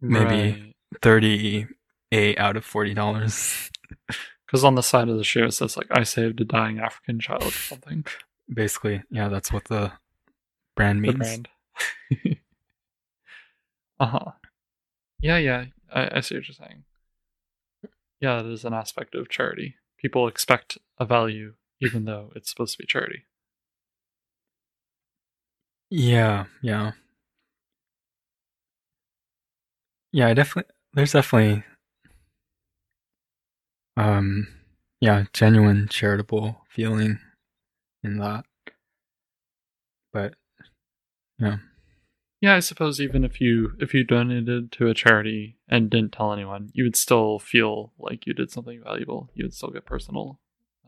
[0.00, 0.74] Maybe.
[1.02, 1.66] thirty
[2.12, 3.70] eight out of forty dollars,
[4.46, 7.18] Because on the side of the shoe it says like I saved a dying African
[7.20, 8.04] child or something.
[8.52, 9.02] basically.
[9.10, 9.92] Yeah, that's what the
[10.76, 11.18] brand the means.
[11.18, 11.48] brand.
[14.00, 14.30] uh huh.
[15.20, 15.64] Yeah, yeah.
[15.92, 16.84] I, I see what you're saying.
[18.20, 19.76] Yeah, it is an aspect of charity.
[19.98, 23.24] People expect a value even though it's supposed to be charity.
[25.90, 26.92] Yeah, yeah.
[30.12, 31.64] Yeah, I definitely there's definitely
[33.96, 34.46] um
[35.00, 37.18] yeah, genuine charitable feeling
[38.02, 38.44] in that.
[40.12, 40.34] But
[41.38, 41.56] yeah.
[42.40, 46.32] Yeah, I suppose even if you if you donated to a charity and didn't tell
[46.32, 49.30] anyone, you would still feel like you did something valuable.
[49.34, 50.38] You would still get personal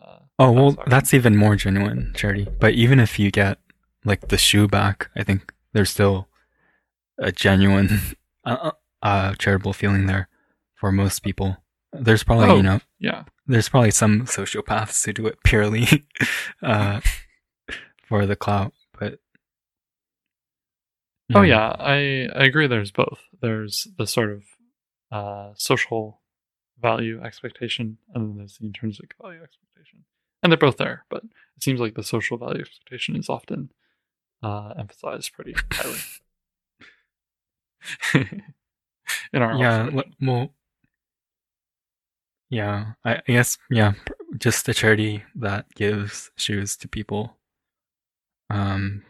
[0.01, 2.47] Uh, Oh well, that's even more genuine charity.
[2.61, 3.59] But even if you get
[4.07, 6.29] like the shoe back, I think there's still
[7.19, 7.89] a genuine
[8.45, 8.71] uh,
[9.03, 10.29] uh, charitable feeling there
[10.75, 11.59] for most people.
[11.93, 12.57] There's probably Oh.
[12.57, 13.25] you know yeah.
[13.47, 15.87] there's probably some sociopaths who do it purely
[16.63, 17.01] uh,
[18.09, 19.19] for the clout, but
[21.35, 22.69] Oh yeah, I I agree.
[22.69, 23.19] There's both.
[23.43, 24.43] There's the sort of
[25.11, 26.21] uh, social
[26.81, 30.05] value expectation, and then there's the intrinsic value expectation,
[30.43, 31.05] and they're both there.
[31.11, 33.71] But it seems like the social value expectation is often
[34.43, 35.99] uh, emphasized pretty highly
[39.33, 39.89] in our yeah.
[40.21, 40.53] Well,
[42.51, 42.93] yeah.
[43.05, 43.93] I, I guess yeah.
[44.39, 47.37] Just a charity that gives shoes to people,
[48.51, 49.03] um,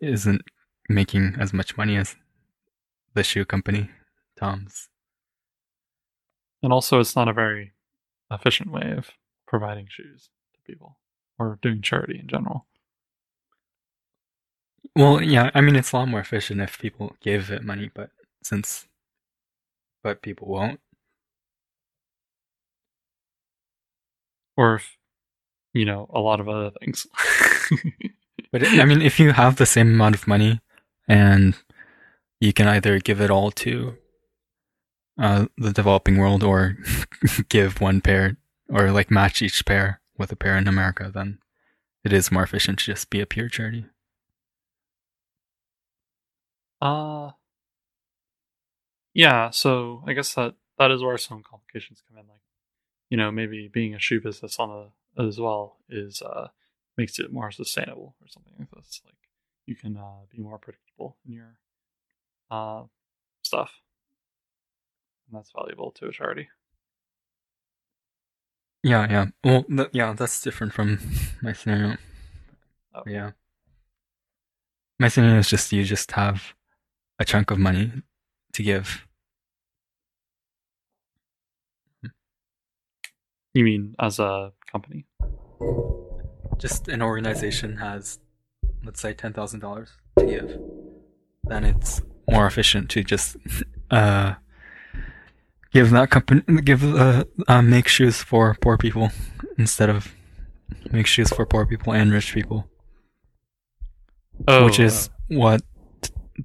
[0.00, 0.42] isn't
[0.88, 2.16] making as much money as
[3.14, 3.90] the shoe company,
[4.38, 4.88] Tom's.
[6.62, 7.72] and also it's not a very
[8.30, 9.10] efficient way of
[9.46, 10.98] providing shoes to people
[11.38, 12.66] or doing charity in general.
[14.96, 15.50] Well, yeah.
[15.54, 18.10] I mean, it's a lot more efficient if people give it money, but
[18.42, 18.88] since,
[20.02, 20.80] but people won't.
[24.56, 24.96] Or if
[25.74, 27.06] you know a lot of other things.
[28.52, 30.60] But I mean, if you have the same amount of money
[31.08, 31.56] and
[32.40, 33.96] you can either give it all to
[35.20, 36.78] uh, the developing world or
[37.48, 38.36] give one pair
[38.70, 41.38] or like match each pair with a pair in America, then
[42.04, 43.86] it is more efficient to just be a pure charity.
[46.80, 47.30] Uh
[49.14, 52.26] yeah, so I guess that that is where some complications come in.
[52.28, 52.40] Like,
[53.08, 56.48] you know, maybe being a shoe business on a as well is uh
[56.96, 59.00] makes it more sustainable or something like this.
[59.04, 59.14] Like
[59.64, 61.58] you can uh be more predictable in your
[62.50, 62.84] uh
[63.42, 63.72] stuff.
[65.28, 66.48] And that's valuable to a charity.
[68.82, 69.26] Yeah, yeah.
[69.42, 71.00] Well, th- yeah, that's different from
[71.42, 71.96] my scenario.
[72.94, 73.02] Oh.
[73.06, 73.32] Yeah.
[74.98, 76.54] My scenario is just you just have
[77.18, 77.92] a chunk of money
[78.52, 79.06] to give.
[83.54, 85.06] You mean as a company?
[86.58, 88.18] just an organization has,
[88.84, 90.58] let's say, ten thousand dollars to give,
[91.44, 93.36] then it's more efficient to just
[93.90, 94.34] uh,
[95.72, 99.10] give that company give uh, uh, make shoes for poor people
[99.58, 100.14] instead of
[100.90, 102.68] make shoes for poor people and rich people,
[104.48, 105.62] Oh, which is what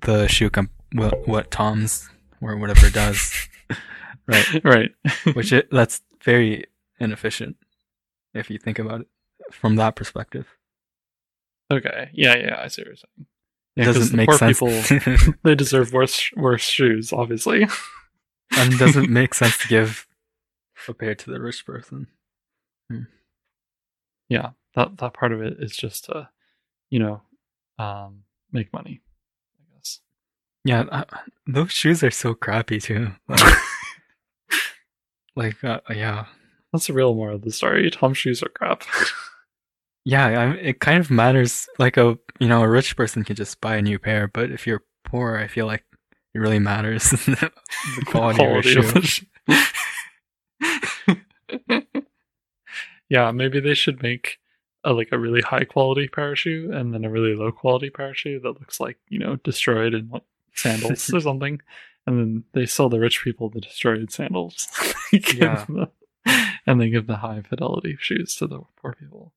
[0.02, 2.10] the shoe comp what, what Tom's
[2.42, 3.48] or whatever does,
[4.28, 4.64] right?
[4.64, 4.92] right.
[5.34, 6.66] Which it that's very
[7.00, 7.58] inefficient
[8.34, 9.08] if you think about it
[9.52, 10.48] from that perspective.
[11.72, 12.10] okay.
[12.14, 13.28] Yeah, yeah, I see what you're saying.
[13.76, 14.60] It doesn't make poor sense.
[14.60, 17.68] people they deserve worse worse shoes, obviously.
[18.58, 20.08] and doesn't make sense to give
[20.88, 22.08] a pair to the rich person.
[24.28, 26.30] yeah, that that part of it is just to,
[26.90, 27.22] you know,
[27.80, 29.02] um, make money.
[30.64, 31.04] Yeah, uh,
[31.48, 33.12] those shoes are so crappy too.
[33.28, 33.58] Like,
[35.36, 36.26] like uh, yeah,
[36.72, 37.90] That's the real moral of the story.
[37.90, 38.84] Tom's shoes are crap.
[40.06, 40.28] yeah.
[40.28, 41.68] I, it kind of matters.
[41.80, 44.68] Like a you know a rich person can just buy a new pair, but if
[44.68, 45.84] you're poor, I feel like
[46.34, 47.52] it really matters the
[48.06, 49.26] quality, of your shoe.
[53.10, 54.38] yeah, maybe they should make
[54.84, 58.60] a, like a really high quality parachute and then a really low quality parachute that
[58.60, 61.60] looks like you know destroyed and like sandals or something,
[62.06, 64.68] and then they sell the rich people the destroyed sandals.
[65.14, 65.66] Yeah.
[65.68, 65.92] the-
[66.66, 69.34] and they give the high fidelity shoes to the poor people.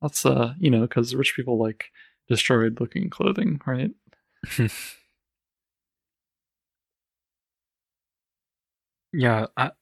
[0.00, 1.86] That's uh you know because rich people like
[2.28, 3.90] destroyed looking clothing, right?
[9.12, 9.72] Yeah, I,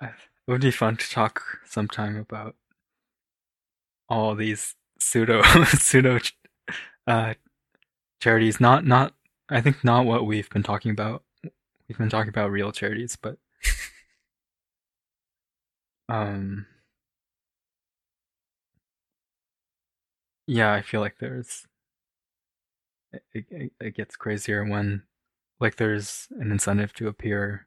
[0.00, 0.12] I, it
[0.50, 2.56] would be fun to talk sometime about
[4.08, 6.18] all these pseudo pseudo
[7.06, 7.34] uh,
[8.20, 8.60] charities.
[8.60, 9.14] Not not
[9.48, 11.22] I think not what we've been talking about.
[11.88, 13.38] We've been talking about real charities, but
[16.08, 16.66] um,
[20.46, 21.66] yeah, I feel like there's
[23.12, 25.02] it, it, it gets crazier when
[25.60, 27.66] like there's an incentive to appear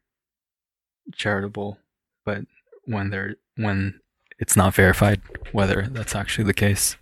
[1.14, 1.80] charitable,
[2.26, 2.42] but
[2.86, 4.00] when they're when
[4.38, 6.98] it's not verified whether that's actually the case.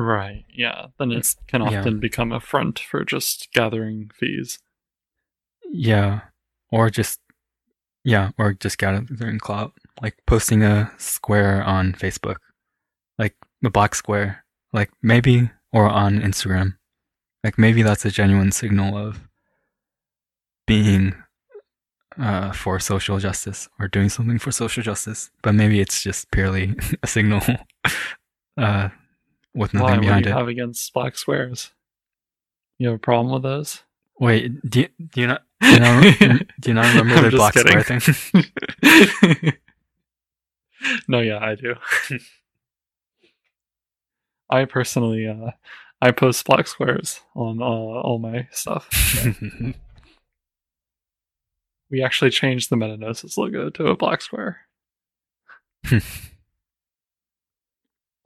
[0.00, 0.44] Right.
[0.48, 0.86] Yeah.
[0.98, 1.80] Then it can Yeah.
[1.80, 4.60] often become a front for just gathering fees.
[5.72, 6.20] Yeah,
[6.70, 7.18] or just
[8.04, 12.36] yeah, or just gathering clout, like posting a square on Facebook,
[13.18, 16.76] like the black square, like maybe or on Instagram,
[17.42, 19.28] like maybe that's a genuine signal of
[20.66, 21.16] being
[22.18, 26.76] uh, for social justice or doing something for social justice, but maybe it's just purely
[27.02, 27.42] a signal
[28.56, 28.88] uh,
[29.54, 29.90] with nothing Why?
[29.90, 30.34] What do behind you it.
[30.34, 31.72] have against black squares?
[32.78, 33.82] You have a problem with those?
[34.20, 36.02] Wait, do you, do you not do you not,
[36.60, 38.00] do you not remember the black square kidding.
[38.00, 39.52] thing?
[41.08, 41.74] no, yeah, I do.
[44.50, 45.50] I personally, uh,
[46.00, 48.88] I post black squares on uh, all my stuff.
[51.90, 54.60] We actually changed the Metagnosis logo to a black square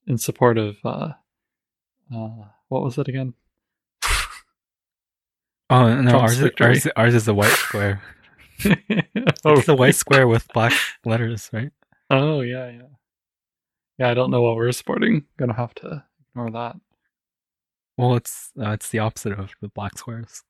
[0.06, 1.12] in support of uh,
[2.14, 2.28] uh,
[2.68, 3.34] what was it again?
[5.70, 8.02] oh no, ours is, ours, ours is a white square.
[8.64, 10.72] oh, It's the white square with black
[11.04, 11.70] letters, right?
[12.10, 12.82] Oh yeah, yeah,
[13.98, 14.10] yeah.
[14.10, 15.24] I don't know what we're supporting.
[15.38, 16.76] Gonna have to ignore that.
[17.96, 20.42] Well, it's uh, it's the opposite of the black squares.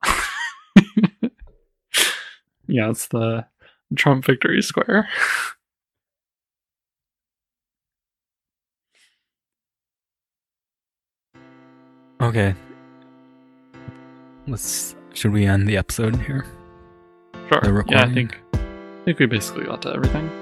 [2.67, 3.47] yeah, it's the
[3.97, 5.09] Trump victory square.
[12.23, 12.55] Okay.
[14.47, 14.95] Let's.
[15.13, 16.47] Should we end the episode here?
[17.49, 17.61] Sure.
[17.61, 20.42] The Yeah, I think I think we basically got to everything.